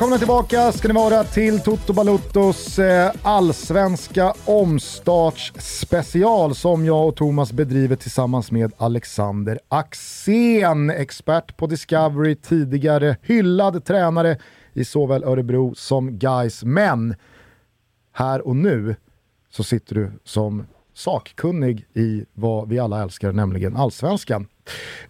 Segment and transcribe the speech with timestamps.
[0.00, 7.52] Välkomna tillbaka ska ni vara till Toto Baluttos eh, allsvenska omstartsspecial som jag och Thomas
[7.52, 14.38] bedriver tillsammans med Alexander Axén, expert på Discovery, tidigare hyllad tränare
[14.72, 16.64] i såväl Örebro som Gais.
[16.64, 17.14] Men
[18.12, 18.96] här och nu
[19.50, 24.46] så sitter du som sakkunnig i vad vi alla älskar, nämligen allsvenskan.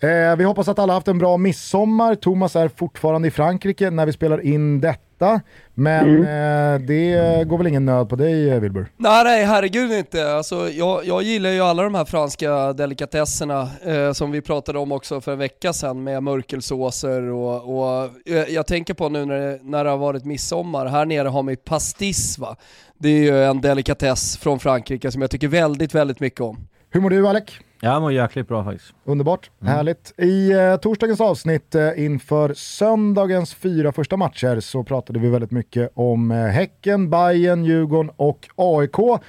[0.01, 2.15] Eh, vi hoppas att alla haft en bra midsommar.
[2.15, 5.41] Thomas är fortfarande i Frankrike när vi spelar in detta.
[5.75, 6.23] Men mm.
[6.23, 8.87] eh, det går väl ingen nöd på dig Wilbur?
[8.97, 10.33] Nej, nej herregud inte.
[10.33, 14.93] Alltså, jag, jag gillar ju alla de här franska delikatesserna eh, som vi pratade om
[14.93, 19.41] också för en vecka sedan med mörkelsåser och, och eh, jag tänker på nu när
[19.41, 22.57] det, när det har varit midsommar, här nere har vi pastis va.
[22.99, 26.69] Det är ju en delikatess från Frankrike som jag tycker väldigt, väldigt mycket om.
[26.91, 27.45] Hur mår du Alec?
[27.83, 28.95] Jag mår jäkligt bra faktiskt.
[29.05, 29.75] Underbart, mm.
[29.75, 30.15] härligt.
[30.17, 35.91] I eh, torsdagens avsnitt eh, inför söndagens fyra första matcher så pratade vi väldigt mycket
[35.95, 39.23] om eh, Häcken, Bayern, Djurgården och AIK.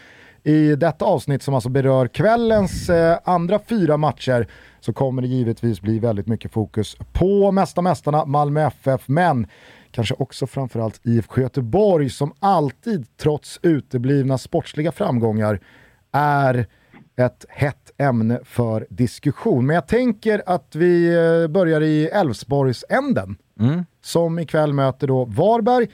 [0.44, 4.48] I detta avsnitt som alltså berör kvällens eh, andra fyra matcher
[4.80, 9.48] så kommer det givetvis bli väldigt mycket fokus på mesta mästarna Malmö FF, men
[9.92, 15.60] kanske också framförallt IFK Göteborg som alltid trots uteblivna sportsliga framgångar
[16.12, 16.68] är
[17.16, 19.66] ett hett ämne för diskussion.
[19.66, 23.36] Men jag tänker att vi eh, börjar i Älvsborgsänden.
[23.60, 23.86] Mm.
[24.02, 25.88] Som ikväll möter då Varberg.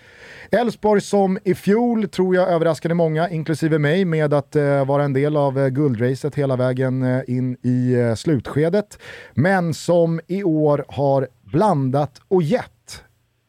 [0.52, 5.14] Elfsborg som i fjol, tror jag, överraskade många, inklusive mig, med att uh, vara en
[5.14, 9.00] del av uh, guldracet hela vägen uh, in i uh, slutskedet.
[9.34, 13.04] Men som i år har blandat och gett.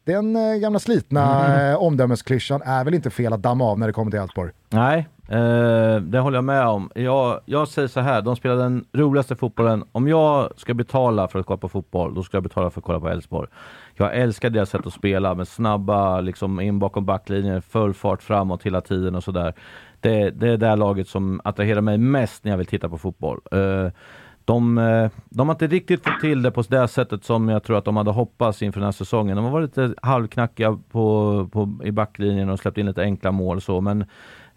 [0.05, 1.77] Den gamla slitna mm.
[1.77, 4.51] omdömesklyschan är väl inte fel att damma av när det kommer till Elfsborg?
[4.69, 6.91] Nej, Eh, det håller jag med om.
[6.95, 9.83] Jag, jag säger så här, de spelar den roligaste fotbollen.
[9.91, 12.85] Om jag ska betala för att kolla på fotboll, då ska jag betala för att
[12.85, 13.47] kolla på Elfsborg.
[13.95, 18.63] Jag älskar deras sätt att spela med snabba, liksom in bakom backlinjen, full fart framåt
[18.63, 19.53] hela tiden och sådär.
[19.99, 23.39] Det, det är det laget som attraherar mig mest när jag vill titta på fotboll.
[23.51, 23.91] Eh,
[24.49, 27.77] de, eh, de har inte riktigt fått till det på det sättet som jag tror
[27.77, 29.35] att de hade hoppats inför den här säsongen.
[29.35, 33.57] De har varit lite halvknackiga på, på, i backlinjen och släppt in lite enkla mål
[33.57, 34.05] och så, men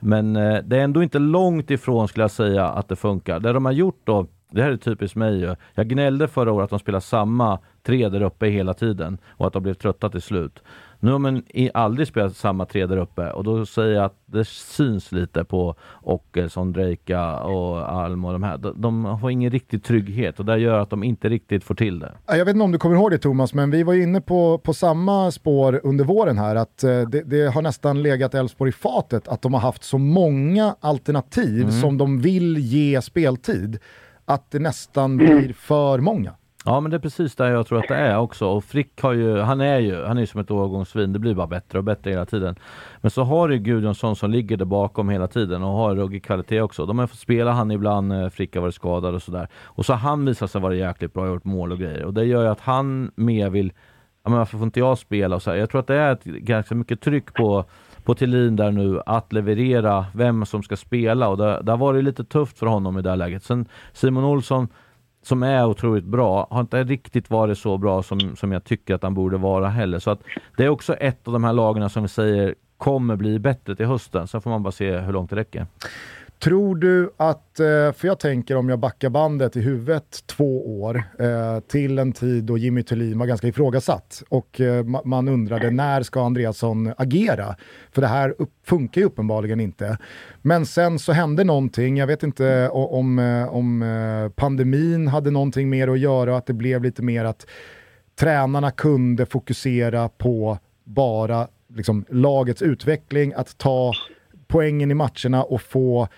[0.04, 3.40] men eh, det är ändå inte långt ifrån skulle jag säga att det funkar.
[3.40, 5.54] Det de har gjort då, det här är typiskt mig ju.
[5.74, 9.52] Jag gnällde förra året att de spelar samma tre där uppe hela tiden och att
[9.52, 10.62] de blev trötta till slut.
[11.02, 11.42] Nu har man
[11.74, 15.74] aldrig spelat samma tre där uppe och då säger jag att det syns lite på
[16.02, 18.58] Ockelsson, Drejka och Alm och de här.
[18.74, 22.12] De, har ingen riktig trygghet och det gör att de inte riktigt får till det.
[22.26, 24.74] Jag vet inte om du kommer ihåg det Thomas, men vi var inne på, på
[24.74, 29.28] samma spår under våren här, att eh, det, det har nästan legat Elfsborg i fatet
[29.28, 31.72] att de har haft så många alternativ mm.
[31.72, 33.78] som de vill ge speltid,
[34.24, 36.34] att det nästan blir för många.
[36.64, 38.46] Ja men det är precis där jag tror att det är också.
[38.46, 41.12] Och Frick har ju, han är ju, han är som ett årgångssvin.
[41.12, 42.56] Det blir bara bättre och bättre hela tiden.
[43.00, 46.60] Men så har du Gudjonsson som ligger där bakom hela tiden och har ruggig kvalitet
[46.60, 46.86] också.
[46.86, 49.48] De har fått spela han ibland, eh, Frick har varit skadad och sådär.
[49.64, 52.04] Och så har han visat sig vara jäkligt bra, gjort mål och grejer.
[52.04, 53.72] Och det gör ju att han mer vill,
[54.24, 55.58] ja men varför får inte jag spela och så här.
[55.58, 57.64] Jag tror att det är ett, ganska mycket tryck på
[58.04, 62.04] på Thelin där nu att leverera vem som ska spela och det, det har varit
[62.04, 63.42] lite tufft för honom i det här läget.
[63.42, 64.68] Sen Simon Olsson
[65.22, 69.02] som är otroligt bra, har inte riktigt varit så bra som, som jag tycker att
[69.02, 69.98] han borde vara heller.
[69.98, 70.20] Så att
[70.56, 73.86] det är också ett av de här lagarna som vi säger kommer bli bättre till
[73.86, 74.28] hösten.
[74.28, 75.66] Sen får man bara se hur långt det räcker.
[76.42, 81.02] Tror du att, eh, för jag tänker om jag backar bandet i huvudet två år
[81.18, 86.02] eh, till en tid då Jimmy Thulin var ganska ifrågasatt och eh, man undrade när
[86.02, 87.56] ska Andreasson agera?
[87.92, 89.98] För det här funkar ju uppenbarligen inte.
[90.42, 93.18] Men sen så hände någonting, jag vet inte om,
[93.50, 97.46] om pandemin hade någonting mer att göra och att det blev lite mer att
[98.18, 103.92] tränarna kunde fokusera på bara liksom, lagets utveckling, att ta
[104.46, 106.08] poängen i matcherna och få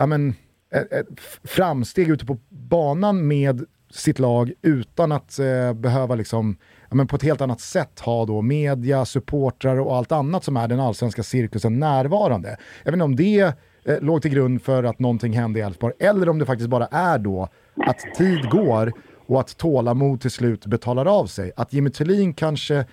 [0.00, 0.34] ja, men,
[0.74, 1.06] ett, ett
[1.44, 6.56] framsteg ute på banan med sitt lag utan att eh, behöva liksom,
[6.88, 10.56] ja, men på ett helt annat sätt ha då media, supportrar och allt annat som
[10.56, 12.56] är den allsvenska cirkusen närvarande.
[12.84, 13.54] Jag vet inte om det
[13.84, 16.86] eh, låg till grund för att någonting hände i Elfsborg eller om det faktiskt bara
[16.86, 17.48] är då
[17.86, 18.92] att tid går
[19.26, 21.52] och att tålamod till slut betalar av sig.
[21.56, 22.84] Att Jimmy Tillin kanske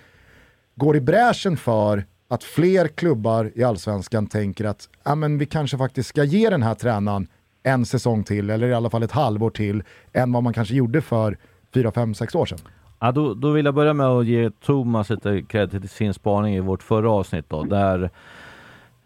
[0.74, 5.78] går i bräschen för att fler klubbar i allsvenskan tänker att ja, men vi kanske
[5.78, 7.28] faktiskt ska ge den här tränaren
[7.62, 9.82] en säsong till, eller i alla fall ett halvår till,
[10.12, 11.38] än vad man kanske gjorde för
[11.74, 12.58] 4, 5, 6 år sedan.
[13.00, 16.54] Ja, då, då vill jag börja med att ge Thomas lite cred till sin spaning
[16.54, 18.10] i vårt förra avsnitt då, där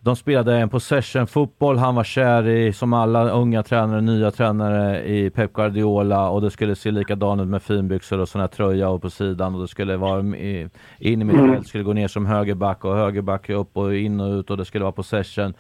[0.05, 5.31] de spelade en possession-fotboll, han var kär i, som alla unga tränare, nya tränare, i
[5.31, 6.29] Pep Guardiola.
[6.31, 9.55] Och det skulle se likadant ut med finbyxor och sån här tröja och på sidan.
[9.55, 13.77] Och det skulle vara in i mittfält, skulle gå ner som högerback och högerback upp
[13.77, 14.51] och in och ut.
[14.51, 15.55] Och det skulle vara possession.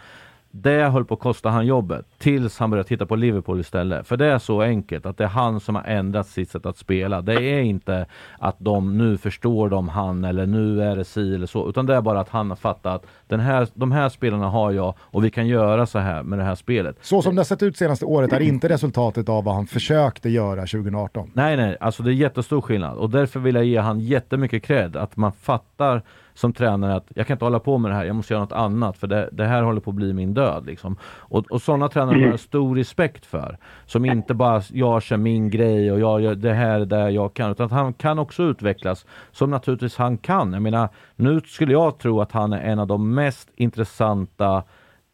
[0.55, 4.07] Det höll på att kosta han jobbet tills han började titta på Liverpool istället.
[4.07, 6.77] För det är så enkelt att det är han som har ändrat sitt sätt att
[6.77, 7.23] spela.
[7.23, 8.07] Det är inte
[8.39, 11.69] att de nu förstår de han eller nu är det si eller så.
[11.69, 14.95] Utan det är bara att han har fattat den här, de här spelarna har jag
[15.01, 16.97] och vi kan göra så här med det här spelet.
[17.01, 20.29] Så som det har sett ut senaste året är inte resultatet av vad han försökte
[20.29, 21.31] göra 2018.
[21.35, 24.97] Nej, nej, alltså det är jättestor skillnad och därför vill jag ge han jättemycket cred.
[24.97, 26.03] Att man fattar
[26.35, 28.53] som tränare att jag kan inte hålla på med det här, jag måste göra något
[28.53, 30.67] annat för det, det här håller på att bli min död.
[30.67, 30.97] Liksom.
[31.05, 33.59] Och, och sådana tränare har jag stor respekt för.
[33.87, 37.51] Som inte bara, jag kör min grej och jag gör det här där jag kan.
[37.51, 40.53] Utan att han kan också utvecklas som naturligtvis han kan.
[40.53, 44.63] Jag menar, nu skulle jag tro att han är en av de mest intressanta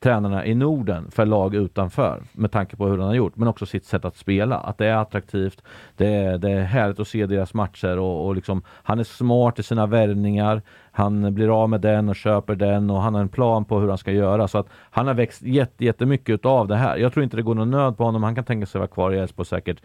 [0.00, 3.67] tränarna i Norden för lag utanför med tanke på hur han har gjort, men också
[3.67, 4.56] sitt sätt att spela.
[4.56, 5.62] Att det är attraktivt,
[5.97, 9.59] det är, det är härligt att se deras matcher och, och liksom, han är smart
[9.59, 10.62] i sina värvningar.
[10.91, 13.89] Han blir av med den och köper den och han har en plan på hur
[13.89, 14.49] han ska göra.
[14.49, 16.97] Så att han har växt jätte, jättemycket av det här.
[16.97, 18.23] Jag tror inte det går någon nöd på honom.
[18.23, 19.83] Han kan tänka sig vara kvar i Elfsborg säkert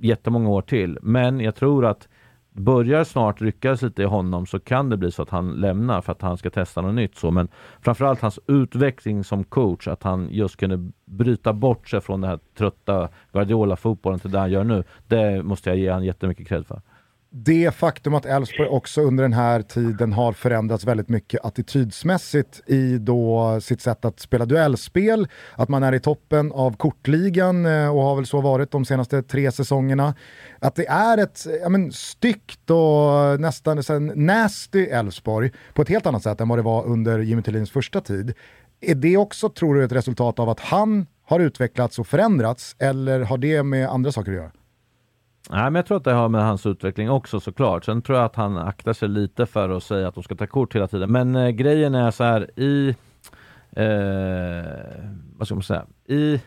[0.00, 0.98] jättemånga år till.
[1.02, 2.08] Men jag tror att
[2.54, 6.12] börjar snart ryckas lite i honom så kan det bli så att han lämnar för
[6.12, 7.16] att han ska testa något nytt.
[7.16, 7.30] Så.
[7.30, 7.48] Men
[7.80, 12.38] framförallt hans utveckling som coach, att han just kunde bryta bort sig från den här
[12.58, 14.84] trötta Guardiola-fotbollen till det han gör nu.
[15.06, 16.80] Det måste jag ge han jättemycket cred för
[17.36, 22.98] det faktum att Elfsborg också under den här tiden har förändrats väldigt mycket attitydsmässigt i
[22.98, 28.02] då sitt sätt att spela duellspel, att man är i toppen av kortligan eh, och
[28.02, 30.14] har väl så varit de senaste tre säsongerna.
[30.58, 36.22] Att det är ett ja men, styggt och nästan nasty Elfsborg på ett helt annat
[36.22, 38.34] sätt än vad det var under Jimmy Tillins första tid.
[38.80, 43.20] Är det också, tror du, ett resultat av att han har utvecklats och förändrats eller
[43.20, 44.50] har det med andra saker att göra?
[45.50, 47.84] Nej, men jag tror att det har med hans utveckling också såklart.
[47.84, 50.46] Sen tror jag att han aktar sig lite för att säga att de ska ta
[50.46, 51.12] kort hela tiden.
[51.12, 52.96] Men eh, grejen är så här i...
[53.72, 55.04] Eh,
[55.36, 55.86] vad ska man säga?
[56.04, 56.40] I,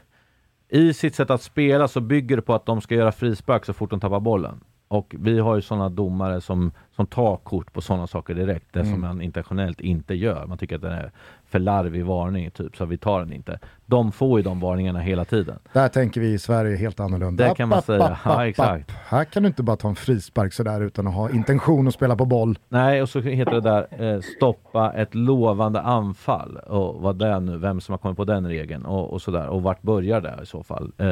[0.70, 3.74] I sitt sätt att spela så bygger det på att de ska göra frispark så
[3.74, 4.60] fort de tappar bollen.
[4.88, 8.66] Och vi har ju sådana domare som, som tar kort på sådana saker direkt.
[8.72, 8.92] Det mm.
[8.92, 10.46] som man internationellt inte gör.
[10.46, 11.12] Man tycker att det är
[11.50, 13.60] för larvig varning, typ, så vi tar den inte.
[13.86, 15.60] De får ju de varningarna hela tiden.
[15.74, 17.48] Där tänker vi i Sverige helt annorlunda.
[17.48, 18.92] Det kan man säga, ja exakt.
[18.92, 22.16] Här kan du inte bara ta en frispark sådär utan att ha intention att spela
[22.16, 22.60] på boll.
[22.70, 26.58] Nej, och så heter det där eh, stoppa ett lovande anfall.
[26.58, 29.48] Och vad det är nu, vem som har kommit på den regeln och, och sådär.
[29.48, 30.92] Och vart börjar det i så fall?
[30.98, 31.08] Eh,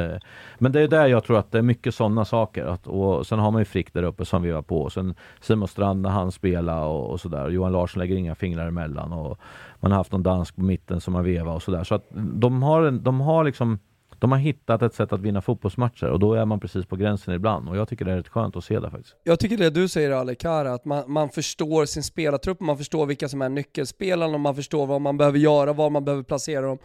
[0.58, 2.64] men det är där jag tror att det är mycket sådana saker.
[2.64, 4.90] Att, och sen har man ju Frick där uppe som vi var på.
[4.90, 7.48] Sen Simon Strand när han spelar och, och sådär.
[7.48, 9.12] Johan Larsson lägger inga fingrar emellan.
[9.12, 9.38] Och,
[9.80, 11.84] man har haft någon dansk på mitten som har vevat och sådär.
[11.84, 13.78] Så att de har, de har liksom
[14.18, 17.34] de har hittat ett sätt att vinna fotbollsmatcher och då är man precis på gränsen
[17.34, 19.16] ibland och jag tycker det är rätt skönt att se det faktiskt.
[19.24, 23.06] Jag tycker det du säger Alec Kara, att man, man förstår sin spelartrupp, man förstår
[23.06, 26.66] vilka som är nyckelspelarna, och man förstår vad man behöver göra, var man behöver placera
[26.66, 26.78] dem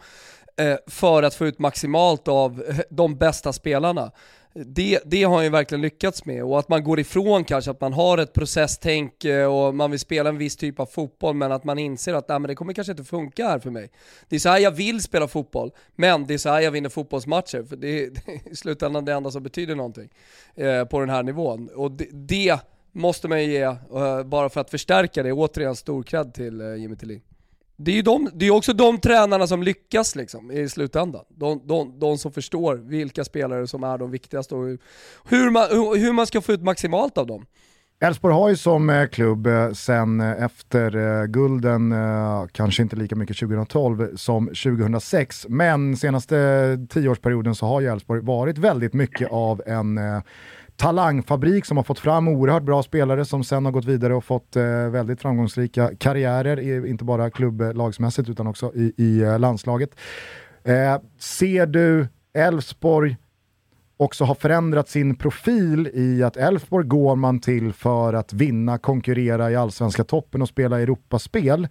[0.56, 4.10] eh, för att få ut maximalt av eh, de bästa spelarna
[4.54, 7.80] det, det har han ju verkligen lyckats med och att man går ifrån kanske att
[7.80, 11.52] man har ett processtänk eh, och man vill spela en viss typ av fotboll men
[11.52, 13.90] att man inser att nej, men det kommer kanske inte funka här för mig.
[14.28, 16.88] Det är så här jag vill spela fotboll, men det är så här jag vinner
[16.88, 20.08] fotbollsmatcher för det är, det är i slutändan det enda som betyder någonting
[20.54, 21.68] eh, på den här nivån.
[21.74, 22.58] Och det, det
[22.92, 26.74] måste man ju ge, eh, bara för att förstärka det, återigen stor cred till eh,
[26.74, 27.22] Jimmy Tillin
[27.76, 31.24] det är ju de, det är också de tränarna som lyckas liksom, i slutändan.
[31.28, 34.78] De, de, de som förstår vilka spelare som är de viktigaste och
[35.24, 35.68] hur man,
[36.00, 37.46] hur man ska få ut maximalt av dem.
[38.02, 41.94] Elfsborg har ju som eh, klubb eh, sen eh, efter gulden,
[42.52, 48.58] kanske inte lika mycket 2012 som 2006, men senaste tioårsperioden så har ju Elfsborg varit
[48.58, 50.00] väldigt mycket av en
[50.76, 54.56] talangfabrik som har fått fram oerhört bra spelare som sen har gått vidare och fått
[54.56, 59.90] eh, väldigt framgångsrika karriärer, inte bara klubblagsmässigt utan också i, i eh, landslaget.
[60.64, 63.16] Eh, ser du Elfsborg
[63.96, 69.50] också har förändrat sin profil i att Elfsborg går man till för att vinna, konkurrera
[69.50, 71.68] i allsvenska toppen och spela Europaspel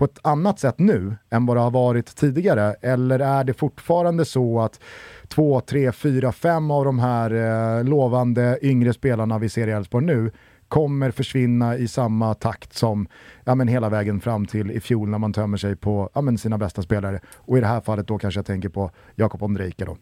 [0.00, 2.74] på ett annat sätt nu än vad det har varit tidigare?
[2.80, 4.80] Eller är det fortfarande så att
[5.28, 10.06] två, tre, fyra, fem av de här eh, lovande yngre spelarna vi ser i Elfsborg
[10.06, 10.30] nu
[10.68, 13.08] kommer försvinna i samma takt som
[13.44, 16.38] ja, men hela vägen fram till i fjol när man tömmer sig på ja, men
[16.38, 17.20] sina bästa spelare.
[17.36, 19.96] Och i det här fallet då kanske jag tänker på Jakob Ondrejka då.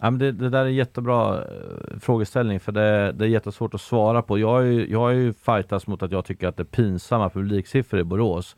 [0.00, 3.74] Ja, men det, det, där är en jättebra eh, frågeställning för det, det är jättesvårt
[3.74, 4.38] att svara på.
[4.38, 7.30] Jag har ju, jag har ju fightats mot att jag tycker att det är pinsamma
[7.30, 8.56] publiksiffror i Borås.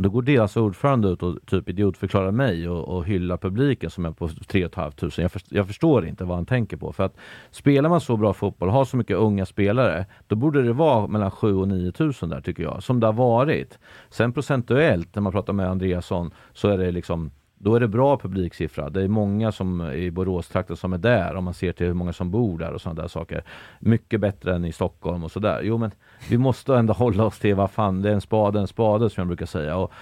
[0.00, 4.10] Då går deras ordförande ut och typ idiotförklarar mig och, och hyllar publiken som är
[4.10, 5.10] på 3 500.
[5.16, 6.92] Jag, först, jag förstår inte vad han tänker på.
[6.92, 7.16] För att
[7.50, 11.30] spelar man så bra fotboll, har så mycket unga spelare, då borde det vara mellan
[11.30, 13.78] 7 och 9 000 där tycker jag, som det har varit.
[14.10, 18.18] Sen procentuellt, när man pratar med Andreasson, så är det liksom då är det bra
[18.18, 18.90] publiksiffra.
[18.90, 22.12] Det är många som i Boråstrakten som är där om man ser till hur många
[22.12, 23.44] som bor där och sådana där saker.
[23.80, 25.60] Mycket bättre än i Stockholm och sådär.
[25.62, 25.90] Jo men
[26.30, 29.20] vi måste ändå hålla oss till vad fan, det är en spade, en spade som
[29.20, 29.76] jag brukar säga.
[29.76, 29.92] Och,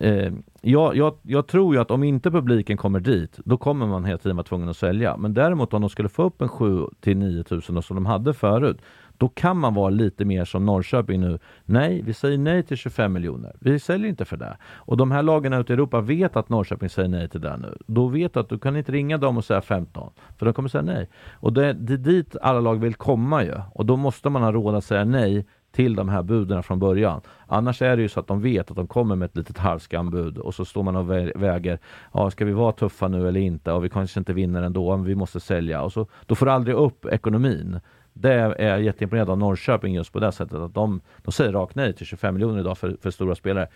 [0.00, 4.04] eh, jag, jag, jag, tror ju att om inte publiken kommer dit, då kommer man
[4.04, 5.16] hela tiden vara tvungen att sälja.
[5.16, 8.34] Men däremot om de skulle få upp en 7 till 9 000 som de hade
[8.34, 8.80] förut,
[9.18, 11.38] då kan man vara lite mer som Norrköping nu.
[11.64, 13.56] Nej, vi säger nej till 25 miljoner.
[13.60, 14.56] Vi säljer inte för det.
[14.64, 17.78] Och de här lagen ute i Europa vet att Norrköping säger nej till det nu.
[17.86, 20.68] Då vet du att du kan inte ringa dem och säga 15, för de kommer
[20.68, 21.08] säga nej.
[21.32, 23.54] Och det, det är dit alla lag vill komma ju.
[23.72, 25.46] Och då måste man ha råd att säga nej
[25.76, 27.20] till de här buden från början.
[27.46, 30.38] Annars är det ju så att de vet att de kommer med ett litet halvskambud
[30.38, 31.10] och så står man och
[31.42, 31.78] väger,
[32.12, 33.72] ja ska vi vara tuffa nu eller inte?
[33.72, 35.82] Och vi kanske inte vinner ändå, men vi måste sälja.
[35.82, 37.80] Och så, då får du aldrig upp ekonomin.
[38.12, 41.74] Det är jag jätteimponerad av Norrköping just på det sättet att de, de säger rakt
[41.74, 43.68] nej till 25 miljoner idag för, för stora spelare.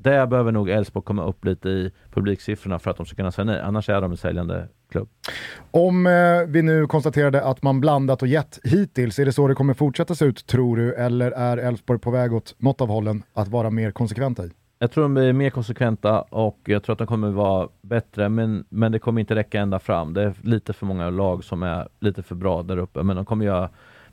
[0.00, 3.44] Där behöver nog Elfsborg komma upp lite i publiksiffrorna för att de ska kunna säga
[3.44, 3.60] nej.
[3.60, 5.08] Annars är de en säljande klubb.
[5.70, 6.12] Om eh,
[6.46, 10.14] vi nu konstaterade att man blandat och gett hittills, är det så det kommer fortsätta
[10.14, 10.94] se ut tror du?
[10.94, 14.50] Eller är Elfsborg på väg åt något av hållen att vara mer konsekventa i?
[14.78, 18.64] Jag tror de blir mer konsekventa och jag tror att de kommer vara bättre, men,
[18.68, 20.14] men det kommer inte räcka ända fram.
[20.14, 23.24] Det är lite för många lag som är lite för bra där uppe, men de
[23.24, 23.68] kommer göra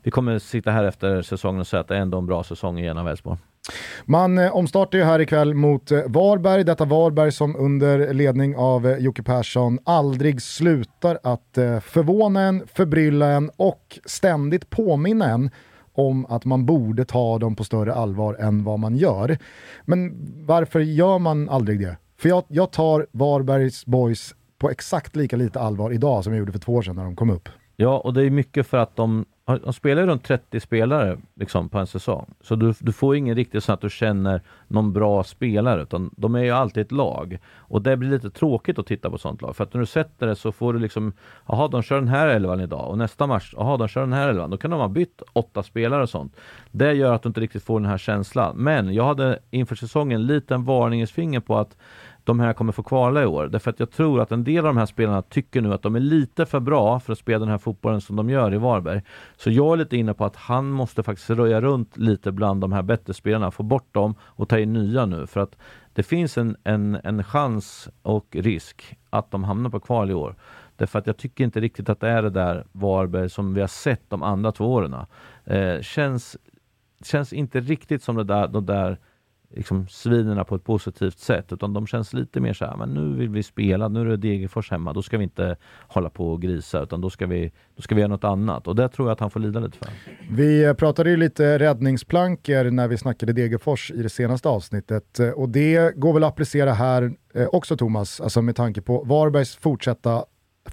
[0.06, 2.78] vi kommer sitta här efter säsongen och säga att det är ändå en bra säsong
[2.78, 3.38] igen av Elfsborg.
[4.04, 8.86] Man eh, omstartar ju här ikväll mot eh, Varberg, detta Varberg som under ledning av
[8.86, 15.50] eh, Jocke Persson aldrig slutar att förvåna en, förbrylla en och ständigt påminna en
[15.92, 19.38] om att man borde ta dem på större allvar än vad man gör.
[19.84, 20.12] Men
[20.46, 21.96] varför gör man aldrig det?
[22.18, 26.52] För jag, jag tar Varbergs boys på exakt lika lite allvar idag som jag gjorde
[26.52, 27.48] för två år sedan när de kom upp.
[27.76, 31.68] Ja, och det är mycket för att de de spelar ju runt 30 spelare liksom,
[31.68, 32.34] på en säsong.
[32.40, 36.34] Så du, du får ingen riktigt så att du känner någon bra spelare, utan de
[36.34, 37.38] är ju alltid ett lag.
[37.56, 40.26] Och det blir lite tråkigt att titta på sånt lag, för att när du sätter
[40.26, 41.12] det så får du liksom,
[41.46, 44.28] jaha, de kör den här elvan idag och nästa match, jaha, de kör den här
[44.28, 44.50] elvan.
[44.50, 46.36] Då kan de ha bytt åtta spelare och sånt.
[46.70, 48.56] Det gör att du inte riktigt får den här känslan.
[48.56, 51.76] Men jag hade inför säsongen en liten varningens finger på att
[52.26, 53.48] de här kommer få kvala i år.
[53.48, 55.96] Därför att jag tror att en del av de här spelarna tycker nu att de
[55.96, 59.02] är lite för bra för att spela den här fotbollen som de gör i Varberg.
[59.36, 62.72] Så jag är lite inne på att han måste faktiskt röja runt lite bland de
[62.72, 65.26] här bättre spelarna, få bort dem och ta in nya nu.
[65.26, 65.56] För att
[65.92, 70.36] det finns en, en, en chans och risk att de hamnar på kval i år.
[70.76, 73.68] Därför att jag tycker inte riktigt att det är det där Varberg som vi har
[73.68, 74.96] sett de andra två åren.
[75.44, 76.36] Eh, känns,
[77.04, 78.98] känns inte riktigt som det där, de där
[79.50, 83.16] liksom svinerna på ett positivt sätt, utan de känns lite mer så här, men nu
[83.16, 85.56] vill vi spela, nu är det Degerfors hemma, då ska vi inte
[85.88, 88.66] hålla på och grisa, utan då ska vi, då ska vi göra något annat.
[88.66, 89.88] Och det tror jag att han får lida lite för.
[90.30, 95.30] Vi eh, pratade ju lite räddningsplankor när vi snackade Degerfors i det senaste avsnittet, eh,
[95.30, 99.56] och det går väl att applicera här eh, också Thomas, alltså med tanke på Varbergs
[99.56, 100.24] fortsatta,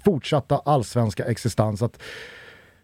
[0.04, 1.82] fortsatta allsvenska existens.
[1.82, 2.02] Att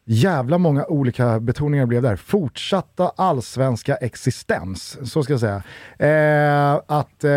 [0.04, 2.16] jävla många olika betoningar blev där.
[2.16, 5.62] Fortsatta allsvenska existens, så ska jag säga.
[5.98, 7.30] Eh, att eh,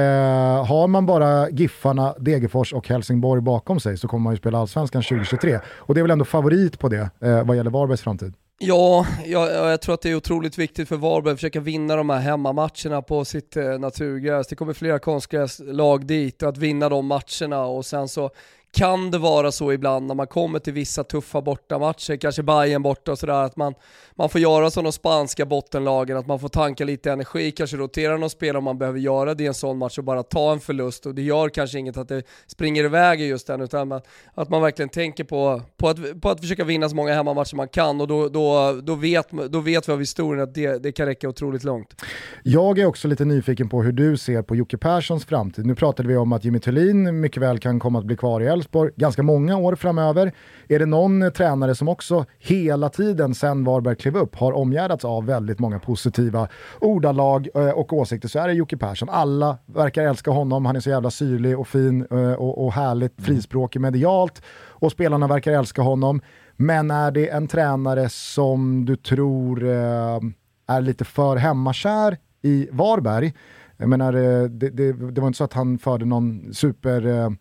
[0.65, 5.01] har man bara Giffarna, Degerfors och Helsingborg bakom sig så kommer man ju spela allsvenskan
[5.01, 5.59] 2023.
[5.67, 8.33] Och det är väl ändå favorit på det eh, vad gäller Varbergs framtid.
[8.59, 12.09] Ja, jag, jag, tror att det är otroligt viktigt för Varberg att försöka vinna de
[12.09, 14.47] här hemmamatcherna på sitt eh, naturgräs.
[14.47, 18.29] Det kommer flera konstgräslag dit, att vinna de matcherna och sen så
[18.73, 23.11] kan det vara så ibland när man kommer till vissa tuffa bortamatcher, kanske Bayern borta
[23.11, 23.73] och sådär, att man,
[24.15, 28.17] man får göra som de spanska bottenlagen, att man får tanka lite energi, kanske rotera
[28.17, 30.59] någon spelare om man behöver göra det i en sån match och bara ta en
[30.59, 34.49] förlust och det gör kanske inget att det springer iväg just den, utan att, att
[34.49, 38.01] man verkligen tänker på, på, att, på att försöka vinna så många hemmamatcher man kan
[38.01, 41.29] och då, då, då, vet, då vet vi av historien att det, det kan räcka
[41.29, 42.01] otroligt långt.
[42.43, 45.65] Jag är också lite nyfiken på hur du ser på Jocke Perssons framtid.
[45.65, 48.47] Nu pratade vi om att Jimmy Thulin mycket väl kan komma att bli kvar i
[48.63, 50.31] Elfsborg ganska många år framöver.
[50.67, 55.25] Är det någon tränare som också hela tiden sen Varberg klev upp har omgärdats av
[55.25, 56.47] väldigt många positiva
[56.81, 59.09] ordalag eh, och åsikter så är det Jocke Persson.
[59.09, 63.19] Alla verkar älska honom, han är så jävla syrlig och fin eh, och, och härligt
[63.19, 63.25] mm.
[63.25, 66.21] frispråkig medialt och spelarna verkar älska honom.
[66.55, 70.19] Men är det en tränare som du tror eh,
[70.67, 73.33] är lite för hemmakär i Varberg?
[73.77, 74.13] Jag menar,
[74.47, 77.35] det, det, det var inte så att han förde någon super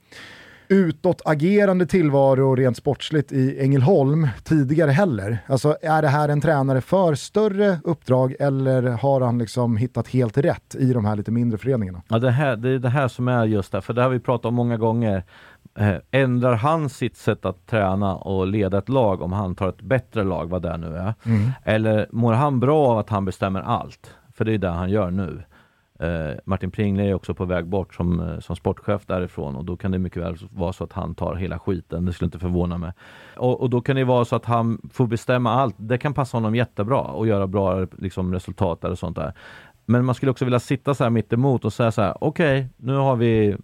[0.69, 5.39] utåtagerande tillvaro rent sportsligt i Ängelholm tidigare heller.
[5.47, 10.39] Alltså är det här en tränare för större uppdrag eller har han liksom hittat helt
[10.39, 12.03] rätt i de här lite mindre föreningarna?
[12.09, 14.21] Ja, det, här, det är det här som är just det, för det har vi
[14.21, 15.25] pratat om många gånger.
[15.79, 19.83] Eh, ändrar han sitt sätt att träna och leda ett lag om han tar ett
[19.83, 21.15] bättre lag, vad det nu är?
[21.25, 21.51] Mm.
[21.65, 24.15] Eller mår han bra av att han bestämmer allt?
[24.35, 25.43] För det är det han gör nu.
[26.03, 29.77] Eh, Martin Pringle är också på väg bort som, eh, som sportchef därifrån och då
[29.77, 32.05] kan det mycket väl vara så att han tar hela skiten.
[32.05, 32.93] Det skulle inte förvåna mig.
[33.37, 35.75] Och, och då kan det vara så att han får bestämma allt.
[35.79, 39.33] Det kan passa honom jättebra och göra bra liksom, resultat och sånt där.
[39.87, 42.59] Men man skulle också vilja sitta så här mitt emot och säga så här, okej,
[42.59, 43.57] okay, nu har vi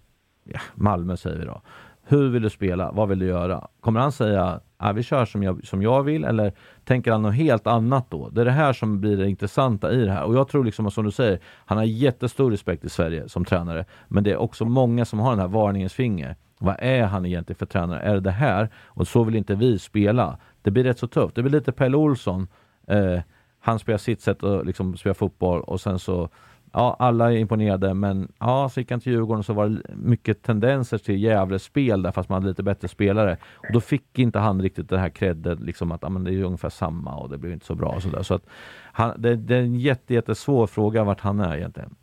[0.43, 1.61] ja, Malmö säger vi då.
[2.03, 2.91] Hur vill du spela?
[2.91, 3.67] Vad vill du göra?
[3.79, 6.53] Kommer han säga ah, vi kör som jag, som jag vill eller
[6.89, 8.29] tänker han något helt annat då?
[8.29, 10.91] Det är det här som blir det intressanta i det här och jag tror liksom
[10.91, 14.65] som du säger, han har jättestor respekt i Sverige som tränare men det är också
[14.65, 16.35] många som har den här varningens finger.
[16.59, 17.99] Vad är han egentligen för tränare?
[17.99, 18.69] Är det det här?
[18.85, 20.37] Och så vill inte vi spela.
[20.61, 21.35] Det blir rätt så tufft.
[21.35, 22.47] Det blir lite Pelle Olsson.
[22.87, 23.19] Eh,
[23.59, 26.29] han spelar sitt sätt att liksom spela fotboll och sen så
[26.73, 30.43] ja, alla är imponerade, men ja, så gick han till Djurgården så var det mycket
[30.43, 33.37] tendenser till jävla spel där, fast man hade lite bättre spelare.
[33.55, 36.43] Och då fick inte han riktigt det här creddet, liksom att ja, men det är
[36.43, 37.89] ungefär samma och det blir inte så bra.
[37.89, 38.23] Och så där.
[38.23, 38.45] Så att
[38.91, 41.95] han, det, det, är en jätte, jättesvår fråga vart han är egentligen.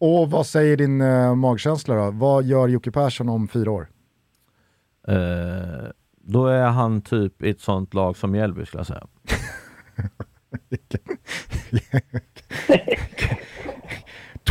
[0.00, 2.10] Och vad säger din uh, magkänsla då?
[2.10, 3.88] Vad gör Jocke Persson om fyra år?
[5.08, 5.88] Uh,
[6.20, 9.06] då är han typ i ett sånt lag som Mjällby skulle jag säga.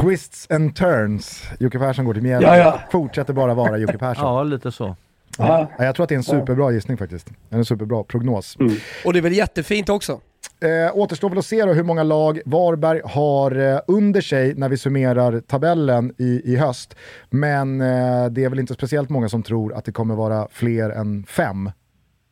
[0.01, 1.43] Twists and turns.
[1.59, 2.45] Jocke Persson går till Mjällby.
[2.47, 2.79] Ja, ja.
[2.91, 4.25] Fortsätter bara vara Jocke Persson.
[4.25, 4.95] ja, lite så.
[5.37, 5.71] Ja.
[5.77, 7.27] Jag tror att det är en superbra gissning faktiskt.
[7.49, 8.57] En superbra prognos.
[8.59, 8.75] Mm.
[9.05, 10.19] Och det är väl jättefint också?
[10.59, 14.69] Eh, återstår väl att se då hur många lag Varberg har eh, under sig när
[14.69, 16.95] vi summerar tabellen i, i höst.
[17.29, 20.89] Men eh, det är väl inte speciellt många som tror att det kommer vara fler
[20.89, 21.71] än fem.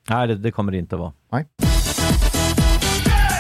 [0.10, 1.14] Nej, det, det kommer det inte vara.
[1.32, 1.46] Nej.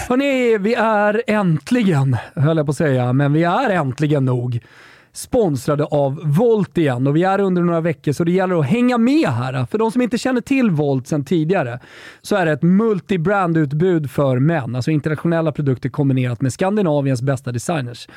[0.07, 4.59] Hörni, vi är äntligen, höll jag på att säga, men vi är äntligen nog
[5.13, 8.97] sponsrade av Volt igen och vi är under några veckor så det gäller att hänga
[8.97, 9.65] med här.
[9.65, 11.79] För de som inte känner till Volt sedan tidigare
[12.21, 18.07] så är det ett multibrandutbud för män, alltså internationella produkter kombinerat med Skandinaviens bästa designers.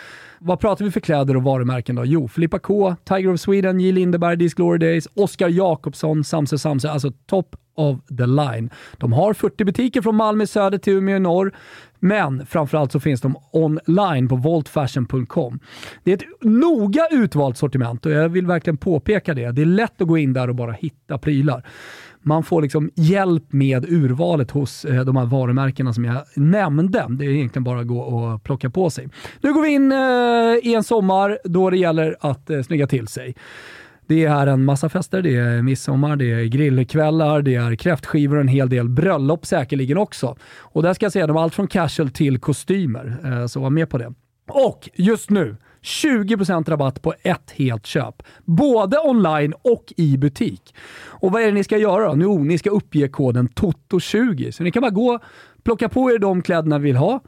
[0.40, 2.04] Vad pratar vi för kläder och varumärken då?
[2.04, 3.92] Jo, Filippa K, Tiger of Sweden, J.
[3.92, 8.70] Lindeberg, These Glory Days, Oscar Jakobsson, Samse Samse, alltså top of the line.
[8.96, 11.52] De har 40 butiker från Malmö söder till Umeå norr.
[12.00, 15.60] Men framförallt så finns de online på voltfashion.com.
[16.04, 19.52] Det är ett noga utvalt sortiment och jag vill verkligen påpeka det.
[19.52, 21.64] Det är lätt att gå in där och bara hitta prylar.
[22.22, 27.06] Man får liksom hjälp med urvalet hos eh, de här varumärkena som jag nämnde.
[27.10, 29.08] Det är egentligen bara att gå och plocka på sig.
[29.40, 33.08] Nu går vi in eh, i en sommar då det gäller att eh, snygga till
[33.08, 33.34] sig.
[34.06, 38.40] Det är en massa fester, det är midsommar, det är grillkvällar, det är kräftskivor och
[38.40, 40.36] en hel del bröllop säkerligen också.
[40.58, 43.90] Och där ska jag säga de allt från casual till kostymer, eh, så var med
[43.90, 44.12] på det.
[44.48, 48.22] Och just nu, 20% rabatt på ett helt köp.
[48.44, 50.74] Både online och i butik.
[51.04, 52.22] Och vad är det ni ska göra då?
[52.22, 54.50] Jo, oh, ni ska uppge koden TOTO20.
[54.50, 55.18] Så ni kan bara gå,
[55.62, 57.20] plocka på er de kläderna ni vill ha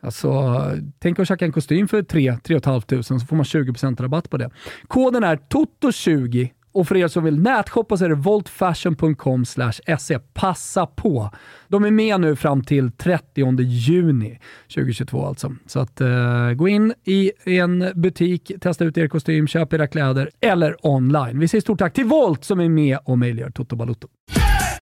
[0.00, 0.60] Alltså,
[0.98, 4.36] tänk att köpa en kostym för 3 3 500 så får man 20% rabatt på
[4.36, 4.50] det.
[4.88, 10.18] Koden är TOTO20 och för er som vill nätshoppa så är det voltfashion.com se.
[10.34, 11.30] Passa på!
[11.68, 14.38] De är med nu fram till 30 juni
[14.74, 15.54] 2022 alltså.
[15.66, 20.30] Så att uh, gå in i en butik, testa ut er kostym, köp era kläder
[20.40, 21.38] eller online.
[21.38, 24.08] Vi säger stort tack till Volt som är med och möjliggör Toto Balutto.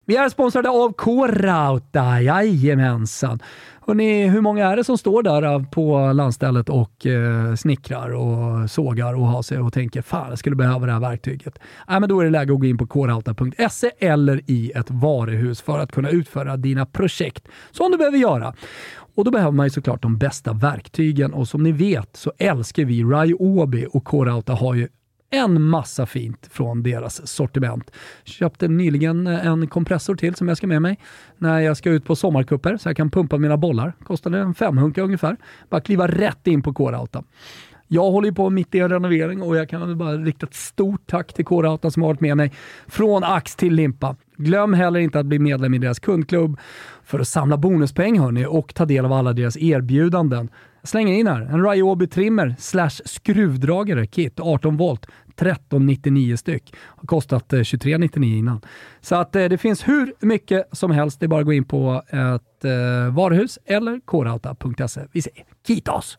[0.05, 3.39] Vi är sponsrade av K-Rauta, jajamensan.
[3.87, 8.69] Hörrni, hur många är det som står där eh, på landstället och eh, snickrar och
[8.69, 11.59] sågar och har sig och tänker fan, jag skulle behöva det här verktyget.
[11.89, 15.61] Äh, men då är det läge att gå in på krauta.se eller i ett varuhus
[15.61, 18.53] för att kunna utföra dina projekt som du behöver göra.
[19.15, 22.85] Och då behöver man ju såklart de bästa verktygen och som ni vet så älskar
[22.85, 24.87] vi Ryobi och Kårauta har ju
[25.31, 27.91] en massa fint från deras sortiment.
[28.23, 30.99] Köpte nyligen en kompressor till som jag ska med mig
[31.37, 33.93] när jag ska ut på sommarkupper så jag kan pumpa mina bollar.
[34.03, 35.37] Kostade en femhunka ungefär.
[35.69, 37.23] Bara kliva rätt in på K-Rauta.
[37.87, 41.07] Jag håller ju på mitt i en renovering och jag kan bara rikta ett stort
[41.07, 42.51] tack till K-Rauta som har varit med mig
[42.87, 44.15] från ax till limpa.
[44.37, 46.59] Glöm heller inte att bli medlem i deras kundklubb
[47.03, 50.49] för att samla bonuspoäng hörni och ta del av alla deras erbjudanden.
[50.83, 56.73] Slänger in här en Ryobi trimmer slash skruvdragare kit 18 volt 1399 styck.
[56.77, 58.61] Har kostat eh, 2399 innan.
[59.01, 61.19] Så att eh, det finns hur mycket som helst.
[61.19, 65.01] Det är bara att gå in på ett eh, varuhus eller korauta.se.
[65.11, 66.17] Vi säger Kitos!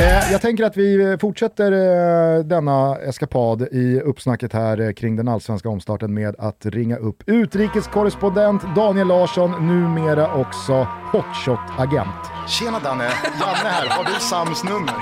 [0.00, 5.28] Eh, jag tänker att vi fortsätter eh, denna eskapad i uppsnacket här eh, kring den
[5.28, 12.48] allsvenska omstarten med att ringa upp utrikeskorrespondent Daniel Larsson, numera också hotshot-agent.
[12.48, 13.04] Tjena Danne,
[13.40, 13.88] Janne här.
[13.88, 14.94] Har du Sams nummer?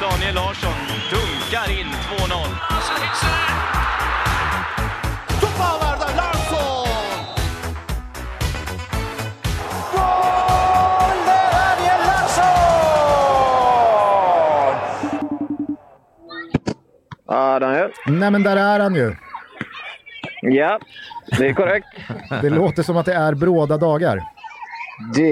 [0.00, 0.74] Daniel Larsson
[1.10, 2.77] dunkar in 2-0.
[17.28, 17.90] Ja, Daniel.
[18.06, 19.14] Nej men där är han ju.
[20.42, 20.80] Ja,
[21.38, 21.86] det är korrekt.
[22.42, 24.22] Det låter som att det är bråda dagar.
[25.14, 25.30] Det,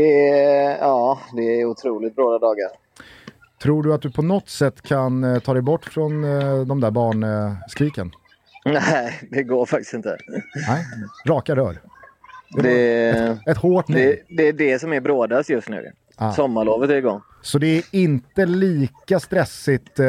[0.81, 2.69] ja, det är otroligt bra dagar.
[3.63, 6.81] Tror du att du på något sätt kan eh, ta dig bort från eh, de
[6.81, 8.13] där barnskriken?
[8.65, 10.17] Nej, det går faktiskt inte.
[10.69, 10.85] Nej,
[11.29, 11.79] raka rör.
[12.63, 14.25] Det, Ett hårt nej.
[14.29, 15.93] det, det är det som är brådast just nu.
[16.17, 16.33] Ah.
[16.33, 17.21] Sommarlovet är igång.
[17.47, 20.07] Så det är inte lika stressigt eh,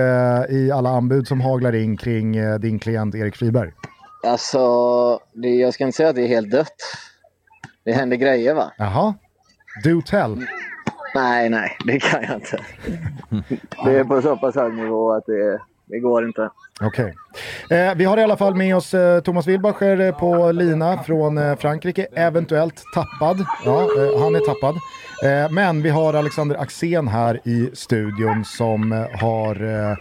[0.49, 3.71] i alla anbud som haglar in kring eh, din klient Erik Friberg?
[4.23, 4.59] Alltså,
[5.33, 6.75] det, jag ska inte säga att det är helt dött.
[7.85, 8.71] Det händer grejer va?
[8.77, 9.13] Jaha,
[9.83, 10.45] do tell.
[11.15, 12.59] Nej, nej, det kan jag inte.
[13.85, 16.49] Det är på så pass hög nivå att det, det går inte.
[16.81, 17.15] Okej.
[17.69, 21.37] Eh, vi har i alla fall med oss eh, Thomas Wilbacher eh, på lina från
[21.37, 23.45] eh, Frankrike, eventuellt tappad.
[23.65, 24.75] Ja, eh, han är tappad.
[25.23, 29.97] Eh, men vi har Alexander Axén här i studion som eh, har eh,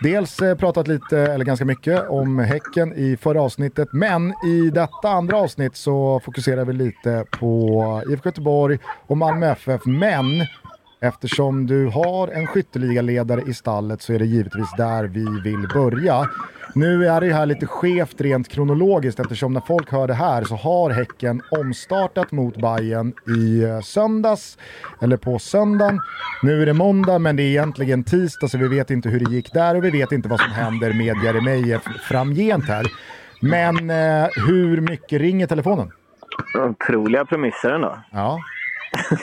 [0.00, 3.88] dels eh, pratat lite, eller ganska mycket, om Häcken i förra avsnittet.
[3.92, 9.80] Men i detta andra avsnitt så fokuserar vi lite på IFK Göteborg och Malmö FF.
[9.84, 10.24] Men
[11.02, 16.28] Eftersom du har en skytteligaledare i stallet så är det givetvis där vi vill börja.
[16.74, 20.44] Nu är det ju här lite skevt rent kronologiskt eftersom när folk hör det här
[20.44, 24.58] så har Häcken omstartat mot Bayern i eh, söndags,
[25.02, 26.00] eller på söndagen.
[26.42, 29.30] Nu är det måndag men det är egentligen tisdag så vi vet inte hur det
[29.30, 32.86] gick där och vi vet inte vad som händer med Jeremejeff framgent här.
[33.40, 35.92] Men eh, hur mycket ringer telefonen?
[36.58, 37.98] Otroliga premisser ändå.
[38.10, 38.40] Ja,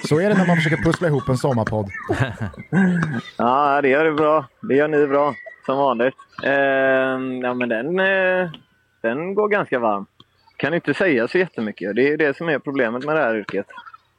[0.08, 1.90] så är det när man försöker pussla ihop en sommarpodd.
[3.38, 4.46] Ja, det gör det bra.
[4.62, 5.34] Det gör ni bra,
[5.66, 6.16] som vanligt.
[6.44, 6.54] Eh,
[7.44, 8.50] ja, men den, eh,
[9.02, 10.06] den går ganska varm.
[10.58, 11.96] Kan inte säga så jättemycket.
[11.96, 13.66] Det är det som är problemet med det här yrket.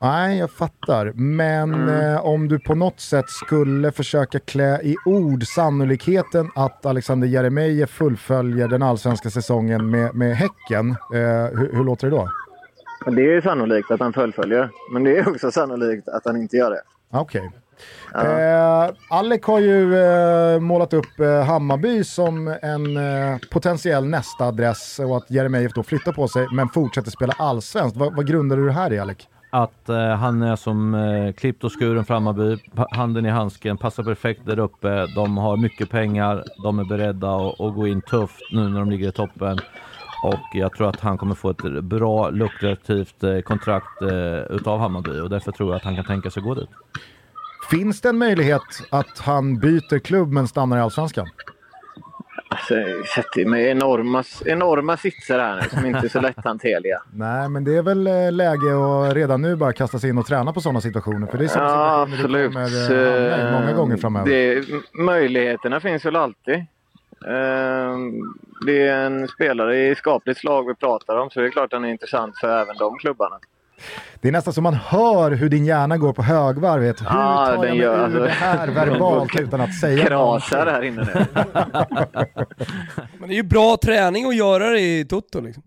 [0.01, 1.13] Nej, jag fattar.
[1.15, 7.29] Men eh, om du på något sätt skulle försöka klä i ord sannolikheten att Alexander
[7.29, 12.29] Jeremejeff fullföljer den allsvenska säsongen med, med Häcken, eh, hur, hur låter det då?
[13.17, 16.71] Det är sannolikt att han fullföljer, men det är också sannolikt att han inte gör
[16.71, 16.81] det.
[17.11, 17.51] Okej.
[18.15, 24.99] Eh, Alec har ju eh, målat upp eh, Hammarby som en eh, potentiell nästa adress
[24.99, 27.97] och att Jeremejeff då flyttar på sig men fortsätter spela allsvenskt.
[27.97, 29.29] Vad, vad grundar du det här i Alec?
[29.51, 32.57] Att eh, han är som eh, klippt och skuren för Hammarby,
[32.91, 35.07] handen i handsken, passar perfekt där uppe.
[35.15, 39.09] De har mycket pengar, de är beredda att gå in tufft nu när de ligger
[39.09, 39.59] i toppen.
[40.23, 45.21] Och jag tror att han kommer få ett bra lukrativt eh, kontrakt eh, utav Hammarby
[45.21, 46.69] och därför tror jag att han kan tänka sig gå dit.
[47.71, 51.27] Finns det en möjlighet att han byter klubb men stannar i allsvenskan?
[52.51, 57.03] Alltså, jag sätter med enorma, enorma sitsar här nu som inte är så lätthanterliga.
[57.13, 60.27] Nej, men det är väl eh, läge att redan nu bara kasta sig in och
[60.27, 61.27] träna på sådana situationer.
[61.27, 62.53] För det är sådana Ja, situationer absolut.
[62.53, 64.29] du kommer eh, hamna i många gånger framöver.
[64.31, 64.65] Det,
[65.03, 66.65] möjligheterna finns väl alltid.
[67.27, 68.13] Ehm,
[68.67, 71.73] Det är en spelare i skapligt slag vi pratar om, så det är klart att
[71.73, 73.39] han är intressant för även de klubbarna.
[74.21, 76.83] Det är nästan som man hör hur din hjärna går på högvarv.
[76.83, 77.01] Vet.
[77.01, 77.13] Hur Ja,
[77.47, 80.83] tar jag den mig gör ur alltså- det här verbalt utan att säga Krasar här
[80.83, 81.27] inne nu.
[83.19, 85.63] Men det är ju bra träning att göra det i Toto liksom.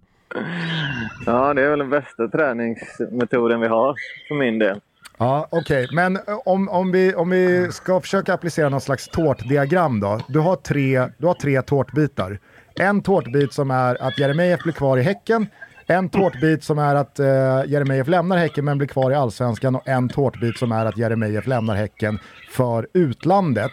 [1.26, 3.96] Ja, det är väl den bästa träningsmetoden vi har
[4.28, 4.80] för min del.
[5.18, 5.88] Ja, okej.
[5.94, 10.20] Men eh, om, om, vi, om vi ska försöka applicera någon slags tårtdiagram då.
[10.28, 12.40] Du har tre, du har tre tårtbitar.
[12.82, 15.48] En tårtbit som är att Jeremejeff blir kvar i Häcken.
[15.86, 17.26] En tårtbit som är att uh,
[17.72, 19.76] Jeremejeff lämnar Häcken men blir kvar i Allsvenskan.
[19.76, 22.20] Och en tårtbit som är att Jeremejeff lämnar Häcken
[22.52, 23.72] för utlandet.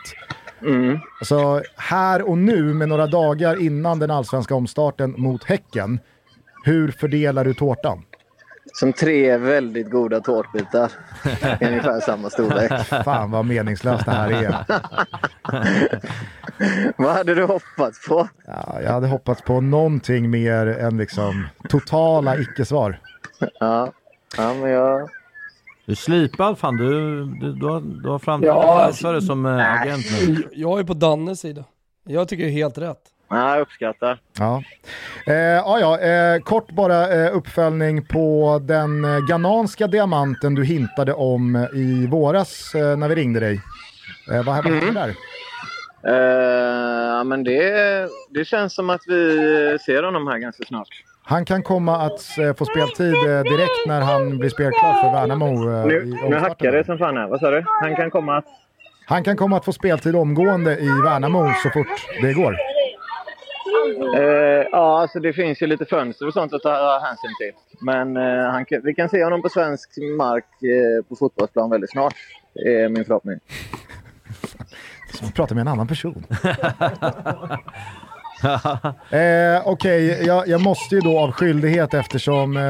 [0.63, 0.99] Mm.
[1.23, 6.01] Så här och nu med några dagar innan den allsvenska omstarten mot Häcken.
[6.65, 8.05] Hur fördelar du tårtan?
[8.73, 10.91] Som tre väldigt goda tårtbitar.
[11.61, 12.73] Ungefär samma storlek.
[13.05, 14.65] Fan vad meningslöst det här är.
[16.97, 18.29] Vad hade du hoppats på?
[18.47, 23.01] Ja, jag hade hoppats på någonting mer än liksom totala icke-svar.
[23.61, 23.93] Ja,
[24.37, 25.09] ja men jag...
[25.87, 29.81] Du är slipad fan, du, du, du har, du har framträtt Ja, ja, som eh,
[29.83, 30.49] agent nu.
[30.53, 31.65] Jag är på Dannes sida.
[32.05, 33.01] Jag tycker det är helt rätt.
[33.31, 34.21] Nej, jag uppskattar.
[34.39, 34.63] Ja.
[35.27, 41.13] Eh, ja, ja eh, kort bara eh, uppföljning på den eh, ghananska diamanten du hintade
[41.13, 43.61] om eh, i våras eh, när vi ringde dig.
[44.33, 44.95] Eh, vad hände Mm.
[44.95, 45.15] där?
[46.03, 50.89] Ja, men det, det känns som att vi ser honom här ganska snart.
[51.23, 55.71] Han kan komma att eh, få speltid eh, direkt när han blir spelklar för Värnamo.
[55.71, 57.29] eh, Nu, nu hackar det som fan här.
[57.29, 57.65] Vad sa du?
[57.83, 58.45] Han kan komma att...
[59.07, 61.87] Han kan komma att få speltid omgående i Värnamo så fort
[62.23, 62.57] det går.
[64.17, 67.53] Eh, ja, alltså det finns ju lite fönster och sånt att ta hänsyn till.
[67.81, 72.15] Men eh, han, vi kan se honom på svensk mark eh, på fotbollsplan väldigt snart.
[72.55, 73.41] Det är min förhoppning.
[75.15, 76.25] Så vi pratar med en annan person.
[79.11, 82.63] eh, Okej, jag, jag måste ju då av skyldighet eftersom eh,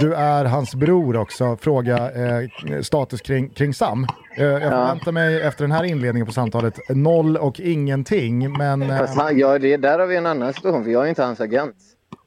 [0.00, 2.48] du är hans bror också fråga eh,
[2.82, 4.06] status kring, kring Sam.
[4.36, 8.52] Eh, jag förväntar mig efter den här inledningen på samtalet noll och ingenting.
[8.58, 11.08] Men eh, Fast han, ja, det, där har vi en annan situation, för jag är
[11.08, 11.76] inte hans agent.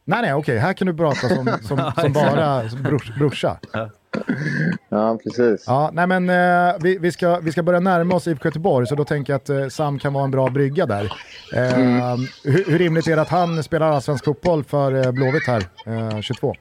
[0.05, 3.57] nej, nej, okej, här kan du prata som, som, som bara som brors, brorsa.
[4.89, 5.63] Ja, precis.
[5.67, 8.95] Ja, nej men eh, vi, vi, ska, vi ska börja närma oss IFK Göteborg så
[8.95, 11.04] då tänker jag att eh, Sam kan vara en bra brygga där.
[11.56, 11.62] Eh,
[12.43, 16.19] hur, hur rimligt är det att han spelar allsvensk fotboll för eh, Blåvitt här, eh,
[16.21, 16.54] 22?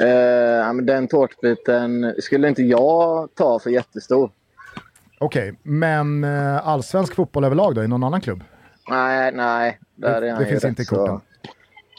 [0.00, 4.30] Eh, ja, men den tårtbiten skulle inte jag ta för jättestor.
[5.20, 8.44] Okej, men eh, allsvensk fotboll överlag då, i någon annan klubb?
[8.90, 9.78] Nej, nej.
[9.96, 11.20] Där Det- är han det finns inte i så korten.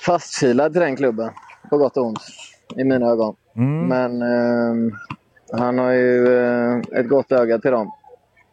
[0.05, 1.29] Fastkilad till den klubben.
[1.69, 2.19] På gott och ont.
[2.75, 3.35] I mina ögon.
[3.55, 3.87] Mm.
[3.87, 4.93] Men eh,
[5.59, 7.91] han har ju eh, ett gott öga till dem.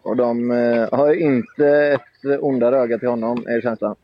[0.02, 3.94] Och de eh, har ju inte ett ondare öga till honom, är känslan.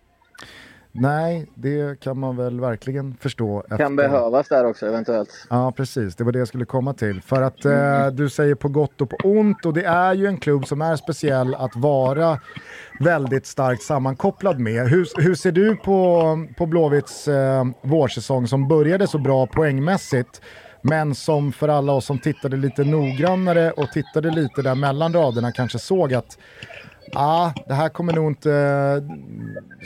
[0.92, 3.60] Nej, det kan man väl verkligen förstå.
[3.68, 5.46] Kan efter- behövas där också eventuellt.
[5.50, 6.16] Ja, precis.
[6.16, 7.22] Det var det jag skulle komma till.
[7.22, 10.36] För att eh, du säger på gott och på ont och det är ju en
[10.36, 12.38] klubb som är speciell att vara
[13.00, 14.88] väldigt starkt sammankopplad med.
[14.88, 16.22] Hur, hur ser du på,
[16.58, 20.42] på Blåvitts eh, vårsäsong som började så bra poängmässigt
[20.82, 25.52] men som för alla oss som tittade lite noggrannare och tittade lite där mellan raderna
[25.52, 26.38] kanske såg att
[27.14, 29.02] ah, det här kommer nog inte eh,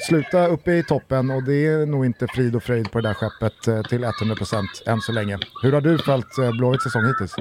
[0.09, 3.15] sluta uppe i toppen och det är nog inte frid och fröjd på det där
[3.15, 5.39] skeppet eh, till 100% än så länge.
[5.63, 7.35] Hur har du följt eh, Blåvitts säsong hittills?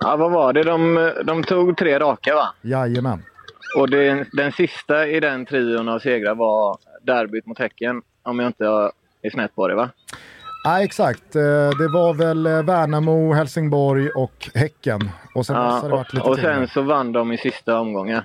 [0.00, 0.62] Ja, vad var det?
[0.62, 2.54] De, de tog tre raka, va?
[2.62, 3.22] Jajamän.
[3.76, 8.02] Och det, den sista i den trion av segrar var derbyt mot Häcken.
[8.22, 8.64] Om jag inte
[9.22, 9.90] är snett på det, va?
[10.64, 11.36] Ja, exakt.
[11.36, 11.42] Eh,
[11.78, 15.00] Det var väl eh, Värnamo, Helsingborg och Häcken.
[15.34, 18.22] Och sen Ja, varit lite och, sen så vann de i sista omgången.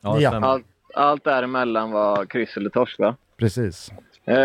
[0.00, 0.34] Ja.
[0.42, 3.16] Allt, allt däremellan var kryss eller torsk, va?
[3.36, 3.92] Precis.
[4.26, 4.36] Eh,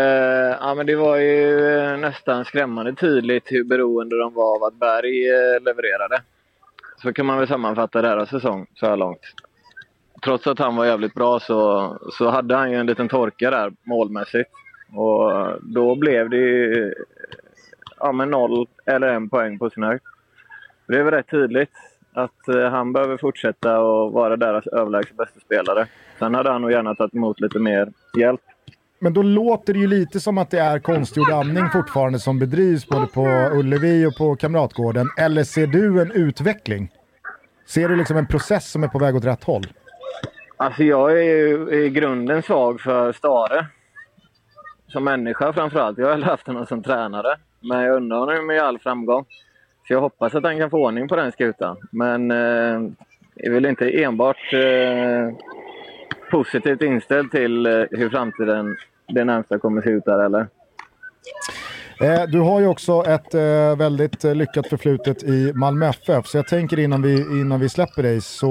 [0.60, 4.74] ja, men det var ju eh, nästan skrämmande tydligt hur beroende de var av att
[4.74, 5.24] Berg
[5.60, 6.22] levererade.
[7.02, 9.20] Så kan man väl sammanfatta deras säsong så här långt.
[10.24, 13.72] Trots att han var jävligt bra så, så hade han ju en liten torka där
[13.82, 14.50] målmässigt.
[14.94, 16.94] Och då blev det ju
[18.00, 20.00] ja, men noll eller en poäng på sin höjd.
[20.86, 21.70] Det är väl rätt tydligt
[22.12, 25.86] att eh, han behöver fortsätta och vara deras överlägset bästa spelare.
[26.18, 28.40] Sen hade han nog gärna tagit emot lite mer hjälp.
[28.98, 32.88] Men då låter det ju lite som att det är konstgjord andning fortfarande som bedrivs
[32.88, 35.06] både på Ullevi och på Kamratgården.
[35.18, 36.90] Eller ser du en utveckling?
[37.66, 39.62] Ser du liksom en process som är på väg åt rätt håll?
[40.56, 43.66] Alltså jag är ju i grunden svag för Stare.
[44.88, 45.98] Som människa framförallt.
[45.98, 47.36] Jag har aldrig haft honom som tränare.
[47.60, 49.24] Men jag undrar honom med all framgång.
[49.86, 51.76] Så jag hoppas att han kan få ordning på den skutan.
[51.90, 52.80] Men eh,
[53.36, 55.30] är väl inte enbart eh,
[56.30, 58.76] positivt inställd till eh, hur framtiden
[59.08, 60.46] det närmsta kommer se ut där eller?
[62.02, 66.38] Eh, du har ju också ett eh, väldigt eh, lyckat förflutet i Malmö FF, så
[66.38, 68.46] jag tänker innan vi, innan vi släpper dig så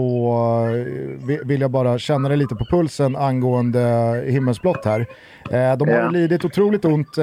[0.67, 3.79] eh, vi- vill jag bara känna dig lite på pulsen angående
[4.27, 5.05] himmelsblått här.
[5.75, 6.09] De har Ja.
[6.09, 7.17] lidit otroligt ont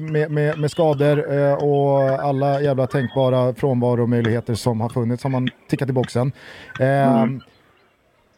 [0.00, 1.24] med, med, med skador
[1.64, 6.32] och alla jävla tänkbara frånvaromöjligheter som har funnits har man tickat i boxen.
[6.80, 7.26] Eh,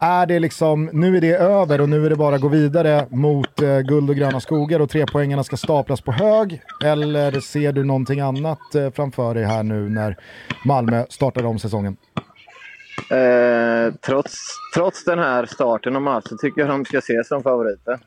[0.03, 3.07] är det liksom, nu är det över och nu är det bara att gå vidare
[3.11, 6.63] mot eh, guld och gröna skogar och trepoängarna ska staplas på hög?
[6.85, 10.17] Eller ser du någonting annat eh, framför dig här nu när
[10.65, 11.97] Malmö startar om säsongen?
[13.11, 14.35] Eh, trots,
[14.75, 17.99] trots den här starten de har haft så tycker jag de ska ses som favoriter.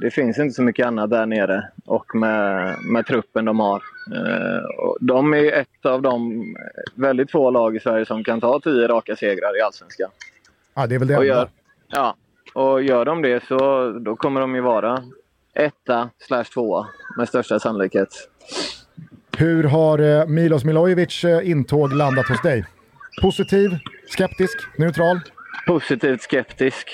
[0.00, 3.82] Det finns inte så mycket annat där nere och med, med truppen de har.
[4.14, 6.44] Eh, de är ett av de
[6.94, 10.10] väldigt få lag i Sverige som kan ta tio raka segrar i Allsvenskan.
[10.76, 11.48] Ja, det är väl det Och gör,
[11.88, 12.16] ja,
[12.54, 15.02] och gör de det så då kommer de ju vara
[15.54, 16.86] etta slash tvåa
[17.16, 18.08] med största sannolikhet.
[19.36, 22.64] Hur har eh, Milos Milojevic eh, intåg landat hos dig?
[23.22, 23.70] Positiv?
[24.08, 24.58] Skeptisk?
[24.78, 25.20] Neutral?
[25.66, 26.88] Positivt skeptisk.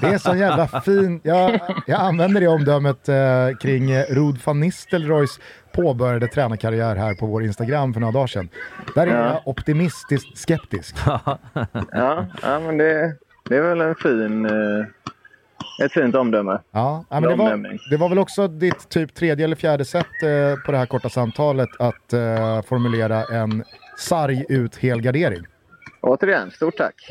[0.00, 1.20] Det är så jävla fin.
[1.24, 5.40] Jag, jag använder det omdömet eh, kring eh, Rod van Nistelrooys
[5.72, 8.48] påbörjade tränarkarriär här på vår Instagram för några dagar sedan.
[8.94, 9.26] Där är Ja.
[9.26, 10.96] jag optimistiskt skeptisk.
[11.92, 13.14] Ja, ja men det,
[13.48, 14.86] det är väl en fin, eh,
[15.84, 16.58] ett fint omdöme.
[16.70, 20.06] Ja, ja, men det, var, det var väl också ditt typ tredje eller fjärde sätt
[20.22, 23.64] eh, på det här korta samtalet att eh, formulera en
[23.98, 25.44] sarg ut helgardering.
[26.06, 26.94] Återigen, stort tack.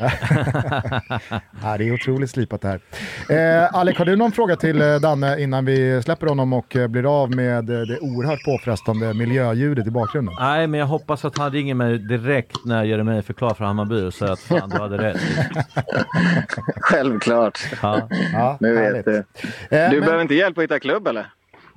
[1.62, 2.80] Ja, det är otroligt slipat det här.
[3.64, 6.88] Eh, Alec, har du någon fråga till eh, Danne innan vi släpper honom och eh,
[6.88, 10.34] blir av med eh, det oerhört påfrestande miljöljudet i bakgrunden?
[10.40, 14.14] Nej, men jag hoppas att han ringer mig direkt när Jeremejeff förklarar för Hammarby och
[14.14, 15.20] säger att fan, du hade rätt.
[16.80, 17.58] Självklart.
[17.82, 18.08] Ja.
[18.32, 19.06] Ja, Nu härligt.
[19.06, 19.26] vet
[19.70, 19.76] du.
[19.76, 21.26] Eh, Du men- behöver inte hjälp att hitta klubb eller?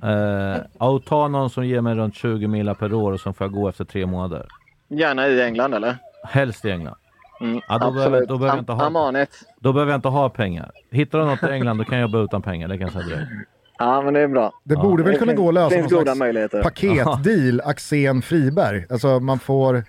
[0.02, 3.44] Eh, ja, ta någon som ger mig runt 20 mila per år och som får
[3.44, 4.46] jag gå efter tre månader.
[4.88, 5.96] Gärna i England eller?
[6.24, 6.94] Helst i England.
[7.40, 9.30] Mm, Ja, då behöver- då behöver jag inte ha- Amanet.
[9.60, 10.70] Då behöver jag inte ha pengar.
[10.90, 13.04] Hittar du något i England då kan jag jobba utan pengar, det kan jag säga
[13.16, 13.30] direkt.
[13.78, 14.52] Ja, men det är bra.
[14.64, 16.62] Det borde väl Det kunna finns- gå att lösa finns någon goda slags möjligheter.
[16.62, 18.86] paketdeal Axén Friberg.
[18.90, 19.84] Alltså man får,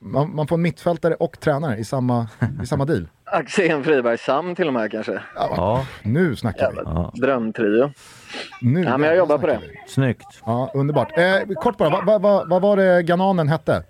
[0.00, 2.28] man, man får en mittfältare och tränare i samma,
[2.62, 3.08] i samma deal.
[3.24, 5.20] Axén Friberg, Sam till och med kanske.
[5.34, 6.78] Ja, Nu snackar vi.
[6.84, 7.12] ja.
[7.14, 7.90] Drömtrio.
[8.60, 9.58] Nu Ja, men jag jobbar på det.
[9.62, 9.78] vi.
[9.88, 10.42] snyggt.
[10.46, 11.18] Ja, underbart.
[11.18, 13.82] Eh, kort bara, vad va, va, vad var det Gananen hette?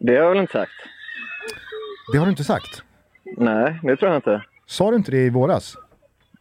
[0.00, 0.70] Det har jag väl inte sagt?
[2.12, 2.82] Det har du inte sagt.
[3.36, 4.42] Nej, det tror jag inte.
[4.66, 5.76] Sa du inte det i våras?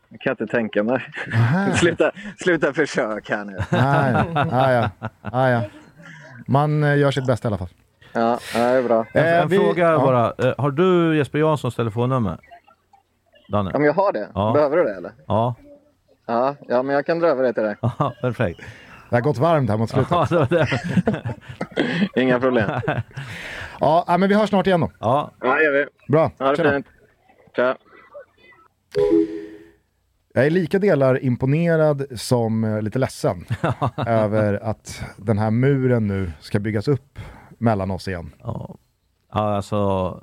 [0.09, 1.05] Jag kan inte tänka mig.
[1.75, 2.11] Sluta,
[2.43, 3.57] sluta försök här nu.
[3.71, 4.15] Nej,
[4.51, 4.89] ah, ja.
[5.21, 5.61] Ah, ja.
[6.47, 7.69] Man eh, gör sitt bästa i alla fall.
[8.13, 9.05] Ja, det är bra.
[9.13, 9.99] En, Eh, en vi- fråga ja.
[9.99, 10.47] bara.
[10.49, 12.37] Eh, har du Jesper Janssons telefonnummer?
[13.49, 13.71] Danne?
[13.73, 14.29] Om jag har det?
[14.33, 14.51] Ja.
[14.53, 15.11] Behöver du det eller?
[15.27, 15.55] Ja,
[16.25, 17.75] Ja, ja, men jag kan dra över det till dig.
[17.81, 18.59] Ja, perfekt.
[19.09, 20.11] Det har gått varmt här mot slutet.
[20.11, 21.35] Ja, det var det.
[22.21, 22.69] Inga problem.
[23.79, 24.91] Ja, men vi hörs snart igen då.
[24.99, 25.85] Ja, Ja, det gör vi.
[26.11, 26.31] Bra.
[26.39, 26.71] Ha det Tjena.
[26.71, 26.87] fint.
[27.55, 27.77] Tja.
[30.33, 33.45] Jag är lika delar imponerad som eh, lite ledsen
[34.07, 37.19] över att den här muren nu ska byggas upp
[37.57, 38.33] mellan oss igen.
[38.43, 38.75] ja.
[39.33, 40.21] ja alltså.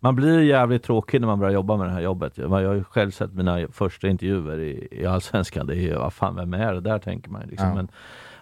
[0.00, 2.38] Man blir jävligt tråkig när man börjar jobba med det här jobbet.
[2.38, 5.66] Jag har ju själv sett mina första intervjuer i, i Allsvenskan.
[5.66, 7.68] Det är ju, vad fan, vem är det där tänker man liksom.
[7.68, 7.74] Ja.
[7.74, 7.88] Men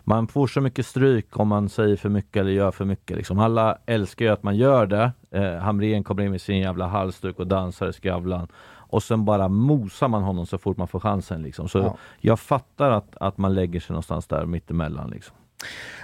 [0.05, 3.16] man får så mycket stryk om man säger för mycket eller gör för mycket.
[3.16, 3.38] Liksom.
[3.38, 5.12] Alla älskar ju att man gör det.
[5.31, 8.49] Eh, Hamrén kommer in med sin jävla halsduk och dansar i Skavlan.
[8.90, 11.42] Och sen bara mosar man honom så fort man får chansen.
[11.42, 11.68] Liksom.
[11.68, 11.97] Så Ja.
[12.21, 15.11] jag fattar att, att man lägger sig någonstans där mittemellan.
[15.11, 15.37] Liksom.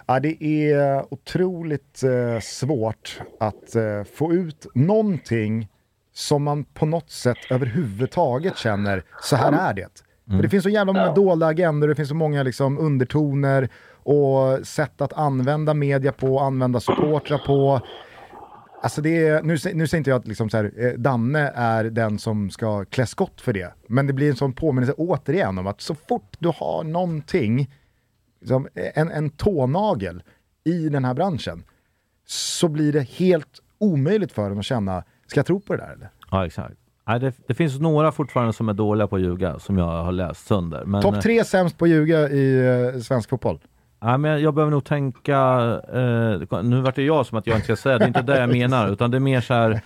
[0.06, 5.68] Ja, det är otroligt eh, svårt att eh, få ut någonting
[6.12, 9.88] som man på något sätt överhuvudtaget känner, så här är det.
[10.26, 13.68] För det finns så jävla många dolda agendor, det finns så många liksom, undertoner
[14.02, 17.80] och sätt att använda media på, använda supportrar på.
[18.82, 21.84] Alltså det är, nu, nu säger inte jag att liksom så här, eh, Danne är
[21.84, 25.66] den som ska klä skott för det, men det blir en sån påminnelse återigen om
[25.66, 27.70] att så fort du har någonting
[28.44, 30.22] liksom, en, en tånagel
[30.64, 31.64] i den här branschen
[32.26, 35.92] så blir det helt omöjligt för en att känna, ska jag tro på det där
[35.92, 36.08] eller?
[36.30, 36.74] Ja, exakt.
[37.06, 40.12] Nej, det, det finns några fortfarande som är dåliga på att ljuga, som jag har
[40.12, 40.84] läst sönder.
[40.84, 43.60] Men, Topp tre sämst på att ljuga i eh, svensk fotboll.
[44.02, 45.38] Nej, men jag behöver nog tänka,
[45.92, 48.40] eh, nu vart det jag som att jag inte ska säga, det är inte det
[48.40, 49.80] jag menar, utan det är mer så här,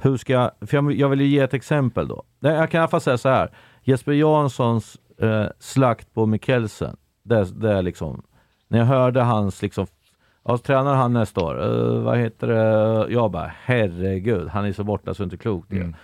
[0.00, 2.22] hur ska jag, för jag, jag vill ju ge ett exempel då.
[2.40, 3.50] Jag kan i alla fall säga så här,
[3.82, 8.22] Jesper Janssons eh, slakt på Mikkelsen, det, det är liksom,
[8.68, 9.86] när jag hörde hans liksom,
[10.44, 14.84] ja, tränar han nästa år, eh, vad heter det, jag bara herregud, han är så
[14.84, 15.94] borta så det är inte klokt det.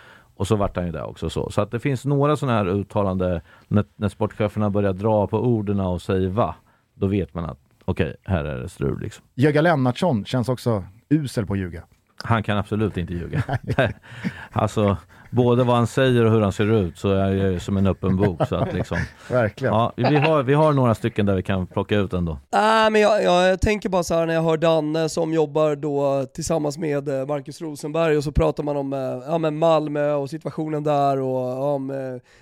[0.41, 1.51] Och så vart han ju där också så.
[1.51, 5.81] Så att det finns några sådana här uttalande när, när sportcheferna börjar dra på orden
[5.81, 6.55] och säger va,
[6.95, 9.25] då vet man att okej, här är det strul liksom.
[9.35, 11.83] Jöga Lennartsson känns också usel på att ljuga.
[12.25, 13.43] Han kan absolut inte ljuga.
[14.53, 14.97] alltså,
[15.31, 17.87] både vad han säger och hur han ser ut så är jag ju som en
[17.87, 18.47] öppen bok.
[18.49, 18.99] Så att liksom,
[19.31, 19.75] Verkligen.
[19.75, 22.39] ja, vi, har, vi har några stycken där vi kan plocka ut ändå.
[22.53, 26.27] Nej men jag, jag tänker bara så här när jag hör Danne som jobbar då
[26.35, 30.31] tillsammans med eh, Marcus Rosenberg och så pratar man om eh, ja, men Malmö och
[30.31, 31.97] situationen där och om eh,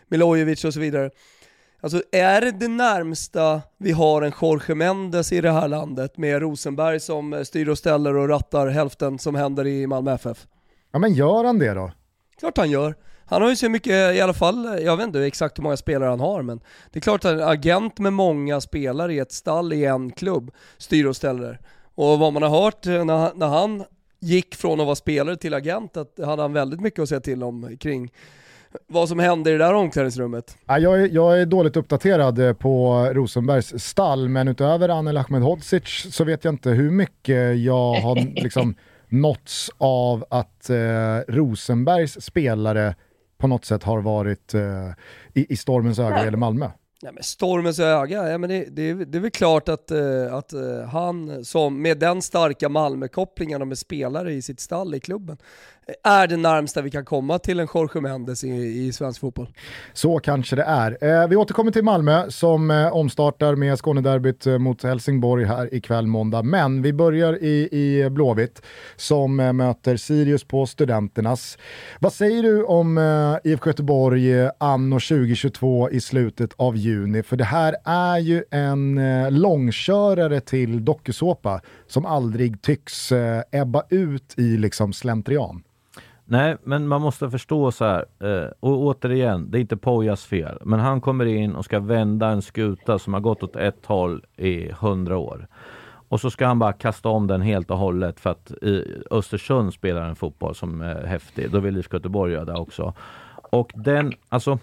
[0.09, 1.11] Milojevic och så vidare.
[1.81, 6.43] Alltså är det det närmsta vi har en Jorge Mendes i det här landet med
[6.43, 10.47] Rosenberg som eh, styr och ställer och rattar hälften som händer i Malmö FF?
[10.93, 11.91] Ja men gör han det då?
[12.41, 12.95] Klart han gör.
[13.27, 16.09] Han har ju så mycket, i alla fall, jag vet inte exakt hur många spelare
[16.11, 16.61] han har, men
[16.93, 20.51] det är klart att en agent med många spelare i ett stall i en klubb
[20.79, 21.61] styr och ställer.
[21.95, 23.85] Och vad man har hört när, han- när han
[24.21, 27.43] gick från att vara spelare till agent, att hade han väldigt mycket att säga till
[27.43, 28.11] om kring
[28.87, 30.57] vad som hände i det där omklädningsrummet.
[30.67, 36.07] Ja, jag, är, jag är dåligt uppdaterad eh, på Rosenbergs stall, men utöver Anel Ahmedhodzic
[36.15, 38.75] så vet jag inte hur mycket jag har liksom
[39.09, 42.95] nåtts av att eh, Rosenbergs spelare
[43.39, 44.89] på något sätt har varit eh,
[45.35, 46.71] i, i stormens öga eller Malmö?
[47.01, 50.55] Ja, men stormens öga, ja, men det, det, det är väl klart att, uh, att
[50.55, 55.39] uh, han som med den starka Malmö-kopplingen och med spelare i sitt stall i klubben
[56.05, 58.49] är det närmsta vi kan komma till en Jorge Mendes i,
[58.87, 59.49] i svensk fotboll.
[59.93, 61.23] Så kanske det är.
[61.23, 66.07] Eh, vi återkommer till Malmö som eh, omstartar med Skånederbyt eh, mot Helsingborg här ikväll
[66.07, 66.43] måndag.
[66.43, 68.63] Men vi börjar i, i Blåvitt
[68.97, 71.59] som eh, möter Sirius på Studenternas.
[72.01, 77.23] Vad säger du om eh, IFK Göteborg eh, anno 2022 i slutet av juni?
[77.23, 83.83] För det här är ju en eh, långkörare till dokusåpa som aldrig tycks eh, ebba
[83.91, 85.63] ut i liksom slentrian.
[86.31, 90.59] Nej, men man måste förstå så här, eh, och återigen, det är inte Pojas fel,
[90.65, 94.25] men han kommer in och ska vända en skuta som har gått åt ett håll
[94.37, 95.47] i hundra år.
[96.09, 99.75] Och så ska han bara kasta om den helt och hållet för att i Östersund
[99.75, 101.51] spelar en fotboll som är häftig.
[101.51, 102.95] Då vill IFK Göteborg göra det också.
[103.51, 104.59] Och den, alltså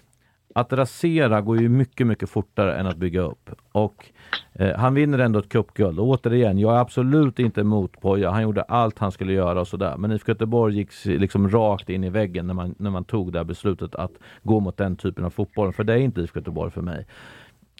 [0.57, 3.49] att rasera går ju mycket, mycket fortare än att bygga upp.
[3.71, 4.05] Och
[4.53, 5.99] eh, han vinner ändå ett cupguld.
[5.99, 8.31] Och återigen, jag är absolut inte emot Poja.
[8.31, 9.97] Han gjorde allt han skulle göra och sådär.
[9.97, 13.39] Men IFK Göteborg gick liksom rakt in i väggen när man, när man tog det
[13.39, 14.11] här beslutet att
[14.43, 15.73] gå mot den typen av fotboll.
[15.73, 17.05] För det är inte IFK Göteborg för mig.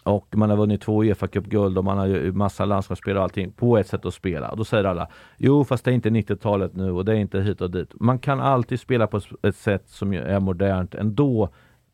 [0.03, 3.51] Och man har vunnit två Uefa Cup-guld och man har ju massa landslagsspelare och allting
[3.51, 4.49] på ett sätt att spela.
[4.49, 5.07] Och då säger alla,
[5.37, 7.89] jo fast det är inte 90-talet nu och det är inte hit och dit.
[7.93, 11.49] Man kan alltid spela på ett sätt som är modernt ändå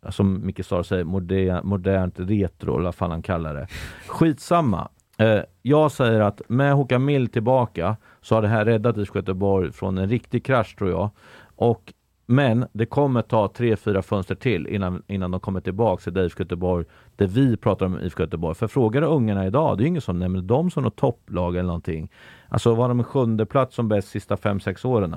[0.09, 3.67] som Micke Star säger, moder, modernt retro, eller vad fan han kallar det.
[4.07, 4.89] Skitsamma.
[5.17, 9.71] Eh, jag säger att med Håkan Mild tillbaka så har det här räddat IFK Göteborg
[9.71, 11.09] från en riktig krasch tror jag.
[11.55, 11.93] Och,
[12.25, 16.43] men det kommer ta tre, fyra fönster till innan, innan de kommer tillbaka till IFK
[16.43, 16.85] Göteborg,
[17.15, 18.55] där vi pratar om IFK Göteborg.
[18.55, 21.55] För frågar du ungarna idag, det är ju ingen som nämner dem som något topplag
[21.55, 22.11] eller någonting.
[22.49, 25.13] Alltså var de en sjunde plats som bäst sista fem, sex åren?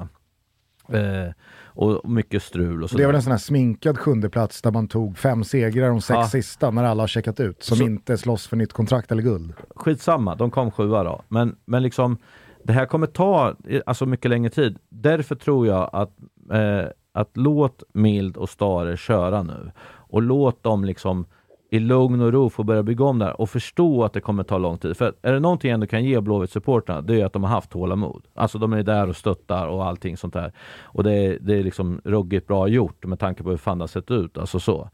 [0.89, 1.33] Eh,
[1.75, 2.97] och mycket strul och så.
[2.97, 6.17] Det väl en sån här sminkad sjunde plats där man tog fem segrar de sex
[6.17, 6.29] Ja.
[6.29, 9.53] sista när alla har checkat ut, som Så- inte slåss för nytt kontrakt eller guld.
[9.77, 11.23] Skitsamma, de kom sjua då.
[11.29, 12.17] Men, men liksom,
[12.65, 14.79] det här kommer ta eh, alltså mycket längre tid.
[14.89, 16.11] Därför tror jag att,
[16.53, 19.71] eh, att låt Mild och Stare köra nu.
[19.87, 21.27] Och låt dem liksom
[21.75, 24.59] i lugn och ro få börja bygga om där och förstå att det kommer ta
[24.59, 24.97] lång tid.
[24.97, 27.71] För är det någonting jag ändå kan ge Blåvitt-supportrarna, det är att de har haft
[27.71, 28.27] tålamod.
[28.35, 30.53] Alltså de är där och stöttar och allting sånt där.
[30.83, 33.83] Och det är, det är liksom ruggigt bra gjort med tanke på hur fan det
[33.83, 34.39] har sett ut.
[34.39, 34.91] Alltså så.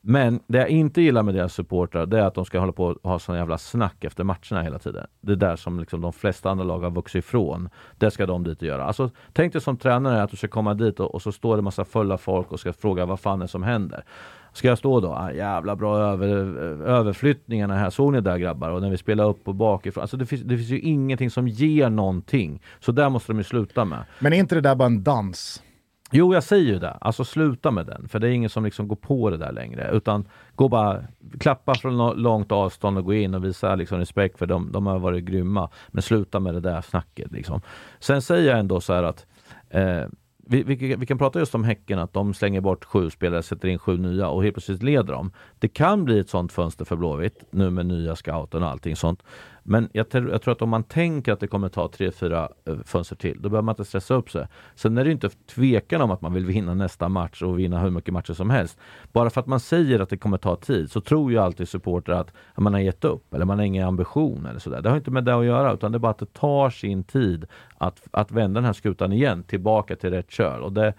[0.00, 2.84] Men det jag inte gillar med deras supportrar det är att de ska hålla på
[3.02, 5.06] och ha sån jävla snack efter matcherna hela tiden.
[5.20, 7.68] Det är där som liksom de flesta andra lag har vuxit ifrån.
[7.98, 8.84] Det ska de dit och göra.
[8.84, 11.62] Alltså, tänk dig som tränare att du ska komma dit och, och så står det
[11.62, 14.04] massa fulla folk och ska fråga vad fan är som händer.
[14.52, 15.12] Ska jag stå då?
[15.12, 16.28] Ah, jävla bra över,
[16.86, 17.90] överflyttningarna här.
[17.90, 18.70] Såg ni där grabbar?
[18.70, 20.02] Och när vi spelar upp och bakifrån.
[20.02, 22.62] Alltså det finns, det finns ju ingenting som ger någonting.
[22.80, 23.98] Så där måste de ju sluta med.
[24.18, 25.62] Men är inte det där bara en dans?
[26.10, 26.90] Jo, jag säger ju det.
[26.90, 28.08] Alltså sluta med den.
[28.08, 29.90] För det är ingen som liksom går på det där längre.
[29.92, 31.04] Utan gå bara,
[31.40, 34.72] klappa från långt avstånd och gå in och visa liksom respekt för dem.
[34.72, 35.70] De har varit grymma.
[35.88, 37.32] Men sluta med det där snacket.
[37.32, 37.60] Liksom.
[37.98, 39.26] Sen säger jag ändå så här att
[39.70, 40.04] eh,
[40.48, 43.68] vi, vi, vi kan prata just om Häcken, att de slänger bort sju spelare, sätter
[43.68, 45.32] in sju nya och helt plötsligt leder de.
[45.58, 49.22] Det kan bli ett sånt fönster för Blåvitt nu med nya scouten och allting sånt.
[49.68, 52.48] Men jag, tror- jag tror att om man tänker att det kommer ta tre, fyra
[52.64, 54.46] eh, fönster till, då behöver man inte stressa upp sig.
[54.74, 57.80] Sen är det ju inte tvekan om att man vill vinna nästa match och vinna
[57.80, 58.78] hur mycket matcher som helst.
[59.12, 62.20] Bara för att man säger att det kommer ta tid så tror ju alltid supportrar
[62.20, 64.82] att man har gett upp eller man har ingen ambition eller sådär.
[64.82, 67.04] Det har inte med det att göra utan det är bara att det tar sin
[67.04, 67.44] tid
[67.78, 70.62] att, att vända den här skutan igen tillbaka till rätt köl.
[70.62, 70.94] Och det,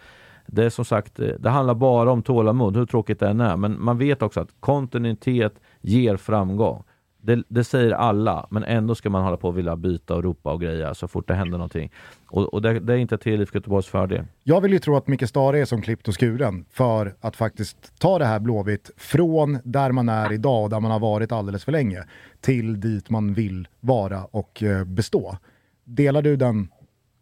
[0.47, 3.57] det är som sagt, eh, det handlar bara om tålamod, hur tråkigt det än är.
[3.57, 6.83] Men man vet också att kontinuitet ger framgång.
[7.21, 10.53] Det, det säger alla, men ändå ska man hålla på och vilja byta och ropa
[10.53, 11.91] och greja så fort det händer någonting.
[12.27, 14.25] Och, och det, det är inte till IFK Göteborgs fördel.
[14.43, 17.99] Jag vill ju tro att Micke Stare är som klippt och skuren för att faktiskt
[17.99, 21.65] ta det här Blåvitt från där man är idag och där man har varit alldeles
[21.65, 22.03] för länge
[22.41, 25.37] till dit man vill vara och eh, bestå.
[25.83, 26.67] Delar du den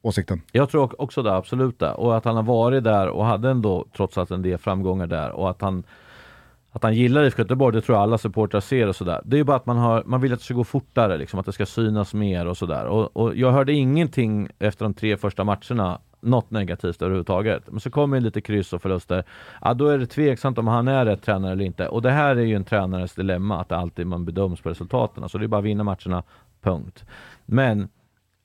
[0.01, 0.41] åsikten?
[0.51, 1.91] Jag tror också det, absolut det.
[1.91, 5.31] Och att han har varit där och hade ändå trots allt en del framgångar där
[5.31, 5.83] och att han
[6.71, 9.21] att han gillar IFK Göteborg, det tror jag alla supportrar ser och sådär.
[9.25, 11.39] Det är ju bara att man, har, man vill att det ska gå fortare, liksom,
[11.39, 12.85] att det ska synas mer och sådär.
[12.85, 17.63] Och, och jag hörde ingenting efter de tre första matcherna, något negativt överhuvudtaget.
[17.67, 19.23] Men så kommer lite kryss och förluster.
[19.61, 21.87] Ja, då är det tveksamt om han är rätt tränare eller inte.
[21.87, 25.29] Och det här är ju en tränares dilemma, att alltid man bedöms på resultaten.
[25.29, 26.23] Så det är bara att vinna matcherna,
[26.61, 27.05] punkt.
[27.45, 27.89] Men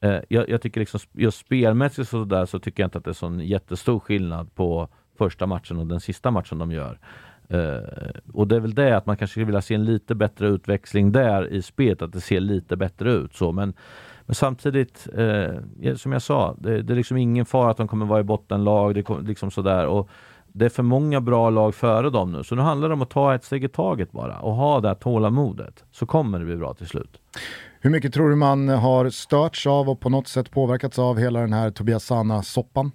[0.02, 3.10] Eh, jag, jag tycker liksom just spelmässigt så, där, så tycker jag inte att det
[3.10, 6.98] är sån jättestor skillnad på första matchen och den sista matchen de gör.
[7.52, 10.48] Eh, och det är väl det att man kanske skulle vilja se en lite bättre
[10.48, 13.52] utväxling där i spelet, att det ser lite bättre ut så.
[13.52, 13.74] Men,
[14.26, 18.06] Men samtidigt, eh, som jag sa, det, det, är liksom ingen fara att de kommer
[18.06, 18.94] vara i bottenlag.
[18.94, 19.86] Det, liksom sådär.
[19.86, 20.08] Och
[20.52, 23.10] det är för många bra lag före dem nu, så nu handlar det om att
[23.10, 25.84] ta ett steg i taget bara och ha det här tålamodet.
[25.90, 27.20] Så kommer det bli bra till slut.
[27.80, 31.40] Hur mycket tror du man har störts av och på något sätt påverkats av hela
[31.40, 32.90] den här Tobias Sana-soppan?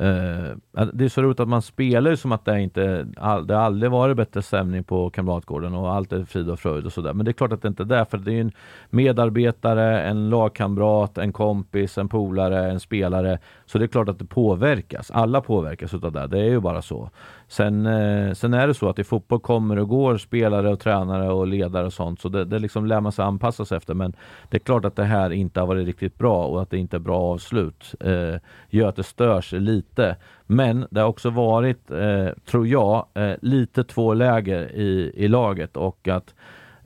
[0.00, 3.90] Uh, det är så roligt att man spelar som att det inte all, det aldrig
[3.90, 7.12] varit bättre stämning på Kamratgården och allt är frid och fröjd och sådär.
[7.12, 8.52] Men det är klart att det inte är det, för det är en
[8.90, 13.38] medarbetare, en lagkamrat, en kompis, en polare, en spelare.
[13.66, 15.10] Så det är klart att det påverkas.
[15.10, 16.26] Alla påverkas utav det.
[16.26, 17.10] Det är ju bara så.
[17.52, 21.32] Sen, eh, sen är det så att i fotboll kommer och går spelare och tränare
[21.32, 23.94] och ledare och sånt, så det, det liksom lär man sig anpassa sig efter.
[23.94, 24.12] Men
[24.48, 26.96] det är klart att det här inte har varit riktigt bra och att det inte
[26.96, 28.34] är bra avslut eh,
[28.70, 30.16] gör att det störs lite.
[30.46, 35.76] Men det har också varit, eh, tror jag, eh, lite två läger i, i laget
[35.76, 36.34] och att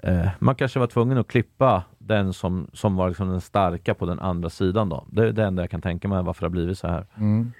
[0.02, 4.06] eh, man kanske var tvungen att klippa den som, som var liksom den starka på
[4.06, 4.88] den andra sidan.
[4.88, 5.04] Då.
[5.10, 7.06] Det är det enda jag kan tänka mig varför det har blivit så här.
[7.16, 7.52] Mm.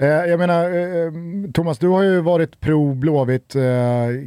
[0.00, 1.12] Eh, jag menar, eh, eh,
[1.54, 3.56] Thomas, du har ju varit pro Blåvitt,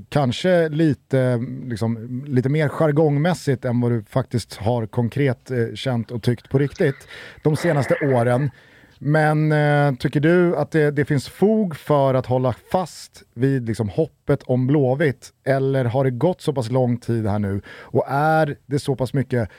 [0.09, 6.49] kanske lite, liksom, lite mer jargongmässigt än vad du faktiskt har konkret känt och tyckt
[6.49, 7.07] på riktigt
[7.43, 8.51] de senaste åren.
[8.99, 9.53] Men
[9.97, 14.67] tycker du att det, det, finns fog för att hålla fast vid liksom, hoppet om
[14.67, 15.30] Blåvitt?
[15.45, 19.13] Eller har det gått så pass lång tid här nu och är det så pass
[19.13, 19.49] mycket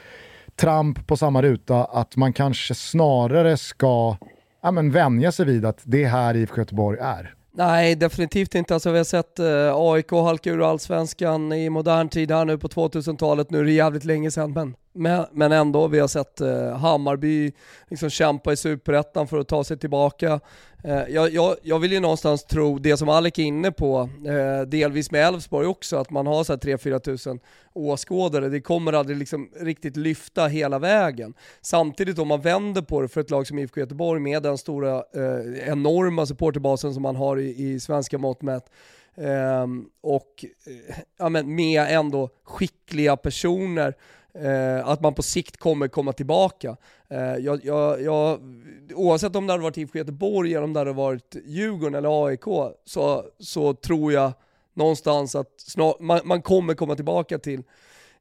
[0.56, 4.16] tramp på samma ruta att man kanske snarare ska
[4.64, 7.34] ja, men vänja sig vid att det är här IFK Göteborg är?
[7.52, 8.74] Nej, definitivt inte.
[8.74, 12.68] Alltså, vi har sett eh, AIK halka ur allsvenskan i modern tid här nu på
[12.68, 13.50] 2000-talet.
[13.50, 17.52] Nu är det jävligt länge sedan, men men, men ändå, vi har sett eh, Hammarby
[17.88, 20.40] liksom kämpa i superettan för att ta sig tillbaka.
[20.84, 24.66] Eh, jag, jag, jag, vill ju någonstans tro, det som Alec är inne på, eh,
[24.66, 27.40] delvis med Elfsborg också, att man har 3-4 tusen
[27.72, 31.34] åskådare, det kommer aldrig liksom riktigt lyfta hela vägen.
[31.60, 34.96] Samtidigt om man vänder på det för ett lag som IFK Göteborg med den stora,
[34.96, 38.70] eh, enorma supporterbasen som man har i, i svenska mått mätt,
[39.16, 39.66] eh,
[40.00, 43.94] och eh, ja, men med ändå skickliga personer
[44.38, 46.76] Eh, att man på sikt kommer komma tillbaka.
[47.08, 48.40] Eh, jag, jag, jag,
[48.94, 52.74] oavsett om det hade varit IFK Göteborg eller om det hade varit Djurgården eller AIK
[52.84, 54.32] så, så tror jag
[54.74, 57.62] någonstans att snar, man, man, kommer komma tillbaka till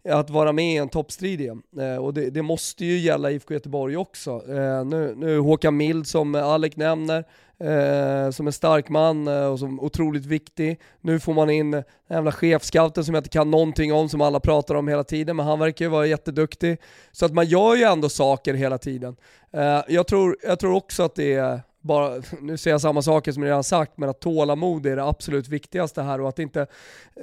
[0.09, 1.61] att vara med i en toppstrid igen.
[1.79, 4.31] Eh, och det, det, måste ju gälla IFK Göteborg också.
[4.31, 7.23] Eh, nu, nu Håkan Mild som Alec nämner,
[7.63, 10.79] eh, som en stark man eh, och som otroligt viktig.
[11.01, 14.39] Nu får man in den jävla chefscouten som jag inte kan någonting om, som alla
[14.39, 16.77] pratar om hela tiden, men han verkar ju vara jätteduktig.
[17.11, 19.15] Så att man gör ju ändå saker hela tiden.
[19.51, 23.31] Eh, jag, tror, jag tror också att det är bara, nu säger jag samma saker
[23.31, 26.61] som jag redan sagt, men att tålamod är det absolut viktigaste här och att inte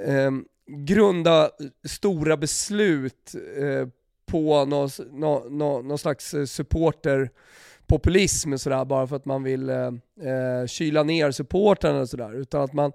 [0.05, 0.31] eh,
[0.67, 1.49] grunda
[1.87, 3.87] stora beslut eh,
[4.25, 7.29] på någon, någon, någon, någon slags eh, supporter
[7.91, 12.35] populism sådär bara för att man vill eh, eh, kyla ner supportrarna och sådär.
[12.35, 12.91] Utan att man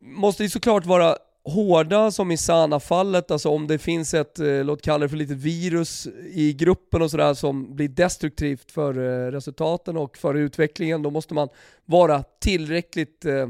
[0.00, 4.82] måste ju såklart vara hårda som i Sana-fallet, alltså om det finns ett, eh, låt
[4.82, 9.96] kalla det för litet virus i gruppen och sådär som blir destruktivt för eh, resultaten
[9.96, 11.48] och för utvecklingen, då måste man
[11.84, 13.48] vara tillräckligt, eh,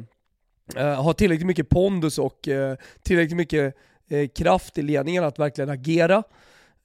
[0.77, 3.75] eh ha tillräckligt mycket pondus och eh, tillräckligt mycket
[4.09, 6.23] eh, kraft i ledningen att verkligen agera.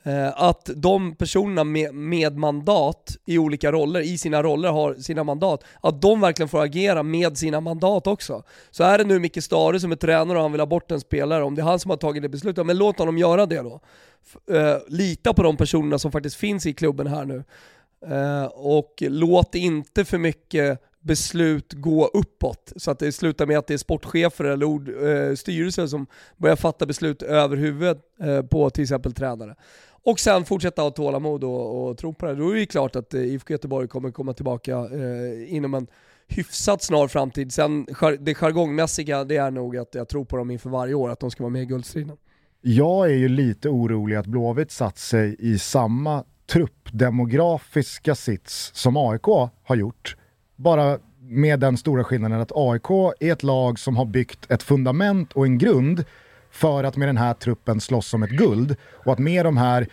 [0.04, 5.24] Eh, att de personerna med, med, mandat i olika roller, i sina roller har sina
[5.24, 8.44] mandat, att de verkligen får agera med sina mandat också.
[8.72, 11.00] Så är det nu Micke Stare som är tränare och han vill ha bort en
[11.00, 13.62] spelare, om det är han som har tagit det beslutet, men låt honom göra det
[13.62, 13.82] då.
[14.56, 17.44] Eh, lita på de personerna som faktiskt finns i klubben här nu.
[18.08, 23.68] Eh, och låt inte för mycket beslut gå uppåt, så att det slutar med att
[23.68, 28.70] det är sportchefer eller ord, eh, styrelser som börjar fatta beslut över huvudet eh, på
[28.70, 29.56] till exempel tränare
[30.04, 32.36] och sen fortsätta ha tålamod och, och tro på det.
[32.36, 35.88] Då är det klart att eh, IFK Göteborg kommer komma tillbaka eh, inom en
[36.28, 37.54] hyfsat snar framtid.
[37.54, 37.88] Sen
[38.20, 41.32] det jargongmässiga, det är nog att jag tror på dem inför varje år, att de
[41.32, 42.18] ska vara med i guldstriden.
[42.62, 49.26] Jag är ju lite orolig att Blåvitt satt sig i samma truppdemografiska sits som AIK
[49.64, 50.16] har gjort.
[50.56, 52.90] Bara med den stora skillnaden att AIK
[53.20, 56.06] är ett lag som har byggt ett fundament och en grund
[56.52, 58.76] för att med den här truppen slåss om ett guld.
[59.06, 59.88] Och att med de här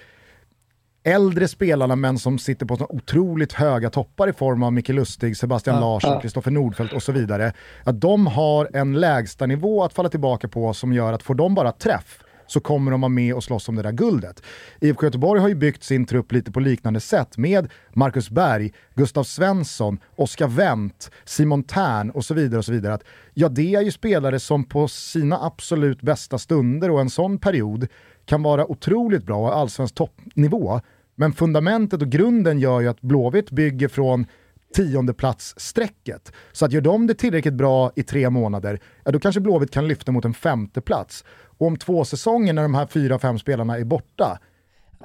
[1.05, 5.37] äldre spelarna men som sitter på så otroligt höga toppar i form av Micke Lustig,
[5.37, 6.55] Sebastian ja, Larsson, Kristoffer ja.
[6.55, 7.53] Nordfeldt och så vidare.
[7.85, 11.55] Att de har en lägsta nivå att falla tillbaka på som gör att får de
[11.55, 14.43] bara träff så kommer de vara med och slåss om det där guldet.
[14.81, 19.25] IFK Göteborg har ju byggt sin trupp lite på liknande sätt med Marcus Berg, Gustav
[19.25, 22.59] Svensson, Oskar Wendt, Simon Tern och så vidare.
[22.59, 22.95] och så vidare.
[22.95, 27.39] Att, ja, det är ju spelare som på sina absolut bästa stunder och en sån
[27.39, 27.89] period
[28.25, 30.81] kan vara otroligt bra och allsvensk toppnivå.
[31.15, 34.27] Men fundamentet och grunden gör ju att Blåvitt bygger från
[34.75, 36.33] tiondeplatsstrecket.
[36.53, 39.89] Så att gör de det tillräckligt bra i tre månader, ja då kanske Blåvitt kan
[39.89, 41.25] lyfta mot en femte plats.
[41.59, 44.39] Och om två säsonger när de här fyra, fem spelarna är borta,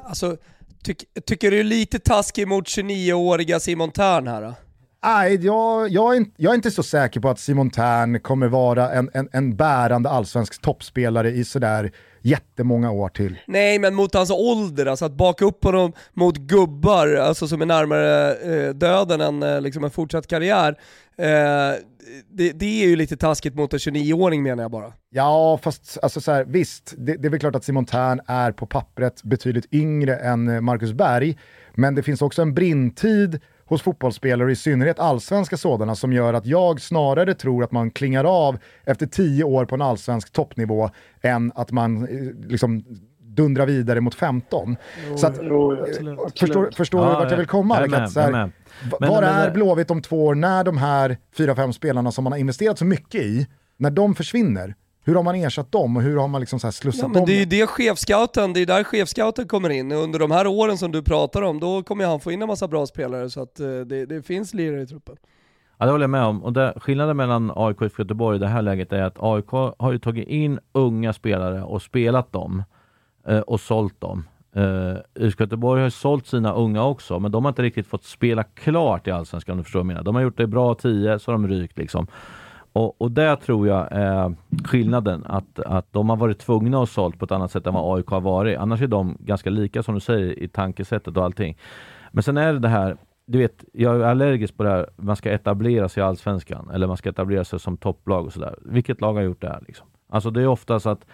[0.03, 0.37] Alltså,
[0.83, 4.53] tyck, tycker du är lite taskig mot 29-åriga Simon Thern här då?
[5.03, 8.47] Nej, jag, jag, är inte, jag är inte så säker på att Simon Tern kommer
[8.47, 11.91] vara en, en, en bärande allsvensk toppspelare i sådär
[12.21, 13.37] jättemånga år till.
[13.47, 17.65] Nej, men mot hans ålder, alltså att baka upp honom mot gubbar, alltså som är
[17.65, 20.75] närmare eh, döden än eh, liksom en fortsatt karriär,
[21.17, 21.25] eh,
[22.29, 24.93] det, det är ju lite taskigt mot en 29-åring menar jag bara.
[25.09, 28.51] Ja, fast alltså så här, visst, det, det är väl klart att Simon Tern är
[28.51, 31.37] på pappret betydligt yngre än eh, Marcus Berg,
[31.73, 33.39] men det finns också en brintid
[33.75, 37.91] hos fotbollsspelare, och i synnerhet allsvenska sådana, som gör att jag snarare tror att man
[37.91, 40.89] klingar av efter tio år på en allsvensk toppnivå
[41.21, 42.83] än att man eh, liksom
[43.19, 44.75] dundrar vidare mot 15.
[45.15, 46.19] så att, Jo, eh, absolut.
[46.39, 47.81] förstår, förstår du vart jag vill komma?
[47.81, 50.35] Jag med, så jag är här, va- Men- Var men- är Blåvitt om två år
[50.35, 53.47] när de här fyra, fem spelarna som man har investerat så mycket i,
[53.77, 54.75] när de försvinner?
[55.03, 57.15] Hur har man ersatt dem och hur har man liksom så här slussat Ja, men
[57.15, 57.25] dem?
[57.25, 59.91] det är ju det chefscouten, det är där chefscouten kommer in.
[59.91, 62.67] Under de här åren som du pratar om, då kommer han få in en massa
[62.67, 65.15] bra spelare så att eh, det, det finns lirare i truppen.
[65.77, 66.43] Ja, det håller jag med om.
[66.43, 69.91] Och det, skillnaden mellan AIK och Göteborg i det här läget är att AIK har
[69.91, 72.63] ju tagit in unga spelare och spelat dem
[73.27, 74.27] eh, och sålt dem.
[74.57, 78.03] Uh, IFK Göteborg har ju sålt sina unga också, men de har inte riktigt fått
[78.03, 80.03] spela klart i Allsvenskan om du förstår vad jag menar.
[80.03, 82.07] De har gjort det bra 10, så har de rykt liksom.
[82.73, 87.19] Och, och det tror jag är skillnaden, att, att de har varit tvungna att sålt
[87.19, 88.57] på ett annat sätt än vad AIK har varit.
[88.57, 91.57] Annars är de ganska lika som du säger i tankesättet och allting.
[92.11, 95.15] Men sen är det det här, du vet, jag är allergisk på det här, man
[95.15, 98.55] ska etablera sig i Allsvenskan, eller man ska etablera sig som topplag och sådär.
[98.65, 99.87] Vilket lag har gjort det här liksom?
[100.13, 101.05] Alltså det är ofta så att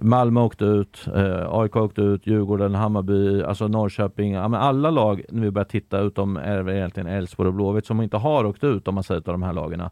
[0.00, 4.32] Malmö åkte ut, eh, AIK åkte ut, Djurgården, Hammarby, alltså Norrköping.
[4.32, 8.00] Ja, men alla lag, när vi börjar titta, utom är egentligen Elfsborg och Blåvitt, som
[8.00, 9.90] inte har åkt ut om man säger av de här lagarna.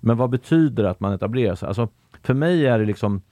[0.00, 1.68] Men vad betyder det att man etablerar sig?
[1.68, 1.88] Alltså,
[2.22, 3.22] för mig är det liksom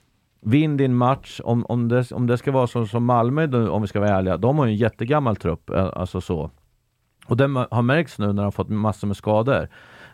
[0.41, 3.87] Vinn din match, om, om, det, om det ska vara som, som Malmö, om vi
[3.87, 6.51] ska vara ärliga, de har ju en jättegammal trupp, eh, alltså så.
[7.27, 9.67] Och det har märkts nu när de har fått massor med skador.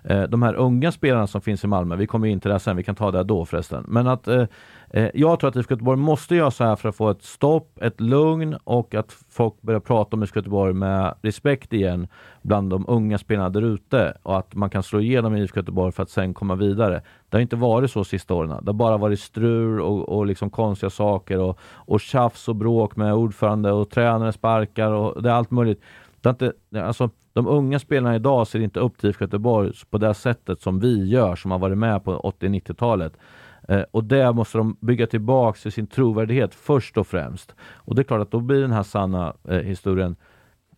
[0.07, 2.77] Eh, de här unga spelarna som finns i Malmö, vi kommer in till det sen,
[2.77, 3.85] vi kan ta det då förresten.
[3.87, 4.45] Men att eh,
[4.89, 7.79] eh, jag tror att IFK Göteborg måste göra så här för att få ett stopp,
[7.81, 12.07] ett lugn och att folk börjar prata om IFK Göteborg med respekt igen
[12.41, 15.91] bland de unga spelarna där ute och att man kan slå igenom i IFK Göteborg
[15.91, 17.01] för att sen komma vidare.
[17.29, 18.49] Det har inte varit så sista åren.
[18.49, 22.95] Det har bara varit strul och, och liksom konstiga saker och, och tjafs och bråk
[22.95, 25.81] med ordförande och tränare sparkar och det är allt möjligt.
[26.25, 30.13] Det inte, alltså, de unga spelarna idag ser inte upp till IFK Göteborg på det
[30.13, 33.13] sättet som vi gör som har varit med på 80-90-talet.
[33.67, 37.55] Eh, och det måste de bygga tillbaka till sin trovärdighet först och främst.
[37.73, 40.15] Och det är klart att då blir den här sanna eh, historien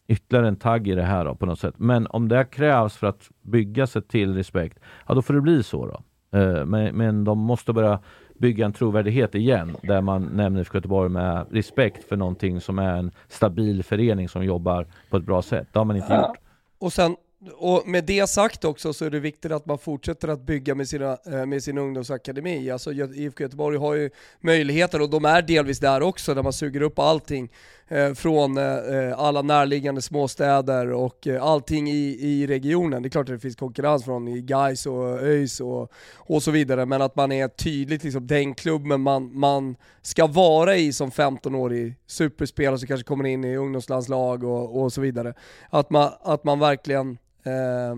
[0.08, 1.76] ytterligare en tagg i det här då, på något sätt.
[1.78, 5.64] Men om det krävs för att bygga sig till respekt, ja då får det bli
[5.64, 6.02] så då.
[6.40, 8.00] Eh, men, men de måste börja
[8.38, 12.98] bygga en trovärdighet igen, där man nämner IFK Göteborg med respekt för någonting som är
[12.98, 15.68] en stabil förening som jobbar på ett bra sätt.
[15.72, 16.38] Det har man inte gjort.
[16.80, 17.16] Och sen,
[17.56, 20.88] och med det sagt också så är det viktigt att man fortsätter att bygga med,
[20.88, 22.72] sina, eh, med sin ungdomsakademi.
[22.72, 24.10] Alltså IFK Göteborg har ju
[24.40, 27.50] möjligheter och de är delvis där också där man suger upp allting
[27.90, 33.04] Eh, från eh, alla närliggande småstäder och eh, allting i, i regionen.
[33.04, 36.86] Det är klart att det finns konkurrens från Gais och ÖIS och, och så vidare
[36.86, 41.96] men att man är tydligt liksom den klubben man, man ska vara i som 15-årig
[42.08, 45.34] superspelare som kanske kommer in i ungdomslandslag och, och så vidare.
[45.70, 47.96] Att man, att man verkligen eh,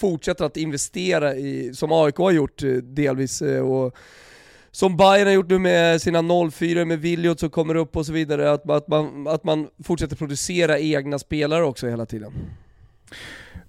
[0.00, 3.96] fortsätter att investera i, som AIK har gjort delvis, och
[4.72, 8.12] som Bayern har gjort nu med sina 04 med Williot som kommer upp och så
[8.12, 12.32] vidare, att, att, man, att man fortsätter producera egna spelare också hela tiden.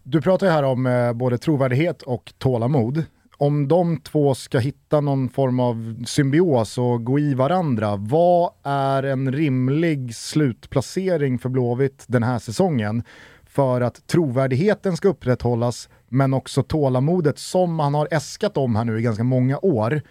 [0.04, 3.04] Du pratar ju här om eh, både trovärdighet och tålamod.
[3.38, 9.04] Om de två ska hitta någon form av symbios och gå i varandra, vad är
[9.04, 13.04] en rimlig slutplacering för Blåvitt den här säsongen?
[13.46, 19.00] För att trovärdigheten ska upprätthållas, men också tålamodet som man har äskat om här nu
[19.00, 20.02] i ganska många år,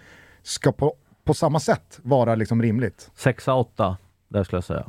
[0.43, 3.11] ska på, på samma sätt vara liksom rimligt.
[3.15, 3.97] Sexa, åtta,
[4.29, 4.87] där skulle jag säga.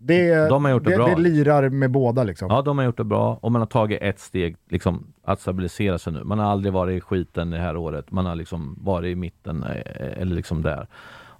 [0.00, 1.06] Det, De har gjort det bra.
[1.08, 2.48] det lirar med båda liksom.
[2.50, 5.98] Ja, de har gjort det bra och man har tagit ett steg liksom, att stabilisera
[5.98, 6.24] sig nu.
[6.24, 8.10] Man har aldrig varit i skiten det här året.
[8.10, 10.86] Man har liksom varit i mitten eh, eller liksom där.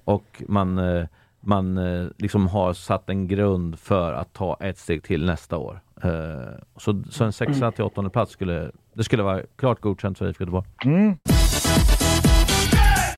[0.04, 1.06] Och man, eh,
[1.40, 5.80] man eh, liksom har satt en grund för att ta ett steg till nästa år.
[6.76, 10.42] Så, så en sexa till åttonde plats skulle, det skulle vara klart godkänt för IFK
[10.44, 10.66] Göteborg.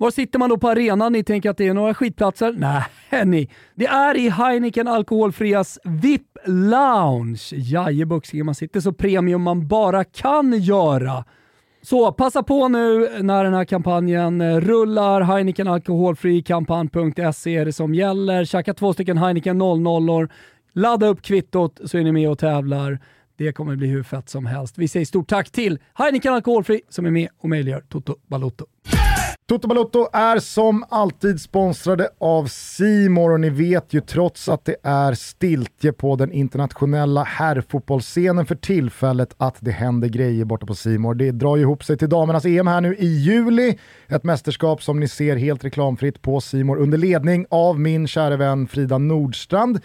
[0.00, 1.12] Var sitter man då på arenan?
[1.12, 2.54] Ni tänker att det är några skitplatser?
[2.58, 3.48] Nej, ni.
[3.74, 7.42] Det är i Heineken Alkoholfrias VIP Lounge.
[7.52, 11.24] Jajebuxingen, man sitter så premium man bara kan göra.
[11.82, 15.20] Så passa på nu när den här kampanjen rullar.
[15.20, 18.44] Heineken Alkoholfri kampanj.se är det som gäller.
[18.44, 20.28] Tjacka två stycken Heineken 00
[20.78, 22.98] Ladda upp kvittot så är ni med och tävlar.
[23.36, 24.78] Det kommer bli hur fett som helst.
[24.78, 28.66] Vi säger stort tack till Heineken Alkoholfri som är med och möjliggör Toto Balotto.
[29.48, 34.76] Toto Balotto är som alltid sponsrade av Simor och ni vet ju trots att det
[34.82, 41.14] är stiltje på den internationella herrfotbollsscenen för tillfället att det händer grejer borta på Simor.
[41.14, 43.78] Det drar ju ihop sig till damernas EM här nu i juli.
[44.08, 48.66] Ett mästerskap som ni ser helt reklamfritt på Simor under ledning av min kära vän
[48.66, 49.80] Frida Nordstrand.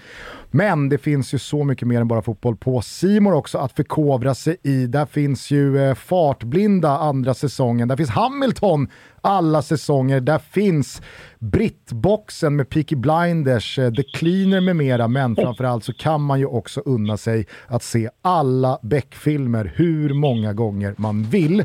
[0.56, 4.36] Men det finns ju så mycket mer än bara fotboll på Simor också att förkovra
[4.36, 4.88] sig i.
[4.88, 8.88] Där finns ju eh, Fartblinda andra säsongen, där finns Hamilton
[9.22, 11.02] alla säsonger, där finns
[11.40, 16.46] Brittboxen med Peaky Blinders, eh, The Cleaner med mera, men framförallt så kan man ju
[16.46, 21.64] också unna sig att se alla Beck-filmer hur många gånger man vill.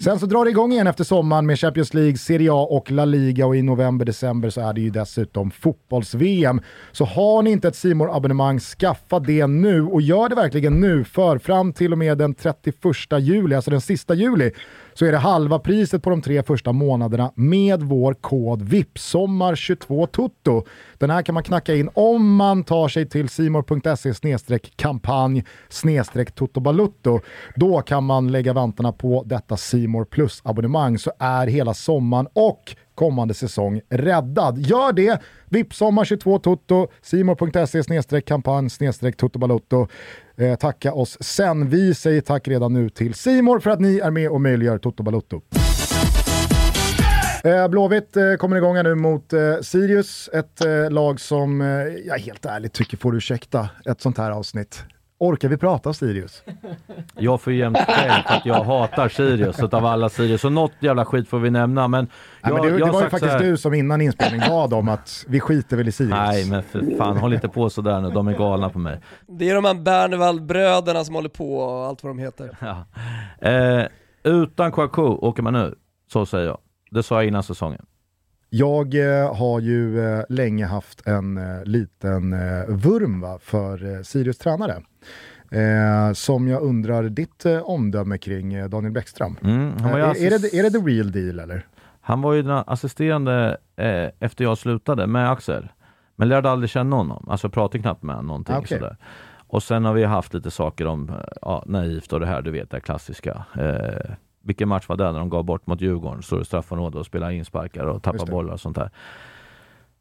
[0.00, 3.04] Sen så drar det igång igen efter sommaren med Champions League, Serie A och La
[3.04, 6.60] Liga och i november-december så är det ju dessutom fotbolls-VM.
[6.92, 11.04] Så har ni inte ett simor abonnemang skaffa det nu och gör det verkligen nu
[11.04, 12.74] för fram till och med den 31
[13.20, 14.50] juli, alltså den sista juli,
[14.98, 20.66] så är det halva priset på de tre första månaderna med vår kod VIPSOMMAR22TUTTO.
[20.98, 25.44] Den här kan man knacka in om man tar sig till simor.se kampanj
[26.34, 27.20] totobalutto.
[27.56, 32.76] Då kan man lägga vantarna på detta Simor Plus abonnemang så är hela sommaren och
[32.94, 34.58] kommande säsong räddad.
[34.58, 35.22] Gör det!
[35.48, 38.70] Vipsommar 22 Toto, simor.se kampanj
[39.16, 39.86] totobalutto.
[40.38, 41.68] Eh, tacka oss sen.
[41.68, 45.02] Vi säger tack redan nu till Simor för att ni är med och möjliggör Toto
[45.02, 45.40] Balutto.
[47.44, 51.66] Eh, Blåvitt eh, kommer igång här nu mot eh, Sirius, ett eh, lag som eh,
[52.06, 54.82] jag helt ärligt tycker får ursäkta ett sånt här avsnitt.
[55.20, 56.42] Orkar vi prata Sirius?
[57.14, 60.40] Jag får jämt skäll för att jag hatar Sirius utav alla Sirius.
[60.40, 61.88] Så något jävla skit får vi nämna.
[61.88, 62.08] Men,
[62.42, 65.24] jag, Nej, men det, det var ju faktiskt du som innan inspelning bad om att
[65.28, 66.14] vi skiter väl i Sirius.
[66.14, 68.10] Nej men för fan, håll inte på sådär nu.
[68.10, 69.00] De är galna på mig.
[69.26, 72.56] Det är de här Bernevall-bröderna som håller på och allt vad de heter.
[72.60, 72.84] Ja.
[73.48, 73.86] Eh,
[74.22, 75.74] utan Kouakou åker man nu,
[76.12, 76.58] så säger jag.
[76.90, 77.86] Det sa jag innan säsongen.
[78.50, 82.30] Jag eh, har ju eh, länge haft en eh, liten
[82.68, 84.82] vurm va, för Sirius tränare.
[86.14, 89.36] Som jag undrar ditt omdöme kring Daniel Bäckström.
[89.42, 91.66] Mm, är, är, det, är det the real deal eller?
[92.00, 93.56] Han var ju den assisterande
[94.18, 95.68] efter jag slutade med Axel.
[96.16, 98.78] Men lärde aldrig känna honom, alltså pratade knappt med honom någonting okay.
[98.78, 98.96] sådär.
[99.46, 102.70] Och sen har vi haft lite saker om ja, naivt och det här, du vet
[102.70, 103.44] det klassiska.
[103.58, 106.22] Eh, vilken match var det när de gav bort mot Djurgården?
[106.22, 108.90] Står i straffområdet och spelar insparkar och tappar bollar och sånt där.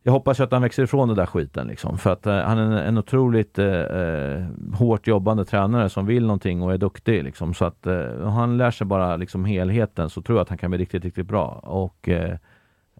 [0.07, 1.97] Jag hoppas att han växer ifrån den där skiten liksom.
[1.97, 6.23] För att eh, han är en, en otroligt eh, eh, hårt jobbande tränare som vill
[6.23, 7.53] någonting och är duktig liksom.
[7.53, 10.71] Så att eh, han lär sig bara liksom helheten så tror jag att han kan
[10.71, 11.47] bli riktigt, riktigt bra.
[11.63, 12.38] Och eh,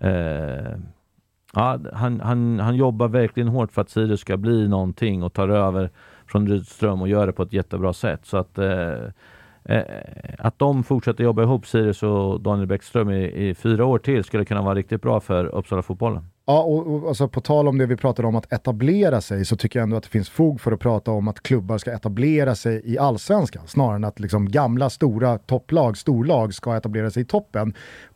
[0.02, 0.78] eh,
[1.54, 5.50] ja, han, han, han jobbar verkligen hårt för att Sirius ska bli någonting och tar
[5.50, 5.90] över
[6.26, 8.26] från Rydström och gör det på ett jättebra sätt.
[8.26, 8.60] Så att
[9.70, 9.82] Eh,
[10.38, 14.46] att de fortsätter jobba ihop, Sirius och Daniel Bäckström, i, i, fyra år till skulle
[14.46, 16.26] kunna vara riktigt bra för Uppsala-fotbollen.
[16.46, 19.56] Ja, och, och alltså, på tal om det vi pratade om att etablera sig så
[19.56, 22.56] tycker jag ändå att det finns fog för att prata om att klubbar ska etablera
[22.56, 27.26] sig i allsvenskan snarare än att liksom, gamla stora topplag, storlag ska etablera sig i
[27.26, 27.74] toppen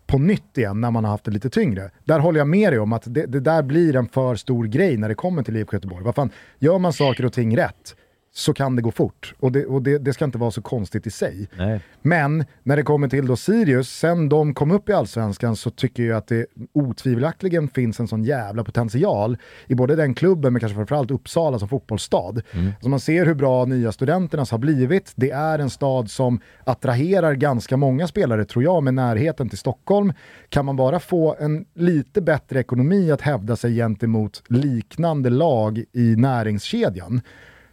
[0.07, 1.91] på nytt igen när man har haft det lite tyngre.
[2.03, 4.97] Där håller jag med dig om att det, det där blir en för stor grej
[4.97, 6.03] när det kommer till IFK Göteborg.
[6.03, 6.29] Vad fan,
[6.59, 7.95] gör man saker och ting rätt
[8.33, 9.33] så kan det gå fort.
[9.39, 11.49] Och det, och det, det ska inte vara så konstigt i sig.
[11.57, 11.79] Nej.
[12.01, 16.03] Men när det kommer till då Sirius, sen de kom upp i Allsvenskan så tycker
[16.03, 20.75] jag att det otvivelaktigen finns en sån jävla potential i både den klubben, men kanske
[20.75, 22.41] framförallt Uppsala som fotbollsstad.
[22.51, 22.67] Mm.
[22.67, 25.13] Alltså man ser hur bra nya studenternas har blivit.
[25.15, 30.13] Det är en stad som attraherar ganska många spelare, tror jag, med närheten till Stockholm.
[30.49, 36.15] Kan man bara få en lite bättre ekonomi att hävda sig gentemot liknande lag i
[36.15, 37.21] näringskedjan,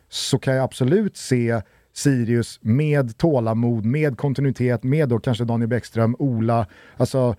[0.08, 1.60] så kan jag absolut se
[1.92, 6.66] Sirius med tålamod, med kontinuitet, med då kanske Daniel Bäckström, Ola.
[6.96, 7.34] Alltså,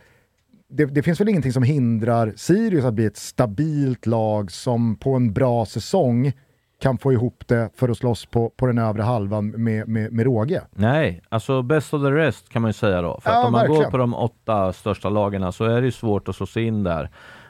[0.69, 5.15] det, det, finns väl ingenting som hindrar Sirius att bli ett stabilt lag som på
[5.15, 6.33] en bra säsong
[6.81, 10.25] kan få ihop det för att slåss på, på den övre halvan med, med, med
[10.25, 10.61] råge.
[10.71, 13.19] Nej, alltså best of the rest kan man ju säga då.
[13.21, 13.83] För ja, att om man verkligen.
[13.83, 16.83] går på de åtta största lagen så är det ju svårt att slå sig in
[16.83, 17.09] där.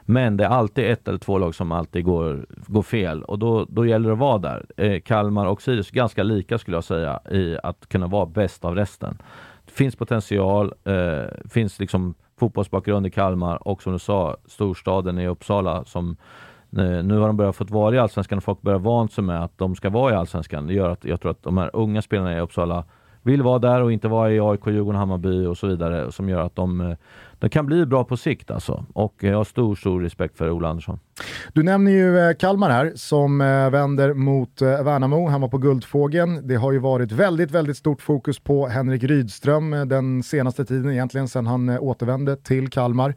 [0.10, 3.66] Men det är alltid ett eller två lag som alltid går, går fel och då,
[3.70, 4.66] då gäller det att vara där.
[4.78, 8.76] Eh, Kalmar och Sirius ganska lika skulle jag säga i att kunna vara bäst av
[8.76, 9.18] resten.
[9.66, 15.28] Det finns potential, eh, finns liksom fotbollsbakgrund i Kalmar och som du sa, storstaden i
[15.28, 16.18] Uppsala som
[16.78, 19.43] eh, nu har de börjat fått vara i Allsvenskan och folk börjar vant sig med
[19.43, 20.68] att de ska vara i Allsvenskan.
[20.68, 22.84] Det gör att jag tror att de här unga spelarna i Uppsala
[23.22, 26.41] vill vara där och inte vara i AIK, Djurgården, Hammarby och så vidare som gör
[26.41, 26.97] att de, eh,
[27.40, 28.86] det kan bli bra på sikt alltså.
[28.94, 31.00] Och jag har stor, stor respekt för Ola Andersson.
[31.53, 35.28] Du nämner ju eh, Kalmar här som eh, vänder mot eh, Värnamo.
[35.28, 36.47] Han var på Guldfågeln.
[36.47, 41.28] Det har ju varit väldigt, väldigt stort fokus på Henrik Rydström den senaste tiden, egentligen
[41.28, 43.15] sedan han återvände till Kalmar.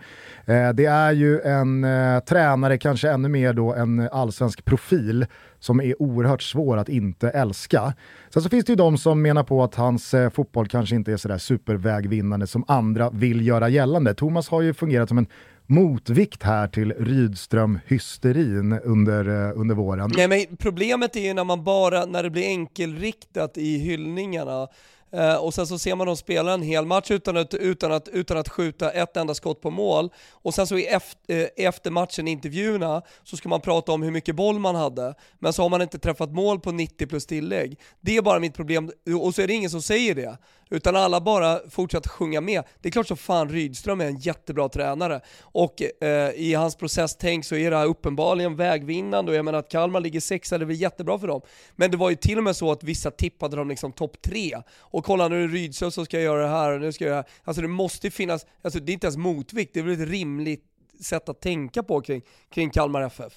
[0.75, 1.87] Det är ju en
[2.29, 5.27] tränare, kanske ännu mer då en allsvensk profil
[5.59, 7.95] som är oerhört svår att inte älska.
[8.31, 11.17] Sen så finns det ju de som menar på att hans fotboll kanske inte är
[11.17, 14.15] sådär supervägvinnande som andra vill göra gällande.
[14.15, 15.27] Thomas har ju fungerat som en
[15.67, 20.13] motvikt här till Rydström-hysterin under, eh, under våren.
[20.17, 24.69] Nej men problemet är ju när man bara, när det blir enkelriktat i hyllningarna
[25.17, 28.09] Uh, och sen så ser man dem spela en hel match utan att, utan, att,
[28.09, 30.11] utan att skjuta ett enda skott på mål.
[30.31, 34.11] Och sen så i efter, uh, efter matchen, intervjuerna, så ska man prata om hur
[34.11, 35.15] mycket boll man hade.
[35.39, 37.79] Men så har man inte träffat mål på 90 plus tillägg.
[38.01, 38.91] Det är bara mitt problem,
[39.23, 40.39] och så är det ingen som säger det.
[40.73, 42.63] Utan alla bara fortsatte sjunga med.
[42.81, 45.21] Det är klart som fan Rydström är en jättebra tränare.
[45.41, 49.69] Och eh, i hans processtänk så är det här uppenbarligen vägvinnande och jag menar att
[49.69, 51.41] Kalmar ligger sexa, det är väl jättebra för dem.
[51.77, 54.63] Men det var ju till och med så att vissa tippade dem liksom topp tre.
[54.79, 57.11] Och kolla nu är det Rydström som ska göra det här och nu ska jag
[57.11, 57.41] göra det här.
[57.45, 60.65] Alltså det måste finnas, alltså det är inte ens motvikt, det är väl ett rimligt
[61.01, 63.33] sätt att tänka på kring, kring Kalmar FF.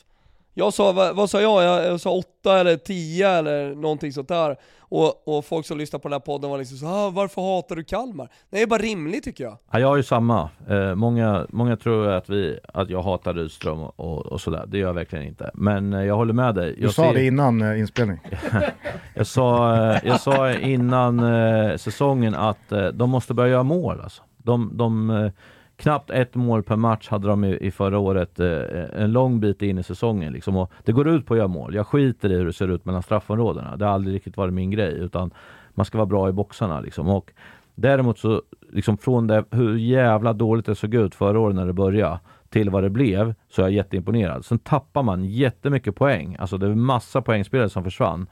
[0.58, 1.64] Jag sa, vad, vad sa jag?
[1.64, 1.86] jag?
[1.86, 2.00] jag?
[2.00, 4.58] sa åtta eller tio eller någonting sånt där.
[4.80, 7.76] Och, och folk som lyssnar på den här podden var liksom så ah, varför hatar
[7.76, 8.30] du Kalmar?
[8.50, 9.58] Det är bara rimligt tycker jag.
[9.72, 10.50] Ja, jag är ju samma.
[10.70, 14.66] Eh, många, många tror att, vi, att jag hatar Rydström och, och sådär.
[14.68, 15.52] Det gör jag verkligen inte.
[15.54, 16.76] Men eh, jag håller med dig.
[16.78, 17.14] Jag du sa ser...
[17.14, 18.20] det innan eh, inspelning.
[19.14, 24.02] jag, sa, eh, jag sa innan eh, säsongen att eh, de måste börja göra mål.
[24.02, 24.22] Alltså.
[24.38, 25.32] De, de
[25.78, 29.62] knappt ett mål per match hade de i, i förra året, eh, en lång bit
[29.62, 30.34] in i säsongen.
[30.34, 30.56] Liksom.
[30.56, 31.76] Och det går ut på att göra mål.
[31.76, 33.78] Jag skiter i hur det ser ut mellan straffområdena.
[33.78, 35.32] Det har aldrig riktigt varit min grej, utan
[35.70, 36.80] man ska vara bra i boxarna.
[36.80, 37.10] Liksom.
[37.10, 37.32] Och
[37.76, 41.74] däremot så, liksom från det, hur jävla dåligt det såg ut förra året när det
[41.74, 42.20] började,
[42.50, 44.46] till vad det blev, så är jag jätteimponerad.
[44.46, 46.36] Sen tappar man jättemycket poäng.
[46.40, 48.28] Alltså det är massa poängspelare som försvann.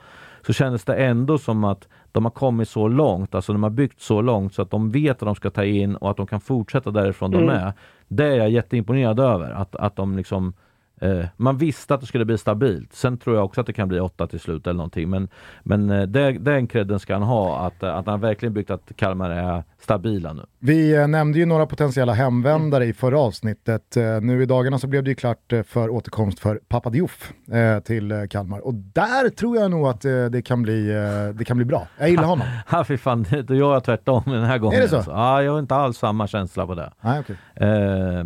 [0.46, 4.02] Så kändes det ändå som att de har kommit så långt, alltså de har byggt
[4.02, 6.42] så långt så att de vet att de ska ta in och att de kan
[6.42, 7.48] fortsätta därifrån mm.
[7.48, 7.74] de är.
[8.08, 10.54] Det är jag jätteimponerad över, att, att de liksom
[11.38, 12.94] man visste att det skulle bli stabilt.
[12.94, 15.10] Sen tror jag också att det kan bli åtta till slut eller någonting.
[15.10, 15.28] Men,
[15.64, 19.30] men eh, det, den credden ska han ha, att, att han verkligen byggt att Kalmar
[19.30, 20.42] är stabila nu.
[20.60, 23.98] Vi eh, nämnde ju några potentiella hemvändare i förra avsnittet.
[24.22, 27.34] Nu i dagarna så blev det ju klart för återkomst för Papa Diouf
[27.84, 28.60] till Kalmar.
[28.60, 30.88] Och där tror jag nog att det kan bli,
[31.34, 31.88] det kan bli bra.
[32.00, 32.48] Jag gillar honom.
[32.72, 34.78] Ja, fy fan, då gör jag tvärtom den här gången.
[34.78, 34.96] Är det så?
[34.96, 35.12] Alltså.
[35.12, 36.94] Ja, jag har inte alls samma känsla på det.
[37.02, 37.36] Nej, okay.
[37.56, 38.26] eh,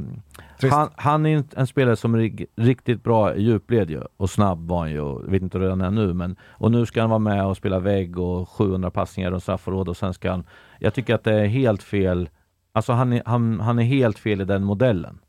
[0.62, 4.01] han, han, är en spelare som är riktigt bra i djupled ju.
[4.18, 4.95] och snabb var han ju.
[4.95, 7.58] Jag vet inte hur han är nu, men och nu ska han vara med och
[7.58, 10.43] spela vägg och 700 passningar och straffområde och sen ska han...
[10.80, 12.30] Jag tycker att det är helt fel.
[12.74, 15.20] Alltså han är, han, han är helt fel i den modellen.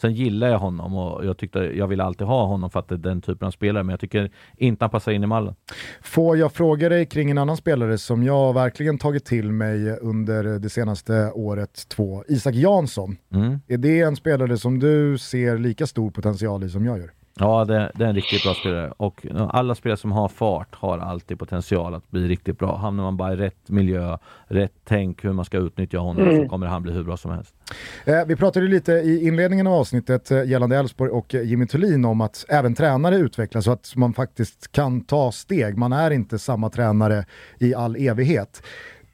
[0.00, 2.94] Sen gillar jag honom och jag tyckte jag vill alltid ha honom för att det
[2.94, 5.54] är den typen av spelare, men jag tycker inte han passar in i mallen.
[6.02, 10.58] Får jag fråga dig kring en annan spelare som jag verkligen tagit till mig under
[10.58, 13.16] det senaste året, två, Isak Jansson.
[13.32, 13.60] Mm.
[13.68, 17.17] Är det en spelare som du ser lika stor potential i som jag gör?
[17.40, 18.92] Ja, det, det, är en riktigt bra spelare.
[18.96, 22.76] Och alla spelare som har fart har alltid potential att bli riktigt bra.
[22.76, 26.42] Hamnar man bara i rätt miljö, rätt tänk hur man ska utnyttja honom mm.
[26.42, 27.54] så kommer han bli hur bra som helst.
[28.04, 32.20] Eh, vi pratade lite i inledningen av avsnittet eh, gällande Elfsborg och Jimmy Thulin om
[32.20, 35.76] att även tränare utvecklas så att man faktiskt kan ta steg.
[35.76, 37.24] Man är inte samma tränare
[37.58, 38.62] i all evighet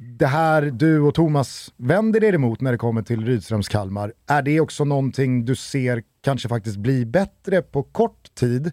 [0.07, 4.43] det här du och Thomas vänder er emot när det kommer till Rydströms Kalmar, är
[4.43, 8.73] det också någonting du ser kanske faktiskt bli bättre på kort tid?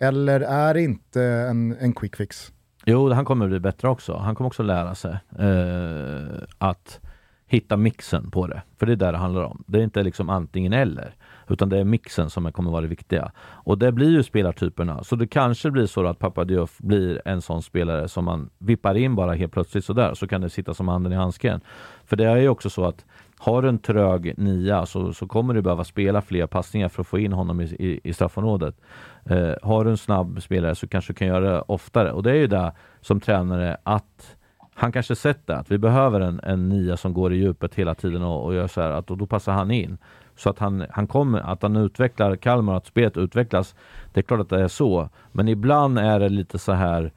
[0.00, 2.52] Eller är det inte en, en quick fix?
[2.84, 4.16] Jo, han kommer bli bättre också.
[4.16, 7.00] Han kommer också lära sig eh, att
[7.46, 8.62] hitta mixen på det.
[8.78, 9.64] För det är det det handlar om.
[9.66, 11.14] Det är inte liksom antingen eller.
[11.48, 13.32] Utan det är mixen som kommer vara det viktiga.
[13.38, 15.04] Och det blir ju spelartyperna.
[15.04, 19.14] Så det kanske blir så att Papadiouf blir en sån spelare som man vippar in
[19.14, 20.14] bara helt plötsligt sådär.
[20.14, 21.60] Så kan det sitta som handen i handsken.
[22.04, 23.04] För det är ju också så att
[23.38, 27.06] har du en trög nia så, så kommer du behöva spela fler passningar för att
[27.06, 28.80] få in honom i, i, i straffområdet.
[29.24, 32.12] Eh, har du en snabb spelare så kanske du kan göra det oftare.
[32.12, 34.36] Och det är ju det som tränare att
[34.74, 37.94] han kanske sett det, att vi behöver en, en nia som går i djupet hela
[37.94, 39.98] tiden och, och gör så här, att och då passar han in.
[40.36, 43.74] Så att han, han kommer, att han utvecklar Kalmar, att spelet utvecklas.
[44.12, 45.08] Det är klart att det är så.
[45.32, 47.12] Men ibland är det lite så här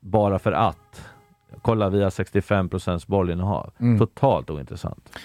[0.00, 1.08] bara för att.
[1.62, 3.70] Kolla, vi har 65 procents bollinnehav.
[3.78, 3.98] Mm.
[3.98, 5.18] Totalt ointressant.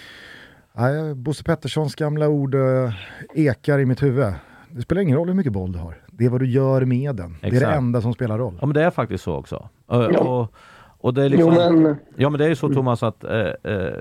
[0.72, 2.92] Nej, Bosse Petterssons gamla ord äh,
[3.34, 4.32] ekar i mitt huvud.
[4.70, 6.02] Det spelar ingen roll hur mycket boll du har.
[6.06, 7.34] Det är vad du gör med den.
[7.34, 7.50] Exakt.
[7.50, 8.58] Det är det enda som spelar roll.
[8.60, 9.68] Ja, men det är faktiskt så också.
[9.86, 10.18] Ja.
[10.18, 10.54] Och,
[11.00, 11.96] och det är liksom, jo, men...
[12.16, 13.92] Ja, men det är ju så Thomas att eh, eh,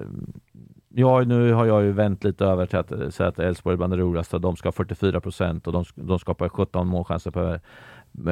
[1.00, 3.94] Ja, nu har jag ju vänt lite över till att säga att Elfsborg är bland
[3.94, 4.38] det roligaste.
[4.40, 7.60] De ska ha 44 procent och de, de skapar 17 målchanser per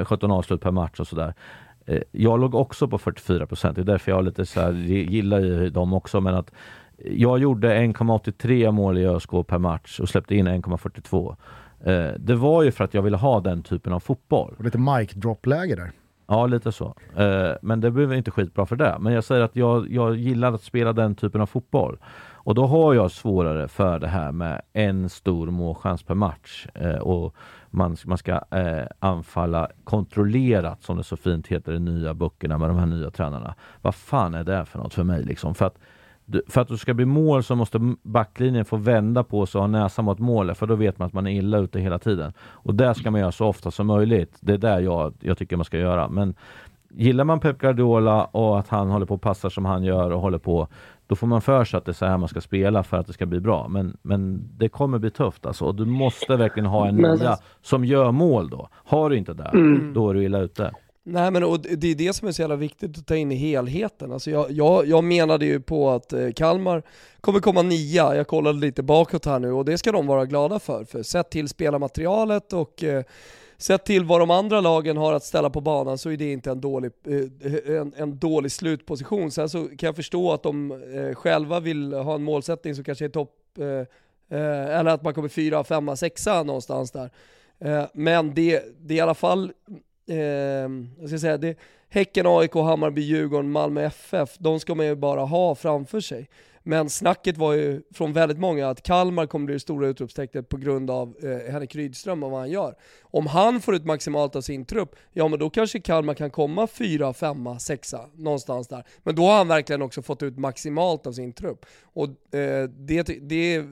[0.06, 1.34] 17 avslut per match och sådär.
[1.86, 3.76] Eh, jag låg också på 44 procent.
[3.76, 6.22] Det är därför jag lite så här, gillar ju dem också.
[6.22, 6.52] Men att
[6.98, 11.36] jag gjorde 1,83 mål i ÖSK per match och släppte in 1,42.
[11.84, 14.56] Eh, det var ju för att jag ville ha den typen av fotboll.
[14.58, 15.92] Och lite mic drop-läge där.
[16.28, 16.96] Ja, lite så.
[17.16, 18.98] Eh, men det blev inte skitbra för det.
[19.00, 21.98] Men jag säger att jag, jag gillar att spela den typen av fotboll.
[22.46, 26.68] Och då har jag svårare för det här med en stor målchans per match.
[26.74, 27.36] Eh, och
[27.70, 32.70] man, man ska eh, anfalla kontrollerat som det så fint heter i nya böckerna med
[32.70, 33.56] de här nya tränarna.
[33.82, 35.56] Vad fan är det för något för mig liksom?
[35.56, 35.78] För att
[36.48, 39.68] för att du ska bli mål så måste backlinjen få vända på sig och ha
[39.68, 42.34] näsan mot målet för då vet man att man är illa ute hela tiden.
[42.40, 44.38] Och det ska man göra så ofta som möjligt.
[44.40, 46.10] Det är där jag, jag tycker man ska göra.
[46.10, 46.36] Men
[46.90, 50.22] gillar man Pep Guardiola och att han håller på och passar som han gör och
[50.22, 50.68] håller på
[51.08, 53.08] då får man för sig att det är så här man ska spela för att
[53.08, 53.68] det ska bli bra.
[53.68, 55.66] Men, men det kommer bli tufft alltså.
[55.66, 58.70] Och du måste verkligen ha en nia som gör mål då.
[58.74, 59.94] Har du inte det, mm.
[59.94, 60.72] då är du illa ute.
[61.08, 63.36] Nej men och det är det som är så jävla viktigt att ta in i
[63.36, 64.12] helheten.
[64.12, 66.84] Alltså jag, jag, jag menade ju på att eh, Kalmar
[67.22, 70.60] kommer komma nia, jag kollade lite bakåt här nu och det ska de vara glada
[70.60, 70.86] för.
[70.86, 73.04] För sett till spelarmaterialet och eh,
[73.58, 76.52] sett till vad de andra lagen har att ställa på banan så är det inte
[76.52, 79.32] en dålig, eh, en, en dålig slutposition.
[79.32, 83.06] Sen så kan jag förstå att de eh, själva vill ha en målsättning som kanske
[83.06, 83.88] är topp, eh,
[84.80, 87.10] eller att man kommer fyra, femma, sexa någonstans där.
[87.94, 89.52] Men det, det är i alla fall
[91.00, 91.58] jag ska säga, det,
[91.90, 96.30] Häcken, AIK, Hammarby, Djurgården, Malmö FF, de ska man ju bara ha framför sig.
[96.68, 100.58] Men snacket var ju från väldigt många att Kalmar kommer bli det stora utropstecknet på
[100.58, 102.76] grund av eh, Henrik Rydström och vad han gör.
[103.02, 106.68] Om han får ut maximalt av sin trupp, ja men då kanske Kalmar kan komma
[106.68, 108.84] fyra, femma, sexa, någonstans där.
[109.04, 111.66] Men då har han verkligen också fått ut maximalt av sin trupp.
[111.84, 113.64] Och eh, det, det,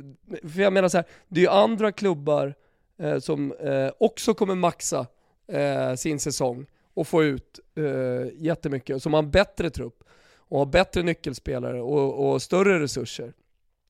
[0.53, 2.53] för jag menar så här, det är ju andra klubbar
[2.99, 5.07] eh, som eh, också kommer maxa
[5.47, 10.03] eh, sin säsong och få ut eh, jättemycket, som har en bättre trupp
[10.53, 13.33] och har bättre nyckelspelare och, och större resurser.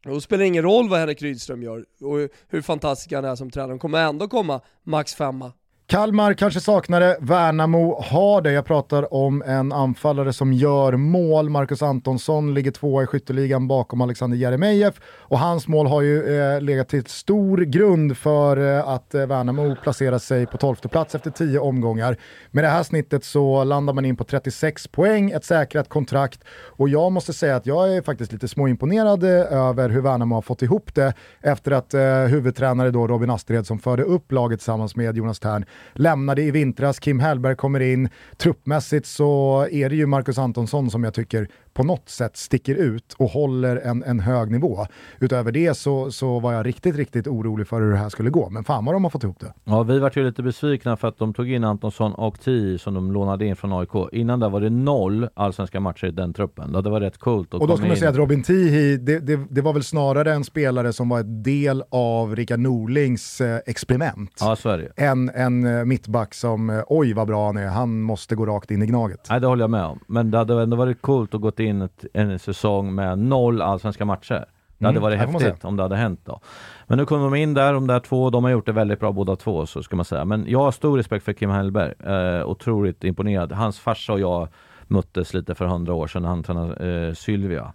[0.05, 3.36] Och då spelar det ingen roll vad Henrik Rydström gör och hur fantastisk han är
[3.36, 5.51] som tränare, de kommer ändå komma max femma
[5.88, 8.52] Kalmar kanske saknar det, Värnamo har det.
[8.52, 11.50] Jag pratar om en anfallare som gör mål.
[11.50, 16.62] Marcus Antonsson ligger tvåa i skytteligan bakom Alexander Jeremejeff och hans mål har ju eh,
[16.62, 21.32] legat till stor grund för eh, att eh, Värnamo placerar sig på 12 plats efter
[21.32, 22.18] 10 omgångar.
[22.52, 26.90] Med det här snittet så landar man in på 36 poäng, ett säkrat kontrakt och
[26.90, 30.62] jag måste säga att jag är faktiskt lite småimponerad eh, över hur Värnamo har fått
[30.62, 35.18] ihop det efter att eh, huvudtränare då Robin Astred som förde upp laget tillsammans med
[35.18, 38.09] Jonas Tern lämnade i vintras, Kim Hellberg kommer in.
[38.38, 43.15] Truppmässigt så är det ju Marcus Antonsson som jag tycker på något sätt sticker ut
[43.17, 44.86] och håller en, en hög nivå.
[45.19, 48.49] Utöver det så, så var jag riktigt, riktigt orolig för hur det här skulle gå.
[48.49, 49.53] Men fan vad de har fått ihop det.
[49.63, 52.93] Ja, vi vart ju lite besvikna för att de tog in Antonsson och Ti som
[52.93, 53.89] de lånade in från AIK.
[54.11, 56.71] Innan där var det noll allsvenska matcher i den truppen.
[56.84, 57.53] Det var rätt coolt.
[57.53, 60.43] Och då ska man säga att Robin Tihi, det, det, det, var väl snarare en
[60.43, 64.38] spelare som var ett del av Rickard Norlings eh, experiment.
[64.39, 65.03] Ja, så är det.
[65.03, 68.71] En, en eh, mittback som, eh, oj vad bra han är, han måste gå rakt
[68.71, 69.28] in i Gnaget.
[69.30, 69.99] Nej, det håller jag med om.
[70.07, 74.05] Men det hade ändå varit coolt att gå in ett, en säsong med noll allsvenska
[74.05, 74.45] matcher.
[74.78, 76.39] Det hade mm, varit häftigt om det hade hänt då.
[76.88, 79.11] Men nu kommer de in där, de där två, de har gjort det väldigt bra
[79.11, 80.26] båda två, så ska man säga.
[80.26, 81.93] Men jag har stor respekt för Kim Hellberg.
[81.99, 83.51] Eh, otroligt imponerad.
[83.51, 84.47] Hans farsa och jag
[84.88, 87.74] möttes lite för hundra år sedan när han tränade eh, Sylvia.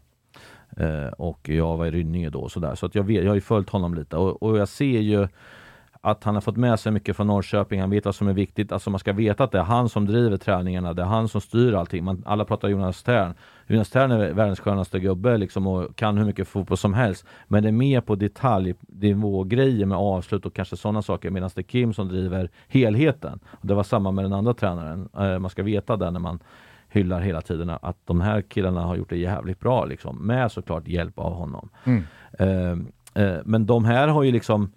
[0.77, 2.75] Eh, och jag var i Rynninge då, så, där.
[2.75, 5.29] så att jag, vet, jag har ju följt honom lite och, och jag ser ju
[6.01, 8.73] att han har fått med sig mycket från Norrköping, han vet vad som är viktigt.
[8.73, 11.41] Alltså man ska veta att det är han som driver träningarna, det är han som
[11.41, 12.05] styr allting.
[12.05, 13.35] Man, alla pratar Jonas Tern.
[13.67, 17.27] Jonas Tern är världens skönaste gubbe liksom och kan hur mycket fotboll som helst.
[17.47, 21.63] Men det är mer på detaljnivå-grejer med avslut och kanske sådana saker, medan det är
[21.63, 23.41] Kim som driver helheten.
[23.51, 25.09] Och det var samma med den andra tränaren.
[25.19, 26.39] Eh, man ska veta det när man
[26.89, 30.89] hyllar hela tiden att de här killarna har gjort det jävligt bra liksom, med såklart
[30.89, 31.69] hjälp av honom.
[31.85, 32.05] Mm.
[32.39, 34.73] Eh, eh, men de här har ju liksom,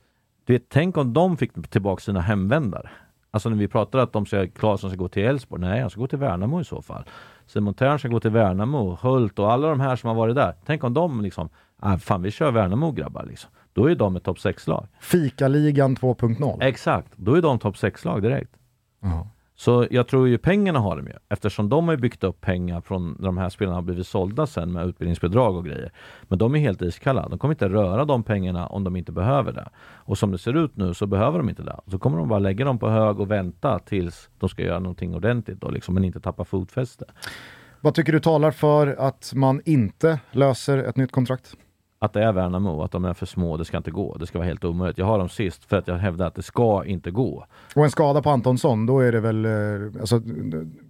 [0.51, 2.89] vet, tänk om de fick tillbaka sina hemvändare.
[3.31, 6.01] Alltså när vi pratar att de ska, Claesson ska gå till Elfsborg, nej han ska
[6.01, 7.03] gå till Värnamo i så fall.
[7.45, 10.53] Simon Thern ska gå till Värnamo, Hult och alla de här som har varit där.
[10.65, 11.49] Tänk om de liksom,
[11.79, 13.49] ah, fan vi kör Värnamo grabbar liksom.
[13.73, 14.87] Då är de ett topp 6-lag.
[14.99, 16.63] Fikaligan 2.0.
[16.63, 18.51] Exakt, då är de topp 6-lag direkt.
[18.99, 19.27] Ja.
[19.61, 23.15] Så jag tror ju pengarna har de ju, eftersom de har byggt upp pengar från
[23.19, 25.91] när de här spelarna har blivit sålda sen med utbildningsbidrag och grejer.
[26.21, 27.29] Men de är helt iskalla.
[27.29, 29.69] De kommer inte röra de pengarna om de inte behöver det.
[29.79, 31.79] Och som det ser ut nu så behöver de inte det.
[31.87, 35.15] Så kommer de bara lägga dem på hög och vänta tills de ska göra någonting
[35.15, 37.05] ordentligt då, liksom, men inte tappa fotfäste.
[37.81, 41.57] Vad tycker du talar för att man inte löser ett nytt kontrakt?
[42.03, 44.17] Att det är Värnamo, att de är för små, det ska inte gå.
[44.17, 44.97] Det ska vara helt omöjligt.
[44.97, 47.45] Jag har dem sist för att jag hävdar att det ska inte gå.
[47.75, 50.21] Och en skada på Antonsson, då är det väl, eh, alltså,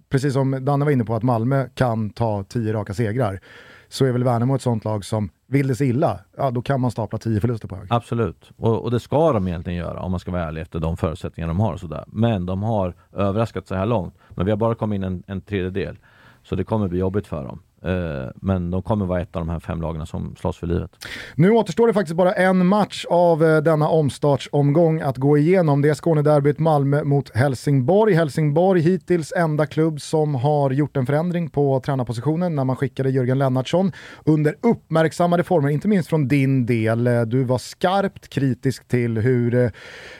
[0.08, 3.40] precis som Danne var inne på att Malmö kan ta tio raka segrar,
[3.88, 6.80] så är väl Värnamo ett sånt lag som, vill det sig illa, ja då kan
[6.80, 7.86] man stapla tio förluster på hög.
[7.90, 10.96] Absolut, och, och det ska de egentligen göra om man ska vara ärlig efter de
[10.96, 11.72] förutsättningar de har.
[11.72, 12.04] Och sådär.
[12.06, 14.14] Men de har överraskat så här långt.
[14.30, 15.96] Men vi har bara kommit in en, en tredjedel.
[16.42, 17.58] Så det kommer bli jobbigt för dem.
[17.84, 20.90] Eh, men de kommer vara ett av de här fem lagarna som slåss för livet.
[21.34, 25.82] Nu återstår det faktiskt bara en match av eh, denna omstartsomgång att gå igenom.
[25.82, 28.14] Det är Skånederbyt Malmö mot Helsingborg.
[28.14, 33.38] Helsingborg hittills enda klubb som har gjort en förändring på tränarpositionen när man skickade Jörgen
[33.38, 33.92] Lennartsson
[34.24, 37.06] under uppmärksammade former, inte minst från din del.
[37.06, 39.72] Eh, du var skarpt kritisk till hur,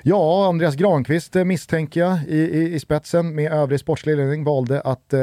[0.03, 5.13] ja, Andreas Granqvist misstänker jag i, i, i spetsen med övrig sportslig ledning valde att
[5.13, 5.21] eh,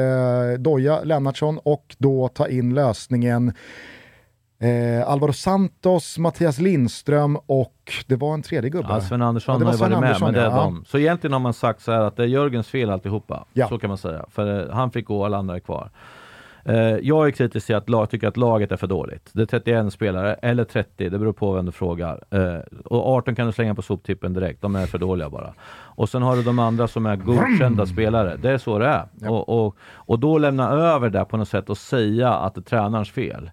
[0.60, 3.54] doja Lennartsson och då ta in lösningen
[4.62, 7.76] Eh, Alvaro Santos, Mattias Lindström och
[8.08, 8.88] det var en tredje gubbe.
[8.90, 10.46] Ja, Sven Andersson Ja, det var har ju Sven varit med, Andersson, men det är
[10.46, 10.64] ja.
[10.64, 10.86] de.
[10.86, 13.46] Så egentligen har man sagt så här att det är Jörgens fel alltihopa.
[13.54, 13.68] Ja.
[13.68, 14.26] Så kan man säga.
[14.32, 15.90] För eh, han fick gå, alla andra är kvar.
[16.66, 19.30] Eh, jag är kritisk till att lag, tycker att laget är för dåligt.
[19.34, 22.24] Det är 31 spelare, eller 30, det beror på vem du frågar.
[22.30, 25.54] Eh, och 18 kan du slänga på soptippen direkt, de är för dåliga bara.
[25.72, 28.38] Och sen har du de andra som är godkända spelare.
[28.42, 29.06] Det är så det är.
[29.30, 32.64] Och, och, och då lämna över det på något sätt och säga att det är
[32.64, 33.52] tränarens fel.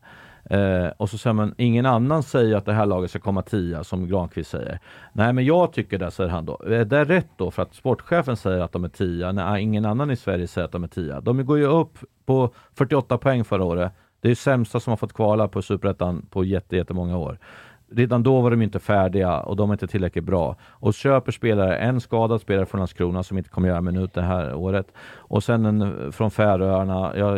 [0.51, 3.85] Eh, och så säger man, ingen annan säger att det här laget ska komma tia,
[3.85, 4.81] som Granqvist säger.
[5.13, 6.61] Nej, men jag tycker det, säger han då.
[6.67, 7.51] Är det rätt då?
[7.51, 10.73] För att sportchefen säger att de är tia, nej, ingen annan i Sverige säger att
[10.73, 11.21] de är tia.
[11.21, 13.93] De går ju upp på 48 poäng förra året.
[14.21, 17.39] Det är ju sämsta som har fått kvala på Superettan på jätte, jättemånga år.
[17.91, 20.57] Redan då var de inte färdiga och de är inte tillräckligt bra.
[20.71, 24.55] Och köper spelare, en skadad spelare från Landskrona som inte kommer göra minut det här
[24.55, 24.87] året.
[25.17, 27.37] Och sen en från Färöarna, ja,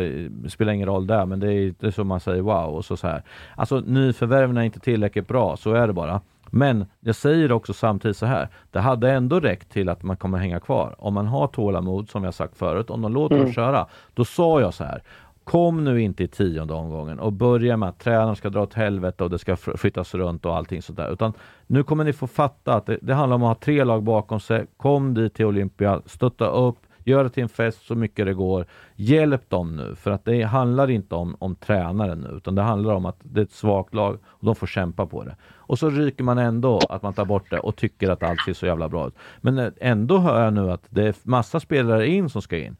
[0.49, 2.75] spelar ingen roll där, men det är, det är som man säger wow.
[2.75, 3.23] Och så, så här.
[3.55, 6.21] Alltså nyförvärven är inte tillräckligt bra, så är det bara.
[6.51, 10.37] Men jag säger också samtidigt så här, det hade ändå räckt till att man kommer
[10.37, 10.95] hänga kvar.
[10.97, 13.87] Om man har tålamod, som jag sagt förut, om de låter dem köra.
[14.13, 15.01] Då sa jag så här,
[15.49, 19.23] Kom nu inte i tionde omgången och börja med att tränaren ska dra åt helvete
[19.23, 21.13] och det ska flyttas runt och allting sådär.
[21.13, 21.33] Utan
[21.67, 24.39] nu kommer ni få fatta att det, det handlar om att ha tre lag bakom
[24.39, 24.65] sig.
[24.77, 28.65] Kom dit till Olympia, stötta upp, gör det till en fest så mycket det går.
[28.95, 32.93] Hjälp dem nu, för att det handlar inte om, om tränaren nu, utan det handlar
[32.93, 35.35] om att det är ett svagt lag och de får kämpa på det.
[35.55, 38.53] Och så ryker man ändå att man tar bort det och tycker att allt ser
[38.53, 39.15] så jävla bra ut.
[39.41, 42.77] Men eh, ändå hör jag nu att det är massa spelare in som ska in.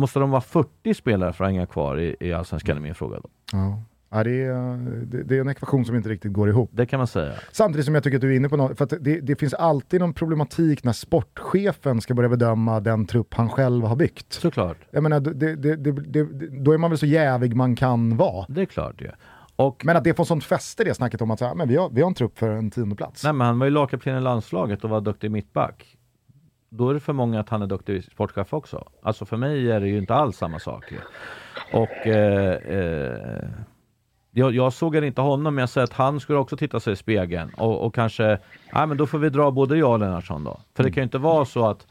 [0.00, 3.20] Måste de vara 40 spelare för att hänga kvar i, i Allsvenskan är min fråga
[3.20, 3.28] då.
[3.52, 3.82] Ja.
[4.12, 4.76] Ja, det, är,
[5.06, 6.70] det, det är en ekvation som inte riktigt går ihop.
[6.72, 7.32] Det kan man säga.
[7.52, 9.54] Samtidigt som jag tycker att du är inne på något, för att det, det finns
[9.54, 14.32] alltid någon problematik när sportchefen ska börja bedöma den trupp han själv har byggt.
[14.32, 14.76] Såklart.
[14.90, 15.20] Jag menar,
[16.64, 18.46] då är man väl så jävig man kan vara.
[18.48, 19.10] Det är klart ju.
[19.56, 21.76] Och Men att det får sånt fäste det snacket om att så här, men vi,
[21.76, 23.24] har, vi har en trupp för en tionde plats.
[23.24, 25.96] Nej, men han var ju lagkapten i landslaget och var duktig mittback.
[26.72, 28.88] Då är det för många att han är duktig sportchef också.
[29.02, 30.84] Alltså för mig är det ju inte alls samma sak.
[31.72, 33.48] Och eh, eh,
[34.30, 36.96] jag, jag såg inte honom, men jag säger att han skulle också titta sig i
[36.96, 38.38] spegeln och, och kanske,
[38.72, 40.60] nej men då får vi dra både jag och Lennartsson då.
[40.76, 41.86] För det kan ju inte vara så att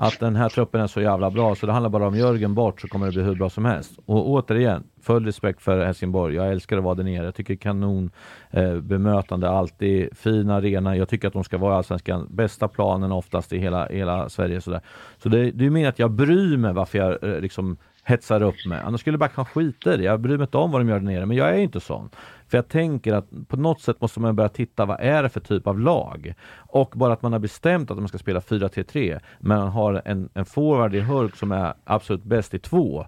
[0.00, 2.80] att den här truppen är så jävla bra så det handlar bara om Jörgen bort
[2.80, 3.98] så kommer det bli hur bra som helst.
[4.06, 6.34] Och återigen, full respekt för Helsingborg.
[6.34, 7.24] Jag älskar att vara där nere.
[7.24, 8.10] Jag tycker kanon
[8.50, 10.96] eh, bemötande, alltid fin arena.
[10.96, 12.26] Jag tycker att de ska vara i Allsvenskan.
[12.30, 14.60] Bästa planen oftast i hela, hela Sverige.
[14.60, 14.80] Sådär.
[15.22, 17.76] Så det, det är mer att jag bryr mig varför jag eh, liksom
[18.08, 18.80] hetsar upp mig.
[18.84, 20.04] Annars skulle jag bara kan skita i det.
[20.04, 22.10] Jag bryr mig inte om vad de gör där nere, men jag är inte sån.
[22.48, 25.40] För jag tänker att på något sätt måste man börja titta, vad är det för
[25.40, 26.34] typ av lag?
[26.56, 30.28] Och bara att man har bestämt att man ska spela 4-3-3, men man har en,
[30.34, 33.06] en forward i Hurk som är absolut bäst i två.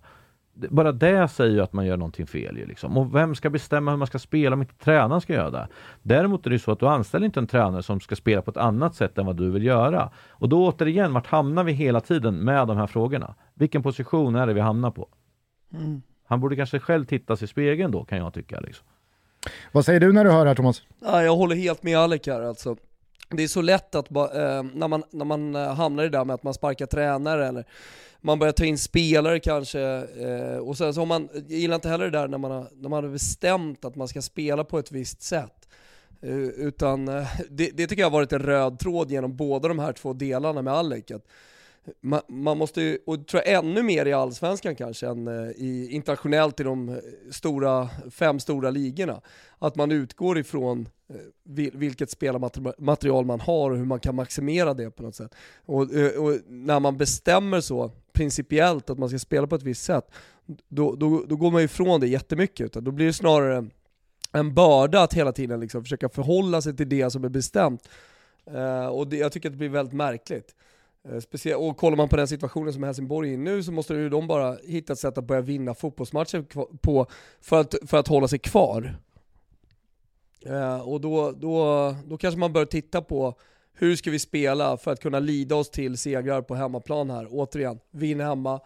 [0.55, 2.97] Bara det säger ju att man gör någonting fel ju liksom.
[2.97, 5.69] Och vem ska bestämma hur man ska spela om inte tränaren ska göra det?
[6.03, 8.51] Däremot är det ju så att du anställer inte en tränare som ska spela på
[8.51, 10.11] ett annat sätt än vad du vill göra.
[10.29, 13.35] Och då återigen, vart hamnar vi hela tiden med de här frågorna?
[13.55, 15.09] Vilken position är det vi hamnar på?
[16.25, 18.61] Han borde kanske själv titta sig i spegeln då, kan jag tycka.
[18.61, 18.87] Liksom.
[19.73, 20.83] Vad säger du när du hör det här Thomas?
[21.01, 22.77] Jag håller helt med Alec här alltså.
[23.29, 26.19] Det är så lätt att ba, eh, när, man, när man eh, hamnar i det
[26.19, 27.65] där med att man sparkar tränare eller
[28.21, 31.89] man börjar ta in spelare kanske eh, och sen så har man, jag gillar inte
[31.89, 34.79] heller det där när man, har, när man har bestämt att man ska spela på
[34.79, 35.69] ett visst sätt.
[36.23, 39.79] Eh, utan eh, det, det tycker jag har varit en röd tråd genom båda de
[39.79, 41.11] här två delarna med Alec.
[41.11, 41.27] Att
[42.01, 45.89] man, man måste ju, och tror jag ännu mer i Allsvenskan kanske än eh, i,
[45.90, 46.97] internationellt i de eh,
[47.31, 49.20] stora, fem stora ligorna,
[49.59, 54.90] att man utgår ifrån eh, vilket spelarmaterial man har och hur man kan maximera det
[54.90, 55.35] på något sätt.
[55.66, 55.82] Och,
[56.19, 60.11] och när man bestämmer så principiellt att man ska spela på ett visst sätt,
[60.69, 62.66] då, då, då går man ifrån det jättemycket.
[62.66, 63.66] Utan då blir det snarare
[64.32, 67.89] en börda att hela tiden liksom försöka förhålla sig till det som är bestämt.
[68.55, 70.55] Uh, och det, jag tycker att det blir väldigt märkligt.
[71.09, 73.95] Eh, Speciellt, och kollar man på den situationen som Helsingborg är i nu så måste
[73.95, 76.45] ju de bara hitta ett sätt att börja vinna fotbollsmatcher
[76.77, 77.07] på
[77.41, 78.97] för att, för att hålla sig kvar.
[80.47, 83.35] Eh, och då, då, då kanske man bör titta på
[83.75, 87.27] hur ska vi spela för att kunna lida oss till segrar på hemmaplan här.
[87.31, 88.61] Återigen, vinn hemma,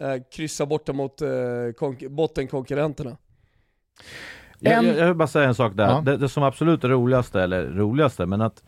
[0.00, 1.26] eh, kryssa borta mot eh,
[1.78, 3.16] konk- bottenkonkurrenterna.
[4.58, 5.88] Jag, En- jag, jag vill bara säga en sak där.
[5.88, 6.00] Ja.
[6.00, 8.62] Det, det som absolut är roligaste, eller roligaste, men att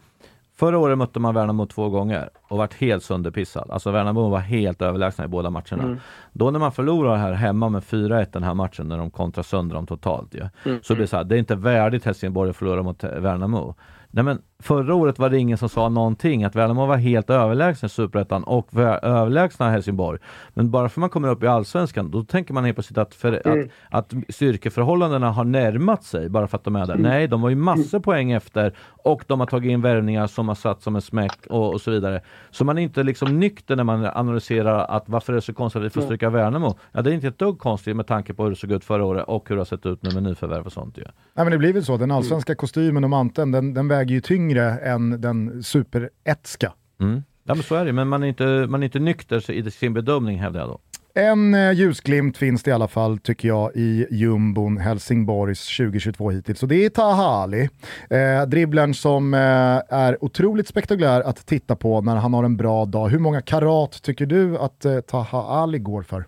[0.57, 3.71] Förra året mötte man Värnamo två gånger och vart helt sönderpissad.
[3.71, 5.97] Alltså Värnamo var helt överlägsna i båda matcherna.
[6.33, 9.75] Då när man förlorar här hemma med 4-1 den här matchen, när de kontrar sönder
[9.75, 10.49] dem totalt ju.
[10.83, 13.75] Så blir det så här, det är inte värdigt Helsingborg att förlora mot Värnamo.
[14.11, 17.87] Nej men förra året var det ingen som sa någonting, att Värnamo var helt överlägsna
[17.87, 18.69] i Superettan och
[19.03, 20.19] överlägsna Helsingborg.
[20.55, 23.33] Men bara för man kommer upp i Allsvenskan, då tänker man helt plötsligt att, för,
[23.49, 26.97] att, att styrkeförhållandena har närmat sig bara för att de är där.
[26.97, 30.55] Nej, de var ju massor poäng efter och de har tagit in värvningar som har
[30.55, 32.21] satt som en smäck och, och så vidare.
[32.51, 35.81] Så man är inte liksom nykter när man analyserar att varför är det så konstigt
[35.81, 36.79] att vi får stryka Värnamo?
[36.93, 39.05] Ja, det är inte ett dugg konstigt med tanke på hur det såg ut förra
[39.05, 41.03] året och hur det har sett ut nu med nyförvärv och sånt ju.
[41.03, 44.21] Nej, men det blir väl så, den allsvenska kostymen och manteln den, den väger ju
[44.21, 46.73] tyngre än den superetska.
[47.01, 47.23] Mm.
[47.45, 49.95] Ja men så är det, men man är inte, man är inte nykter i sin
[49.95, 50.79] bedömning hävdar jag då.
[51.17, 56.63] En eh, ljusglimt finns det i alla fall, tycker jag, i jumbon Helsingborgs 2022 hittills.
[56.63, 57.69] Och det är Taha Ali.
[58.11, 59.41] Eh, dribblern som eh,
[59.89, 63.09] är otroligt spektakulär att titta på när han har en bra dag.
[63.09, 66.25] Hur många karat tycker du att eh, Taha Ali går för?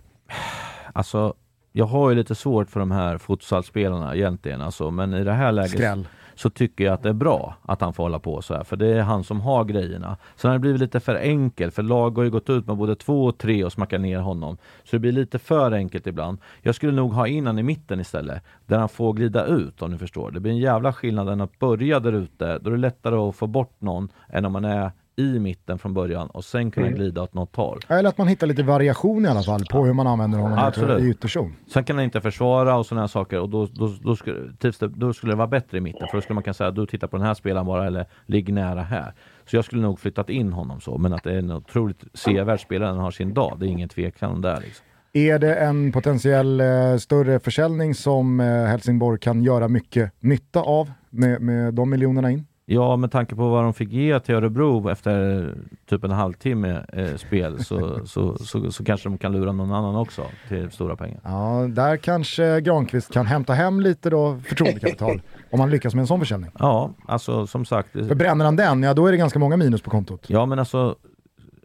[0.93, 1.33] Alltså,
[1.71, 5.51] jag har ju lite svårt för de här futsalspelarna egentligen, alltså, men i det här
[5.51, 6.07] läget Skräll
[6.37, 8.75] så tycker jag att det är bra att han får hålla på så här, för
[8.75, 10.17] det är han som har grejerna.
[10.35, 12.95] Sen har det blivit lite för enkelt, för lag har ju gått ut med både
[12.95, 14.57] två och tre och smackat ner honom.
[14.83, 16.37] Så det blir lite för enkelt ibland.
[16.61, 19.91] Jag skulle nog ha in han i mitten istället, där han får glida ut om
[19.91, 20.31] ni förstår.
[20.31, 23.35] Det blir en jävla skillnad än att börja där ute, då är det lättare att
[23.35, 27.21] få bort någon än om man är i mitten från början och sen kunna glida
[27.21, 27.79] åt något håll.
[27.87, 31.03] Eller att man hittar lite variation i alla fall på hur man använder honom Absolut.
[31.03, 31.55] i ytterzon.
[31.73, 34.53] Sen kan han inte försvara och sådana här saker och då, då, då, skulle,
[34.87, 36.07] då skulle det vara bättre i mitten.
[36.07, 38.53] För då skulle man kunna säga du tittar på den här spelaren bara eller ligg
[38.53, 39.13] nära här.
[39.45, 40.97] Så jag skulle nog flyttat in honom så.
[40.97, 43.57] Men att det är en otroligt sevärd spelare han har sin dag.
[43.59, 44.59] Det är ingen tvekan det.
[44.59, 44.85] Liksom.
[45.13, 50.91] Är det en potentiell eh, större försäljning som eh, Helsingborg kan göra mycket nytta av
[51.09, 52.46] med, med de miljonerna in?
[52.69, 55.53] Ja, med tanke på vad de fick ge till Örebro efter
[55.89, 59.95] typ en halvtimme eh, spel så, så, så, så kanske de kan lura någon annan
[59.95, 61.19] också till stora pengar.
[61.23, 65.21] Ja, där kanske Granqvist kan hämta hem lite då förtroendekapital
[65.51, 66.51] om han lyckas med en sån försäljning.
[66.59, 67.91] Ja, alltså som sagt.
[67.91, 70.25] För bränner han den, ja då är det ganska många minus på kontot.
[70.27, 70.95] Ja, men alltså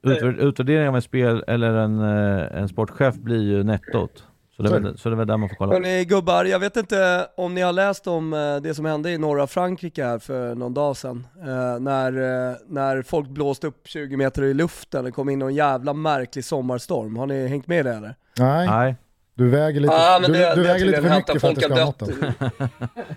[0.02, 4.24] utvärdering av en spel eller en, eh, en sportchef blir ju nettot.
[4.68, 5.70] Så det, Så är väl, så det är väl där man får kolla.
[5.70, 5.74] på.
[5.74, 9.18] Hörni gubbar, jag vet inte om ni har läst om eh, det som hände i
[9.18, 11.26] norra Frankrike här för någon dag sedan.
[11.40, 12.12] Eh, när,
[12.51, 16.44] eh, när folk blåste upp 20 meter i luften, det kom in någon jävla märklig
[16.44, 17.16] sommarstorm.
[17.16, 18.14] Har ni hängt med i det eller?
[18.39, 18.97] Nej, Nej,
[19.34, 21.54] du väger lite, men du, det- du det väger lite för mycket att för att
[21.54, 22.70] det folk ska ha något.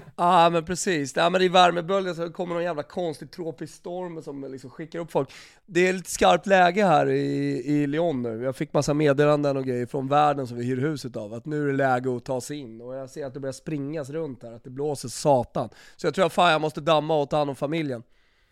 [0.17, 4.51] Ja men precis, ja, men i värmeböljan så kommer någon jävla konstig tropisk storm som
[4.51, 5.29] liksom skickar upp folk.
[5.65, 8.43] Det är lite skarpt läge här i, i Lyon nu.
[8.43, 11.63] Jag fick massa meddelanden och grejer från världen som vi hyr huset av, att nu
[11.63, 12.81] är det läge att ta sig in.
[12.81, 15.69] Och jag ser att det börjar springas runt här, att det blåser satan.
[15.95, 18.03] Så jag tror att fan jag måste damma och ta hand om familjen.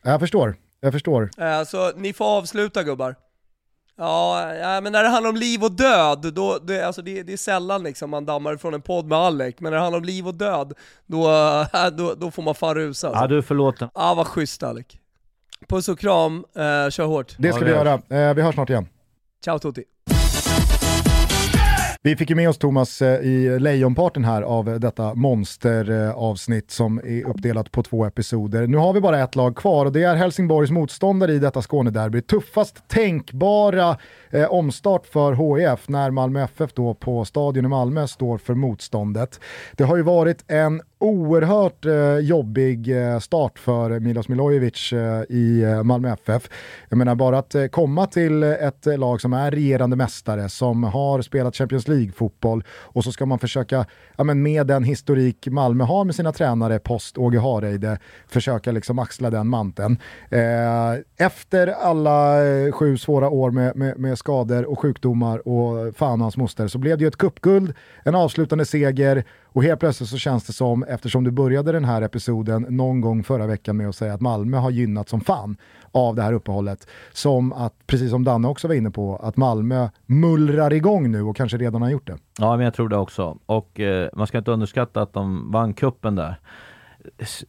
[0.03, 1.30] Jag förstår, jag förstår.
[1.38, 3.15] Eh, så ni får avsluta gubbar.
[4.04, 7.34] Ja, ja, men när det handlar om liv och död, då, det, alltså det, det
[7.34, 10.06] är sällan liksom man dammar från en podd med Alec, men när det handlar om
[10.06, 10.74] liv och död,
[11.06, 11.24] då,
[11.98, 13.24] då, då får man fan rusa alltså.
[13.24, 13.90] Ja, du är förlåten.
[13.94, 14.86] Ja, vad schysst Alec.
[15.70, 17.36] Puss och kram, eh, kör hårt.
[17.38, 17.94] Det ska vi göra.
[17.94, 18.88] Eh, vi hörs snart igen.
[19.44, 19.84] Ciao Tutti.
[22.06, 27.28] Vi fick ju med oss Thomas eh, i lejonparten här av detta monsteravsnitt som är
[27.28, 28.68] uppdelat på två episoder.
[28.68, 32.22] Nu har vi bara ett lag kvar och det är Helsingborgs motståndare i detta Skånederby.
[32.22, 33.98] Tuffast tänkbara
[34.30, 39.40] eh, omstart för HIF när Malmö FF då på Stadion i Malmö står för motståndet.
[39.74, 45.64] Det har ju varit en oerhört eh, jobbig eh, start för Milos Milojevic eh, i
[45.64, 46.50] eh, Malmö FF.
[46.90, 50.84] Jag menar bara att eh, komma till ett eh, lag som är regerande mästare, som
[50.84, 53.86] har spelat Champions League-fotboll och så ska man försöka,
[54.18, 59.00] ja, men med den historik Malmö har med sina tränare post Åge Hareide, försöka liksom
[59.00, 59.98] axla den manteln.
[60.30, 66.14] Eh, efter alla eh, sju svåra år med, med, med skador och sjukdomar och fan
[66.14, 67.74] och hans moster så blev det ju ett kuppguld,
[68.04, 69.24] en avslutande seger
[69.54, 73.24] och helt plötsligt så känns det som, eftersom du började den här episoden någon gång
[73.24, 75.58] förra veckan med att säga att Malmö har gynnat som fan
[75.92, 79.90] av det här uppehållet, som att, precis som Danne också var inne på, att Malmö
[80.06, 82.18] mullrar igång nu och kanske redan har gjort det.
[82.40, 83.38] Ja, men jag tror det också.
[83.46, 86.36] Och eh, man ska inte underskatta att de vann kuppen där.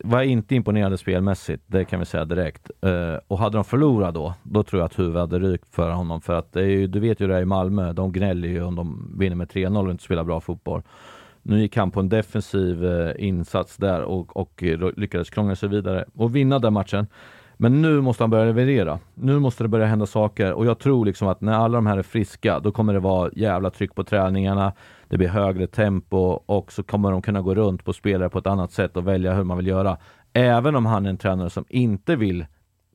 [0.04, 2.70] Var inte imponerade spelmässigt, det kan vi säga direkt.
[2.80, 6.20] Eh, och hade de förlorat då, då tror jag att huvudet hade rykt för honom.
[6.20, 8.62] För att det är ju, du vet ju det här i Malmö, de gnäller ju
[8.62, 10.82] om de vinner med 3-0 och inte spelar bra fotboll.
[11.46, 15.68] Nu gick han på en defensiv eh, insats där och, och eh, lyckades krångla sig
[15.68, 17.06] vidare och vinna den matchen.
[17.56, 18.98] Men nu måste han börja leverera.
[19.14, 21.98] Nu måste det börja hända saker och jag tror liksom att när alla de här
[21.98, 24.72] är friska, då kommer det vara jävla tryck på träningarna.
[25.08, 26.16] Det blir högre tempo
[26.46, 29.34] och så kommer de kunna gå runt på spelare på ett annat sätt och välja
[29.34, 29.96] hur man vill göra.
[30.32, 32.46] Även om han är en tränare som inte vill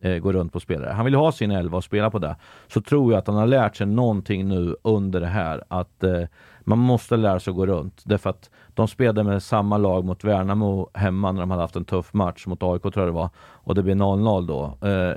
[0.02, 0.94] eh, gå runt på spelare.
[0.94, 2.36] Han vill ha sin elva och spela på det.
[2.68, 5.64] Så tror jag att han har lärt sig någonting nu under det här.
[5.68, 6.24] Att eh,
[6.70, 8.02] man måste lära sig att gå runt.
[8.06, 11.86] Därför att de spelade med samma lag mot Värnamo hemma när de hade haft en
[11.86, 13.30] tuff match mot AIK tror jag det var.
[13.38, 14.88] Och det blir 0-0 då.
[14.88, 15.16] Eh,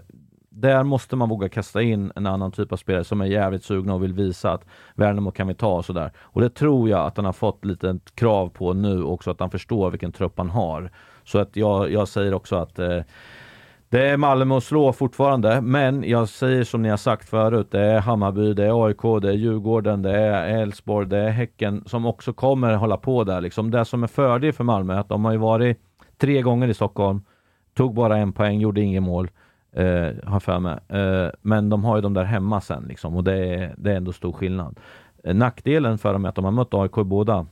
[0.50, 3.94] där måste man våga kasta in en annan typ av spelare som är jävligt sugna
[3.94, 4.64] och vill visa att
[4.94, 6.12] Värnamo kan vi ta och sådär.
[6.18, 9.50] Och det tror jag att han har fått lite krav på nu också, att han
[9.50, 10.90] förstår vilken trupp han har.
[11.24, 13.00] Så att jag, jag säger också att eh,
[13.92, 17.80] det är Malmö att slå fortfarande, men jag säger som ni har sagt förut, det
[17.80, 22.06] är Hammarby, det är AIK, det är Djurgården, det är Elfsborg, det är Häcken som
[22.06, 23.40] också kommer hålla på där.
[23.40, 25.78] Liksom det som är fördel för Malmö är att de har ju varit
[26.18, 27.22] tre gånger i Stockholm,
[27.74, 29.30] tog bara en poäng, gjorde inget mål,
[29.72, 29.84] eh,
[30.24, 30.78] har jag för mig.
[30.88, 33.96] Eh, men de har ju de där hemma sen liksom, och det är, det är
[33.96, 34.80] ändå stor skillnad.
[35.24, 37.46] Eh, nackdelen för dem är att de har mött AIK i båda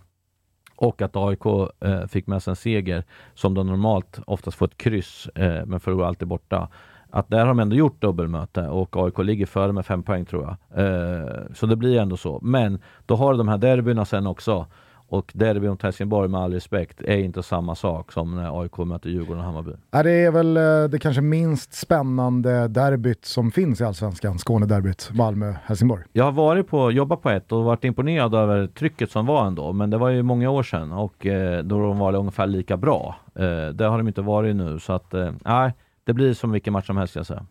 [0.81, 1.47] och att AIK
[1.81, 3.05] eh, fick med sig en seger
[3.35, 6.69] som de normalt oftast får ett kryss eh, men förlorar alltid borta.
[7.11, 10.43] Att där har de ändå gjort dubbelmöte och AIK ligger före med fem poäng tror
[10.43, 10.85] jag.
[10.85, 12.39] Eh, så det blir ändå så.
[12.43, 14.67] Men då har du de här derbyna sen också.
[15.11, 19.11] Och derby mot Helsingborg med all respekt är inte samma sak som när AIK möter
[19.11, 19.73] Djurgården och Hammarby.
[19.91, 25.11] Ja, det är väl eh, det kanske minst spännande derbyt som finns i Allsvenskan, Skånederbyt,
[25.15, 26.05] Malmö-Helsingborg.
[26.13, 29.73] Jag har varit på, jobbat på ett och varit imponerad över trycket som var ändå.
[29.73, 33.17] Men det var ju många år sedan och eh, då de var ungefär lika bra.
[33.35, 35.15] Eh, det har de inte varit nu så att
[35.45, 35.73] nej,
[36.05, 37.47] det blir som vilken match som helst ska jag säga.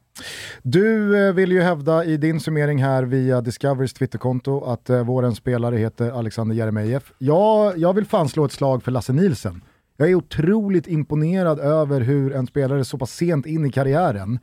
[0.63, 5.37] Du eh, vill ju hävda i din summering här via Discoverys Twitterkonto att eh, vårens
[5.37, 7.11] spelare heter Alexander Jeremejeff.
[7.17, 9.61] Jag, jag vill fan slå ett slag för Lasse Nielsen.
[9.97, 14.39] Jag är otroligt imponerad över hur en spelare så pass sent in i karriären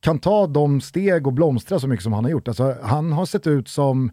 [0.00, 2.48] kan ta de steg och blomstra så mycket som han har gjort.
[2.48, 4.10] Alltså, han har sett ut som,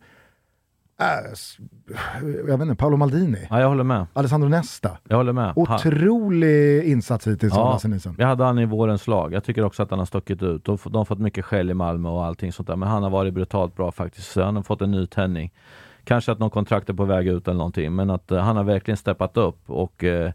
[2.48, 4.06] jag vet inte, Paolo Maldini, Ja, jag håller med.
[4.14, 4.98] Alessandro Nesta.
[5.10, 5.44] Jag håller med.
[5.46, 7.90] Han- Otrolig insats hittills av Ja.
[7.94, 8.14] Lasse.
[8.18, 9.34] Jag hade han i vårens lag.
[9.34, 10.66] Jag tycker också att han har stuckit ut.
[10.66, 12.76] De, de har fått mycket skäll i Malmö och allting sånt där.
[12.76, 14.32] Men han har varit brutalt bra faktiskt.
[14.32, 15.54] Så han har fått en ny tändning.
[16.04, 17.96] Kanske att någon kontrakt är på väg ut eller någonting.
[17.96, 19.60] Men att eh, han har verkligen steppat upp.
[19.70, 20.32] Och eh,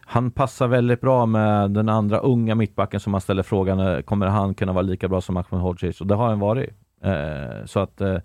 [0.00, 3.80] han passar väldigt bra med den andra unga mittbacken som man ställer frågan.
[3.80, 6.00] eh, Kommer han kunna vara lika bra som Ahmed Hodzic?
[6.00, 6.70] Och det har han varit.
[7.04, 8.16] Eh, så att, eh,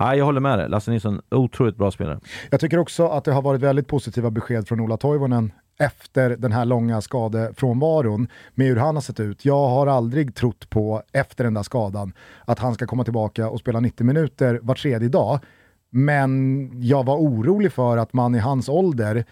[0.00, 0.68] ja, jag håller med dig.
[0.68, 2.20] Lasse Nilsson, otroligt bra spelare.
[2.50, 6.52] Jag tycker också att det har varit väldigt positiva besked från Ola Toivonen efter den
[6.52, 9.44] här långa skadefrånvaron med hur han har sett ut.
[9.44, 12.12] Jag har aldrig trott på, efter den där skadan,
[12.44, 15.38] att han ska komma tillbaka och spela 90 minuter var tredje dag.
[15.90, 19.24] Men jag var orolig för att man i hans ålder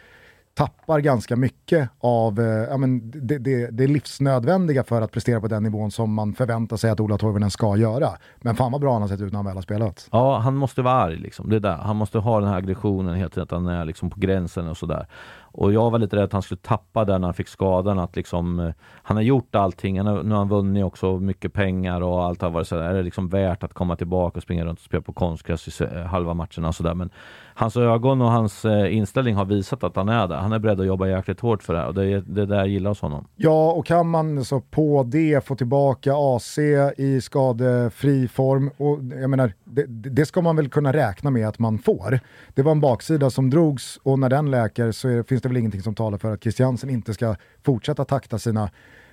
[0.59, 5.49] tappar ganska mycket av eh, ja, men det, det, det livsnödvändiga för att prestera på
[5.49, 8.09] den nivån som man förväntar sig att Ola Toivonen ska göra.
[8.41, 10.09] Men fan vad bra han har sett ut när han väl har spelat.
[10.13, 11.51] Ja, han måste vara arg liksom.
[11.51, 11.77] Det där.
[11.77, 14.77] Han måste ha den här aggressionen hela tiden, att han är liksom på gränsen och
[14.77, 15.07] sådär.
[15.53, 17.99] Och jag var lite rädd att han skulle tappa den när han fick skadan.
[17.99, 18.73] Att liksom, eh,
[19.03, 22.43] han har gjort allting, han har, nu har han vunnit också mycket pengar och allt
[22.43, 22.83] har varit sådär.
[22.83, 25.85] Är det liksom värt att komma tillbaka och springa runt och spela på konstgräs i
[25.85, 26.95] eh, halva matcherna och sådär.
[26.95, 27.11] Men
[27.55, 30.37] hans ögon och hans eh, inställning har visat att han är där.
[30.37, 32.57] Han är beredd att jobba jäkligt hårt för det här och det är det där
[32.57, 33.27] jag gillar hos honom.
[33.37, 36.59] Ja, och kan man så på det få tillbaka AC
[36.97, 41.59] i skadefri form, och jag menar, det, det ska man väl kunna räkna med att
[41.59, 42.21] man får.
[42.55, 45.49] Det var en baksida som drogs och när den läker så är, finns finns det
[45.49, 48.71] väl ingenting som talar för att Christiansen inte ska fortsätta takta sina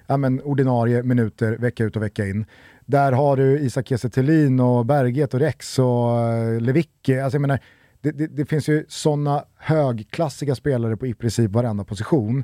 [0.08, 2.46] ja, men, ordinarie minuter vecka ut och vecka in.
[2.86, 7.20] Där har du Isak Kiese och Berget och Rex och uh, Lewicki.
[7.20, 7.60] Alltså, jag menar,
[8.02, 12.44] det, det, det finns ju sådana högklassiga spelare på i princip varenda position.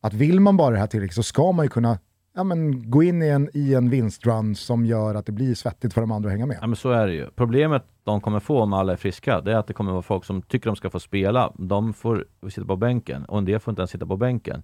[0.00, 1.98] Att vill man bara det här tillräckligt så ska man ju kunna
[2.38, 5.94] ja, men, gå in i en, i en vinstrun som gör att det blir svettigt
[5.94, 6.58] för de andra att hänga med.
[6.60, 7.30] Ja men så är det ju.
[7.36, 10.24] Problemet de kommer få om alla är friska, det är att det kommer vara folk
[10.24, 11.52] som tycker de ska få spela.
[11.56, 14.62] De får sitta på bänken och en del får inte ens sitta på bänken.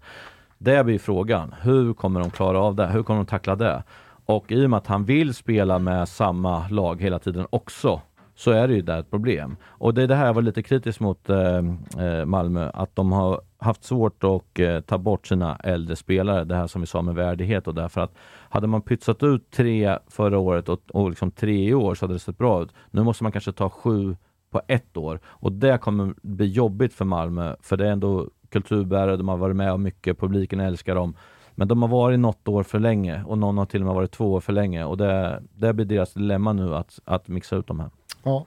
[0.58, 1.54] Det blir frågan.
[1.62, 2.86] Hur kommer de klara av det?
[2.86, 3.82] Hur kommer de tackla det?
[4.26, 8.00] Och i och med att han vill spela med samma lag hela tiden också
[8.34, 9.56] så är det ju där ett problem.
[9.64, 11.56] Och det är det här jag var lite kritisk mot eh,
[11.98, 16.56] eh, Malmö, att de har haft svårt att eh, ta bort sina äldre spelare, det
[16.56, 18.14] här som vi sa med värdighet och därför att
[18.48, 22.14] hade man pytsat ut tre förra året och, och liksom tre i år så hade
[22.14, 22.70] det sett bra ut.
[22.90, 24.16] Nu måste man kanske ta sju
[24.50, 29.16] på ett år och det kommer bli jobbigt för Malmö, för det är ändå kulturbärare,
[29.16, 31.16] de har varit med om mycket, publiken älskar dem.
[31.54, 34.12] Men de har varit något år för länge och någon har till och med varit
[34.12, 37.66] två år för länge och det, det blir deras dilemma nu att, att mixa ut
[37.66, 37.90] de här.
[38.22, 38.46] Ja,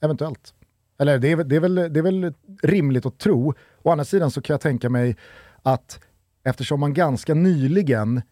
[0.00, 0.54] eventuellt.
[0.98, 3.54] Eller det är, det, är väl, det är väl rimligt att tro.
[3.82, 5.16] Å andra sidan så kan jag tänka mig
[5.62, 6.00] att
[6.44, 8.22] eftersom man ganska nyligen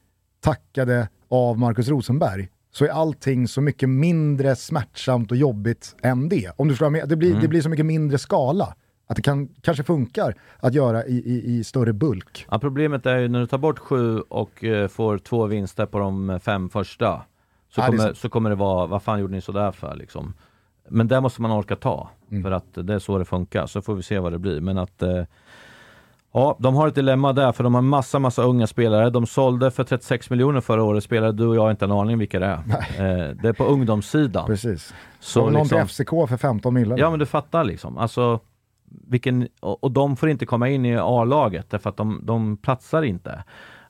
[0.41, 6.51] tackade av Markus Rosenberg så är allting så mycket mindre smärtsamt och jobbigt än det.
[6.57, 7.43] Om du förstår med, det, blir, mm.
[7.43, 8.75] det blir så mycket mindre skala.
[9.07, 12.47] Att det kan, kanske funkar att göra i, i, i större bulk.
[12.51, 15.99] Ja, problemet är ju när du tar bort sju och uh, får två vinster på
[15.99, 17.23] de fem första.
[17.75, 20.35] Så, ja, kommer, så kommer det vara, vad fan gjorde ni sådär för liksom?
[20.89, 22.43] Men det måste man orka ta, mm.
[22.43, 23.67] för att det är så det funkar.
[23.67, 24.61] Så får vi se vad det blir.
[24.61, 25.25] Men att eh,
[26.37, 29.11] Ja, de har ett dilemma där, för de har massa, massa unga spelare.
[29.11, 32.19] De sålde för 36 miljoner förra året, spelare du och jag har inte en aning
[32.19, 32.59] vilka det är.
[32.99, 34.47] Eh, det är på ungdomssidan.
[34.47, 34.95] Precis.
[35.21, 36.99] Så och någon liksom, till FCK för 15 miljoner.
[36.99, 37.99] Ja, men du fattar liksom.
[37.99, 38.41] Alltså,
[39.09, 43.03] vilken, och, och de får inte komma in i A-laget, därför att de, de platsar
[43.03, 43.45] inte.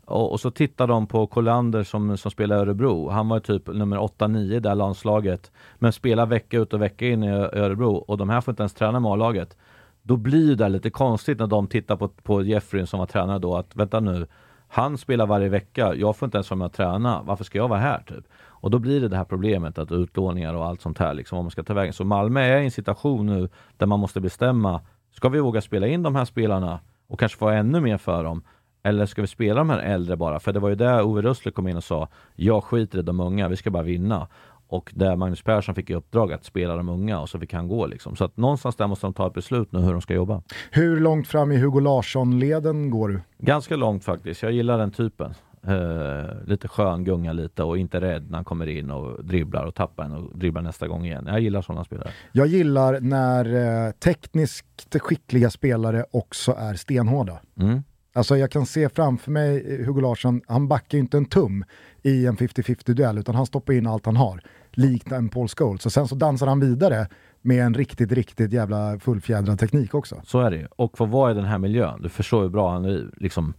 [0.05, 3.09] Och, och, så tittar de på Kolander som, som spelar i Örebro.
[3.09, 5.53] Han var typ nummer 8-9 i det här landslaget.
[5.79, 8.75] Men spelar vecka ut och vecka in i Örebro och de här får inte ens
[8.75, 9.57] träna med A-laget.
[10.03, 13.57] Då blir det lite konstigt när de tittar på, på Jeffrey som var tränare då
[13.57, 14.27] att vänta nu,
[14.69, 17.69] han spelar varje vecka, jag får inte ens vara med och träna, varför ska jag
[17.69, 18.03] vara här?
[18.07, 18.25] Typ?
[18.65, 21.45] Och då blir det det här problemet att utlåningar och allt sånt här, liksom, om
[21.45, 21.93] man ska ta vägen.
[21.93, 24.81] Så Malmö är i en situation nu där man måste bestämma,
[25.15, 28.43] ska vi våga spela in de här spelarna och kanske få ännu mer för dem?
[28.83, 30.41] Eller ska vi spela de här äldre bara?
[30.41, 33.21] För det var ju där Ove Rössler kom in och sa, jag skiter i de
[33.21, 34.29] unga, vi ska bara vinna.
[34.69, 37.69] Och där Magnus Persson fick i uppdrag att spela de unga och så fick han
[37.69, 37.87] gå.
[37.87, 38.17] Liksom.
[38.17, 40.43] Så att någonstans där måste de ta ett beslut nu hur de ska jobba.
[40.71, 43.21] Hur långt fram i Hugo Larsson-leden går du?
[43.39, 44.43] Ganska långt faktiskt.
[44.43, 45.35] Jag gillar den typen.
[45.69, 49.75] Uh, lite skön, gunga lite och inte rädd när han kommer in och dribblar och
[49.75, 51.25] tappar en och dribblar nästa gång igen.
[51.27, 52.11] Jag gillar sådana spelare.
[52.33, 53.55] Jag gillar när
[53.87, 57.41] uh, tekniskt skickliga spelare också är stenhårda.
[57.61, 57.83] Mm.
[58.17, 61.65] Alltså jag kan se framför mig Hugo Larsson, han backar ju inte en tum
[62.03, 64.41] i en 50-50 duell utan han stoppar in allt han har.
[64.71, 65.87] Likt en Paul Scholes.
[65.87, 67.07] Och sen så dansar han vidare
[67.43, 70.21] med en riktigt, riktigt jävla fullfjädrad teknik också.
[70.25, 70.67] Så är det ju.
[70.77, 72.03] Och för vad är den här miljön?
[72.03, 73.11] Du förstår hur bra han är.
[73.17, 73.55] Liksom,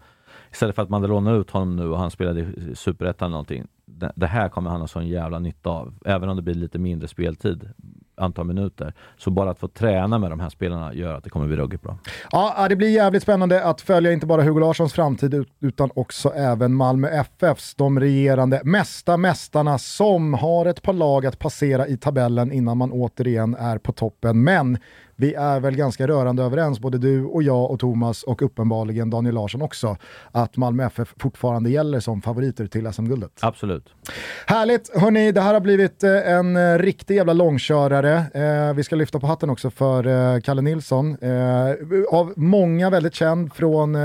[0.55, 3.67] istället för att man lånar ut honom nu och han spelade i Superettan eller någonting.
[3.85, 5.93] Det, det här kommer han ha sån jävla nytta av.
[6.05, 7.69] Även om det blir lite mindre speltid
[8.17, 8.93] antal minuter.
[9.17, 11.83] Så bara att få träna med de här spelarna gör att det kommer bli ruggigt
[11.83, 11.97] bra.
[12.31, 16.73] Ja, det blir jävligt spännande att följa inte bara Hugo Larssons framtid utan också även
[16.73, 22.51] Malmö FFs, de regerande mesta mästarna som har ett par lag att passera i tabellen
[22.51, 24.43] innan man återigen är på toppen.
[24.43, 24.77] Men
[25.15, 29.35] vi är väl ganska rörande överens, både du och jag och Thomas och uppenbarligen Daniel
[29.35, 29.97] Larsson också,
[30.31, 33.31] att Malmö FF fortfarande gäller som favoriter till SM-guldet.
[33.41, 33.93] Absolut.
[34.45, 34.97] Härligt!
[34.97, 38.23] Hörni, det här har blivit eh, en eh, riktig jävla långkörare.
[38.33, 41.17] Eh, vi ska lyfta på hatten också för Kalle Nilsson.
[42.11, 43.97] Av många väldigt känd från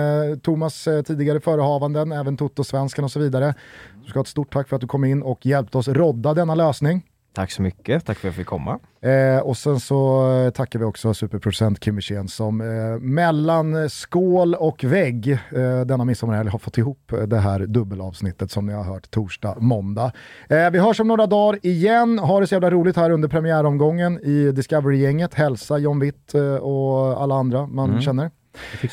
[0.43, 3.55] Thomas tidigare förehavanden, även Toto-svenskan och så vidare.
[4.03, 6.35] Du ska ha ett stort tack för att du kom in och hjälpte oss rodda
[6.35, 7.03] denna lösning.
[7.33, 8.79] Tack så mycket, tack för att jag fick komma.
[9.01, 14.55] Eh, och sen så eh, tackar vi också superproducent Kim Wirsén som eh, mellan skål
[14.55, 19.11] och vägg eh, denna midsommarhelg har fått ihop det här dubbelavsnittet som ni har hört
[19.11, 20.13] torsdag, måndag.
[20.49, 22.19] Eh, vi hörs om några dagar igen.
[22.19, 25.35] Ha det så jävla roligt här under premiäromgången i Discovery-gänget.
[25.35, 28.01] Hälsa John Witt eh, och alla andra man mm.
[28.01, 28.31] känner.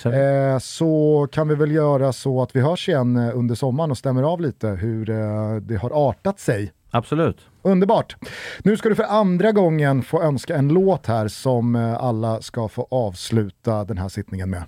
[0.05, 3.97] Eh, så kan vi väl göra så att vi hörs igen eh, under sommaren och
[3.97, 6.72] stämmer av lite hur eh, det har artat sig.
[6.98, 7.38] Absolut.
[7.61, 8.15] Underbart!
[8.64, 12.68] Nu ska du för andra gången få önska en låt här som eh, alla ska
[12.68, 14.64] få avsluta den här sittningen med.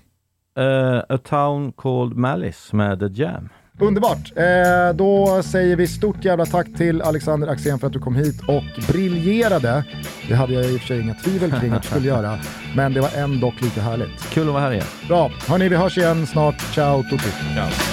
[0.58, 3.48] Eh, A Town Called Malice med The Jam.
[3.78, 4.32] Underbart!
[4.36, 8.40] Eh, då säger vi stort jävla tack till Alexander Axén för att du kom hit
[8.48, 9.84] och briljerade.
[10.28, 12.38] Det hade jag i och för sig inga tvivel kring att du skulle göra,
[12.76, 14.30] men det var ändå lite härligt.
[14.30, 14.86] Kul att vara här igen.
[15.08, 16.74] Bra, hörni vi hörs igen snart.
[16.74, 17.30] Ciao tutti!
[17.54, 17.89] Ciao.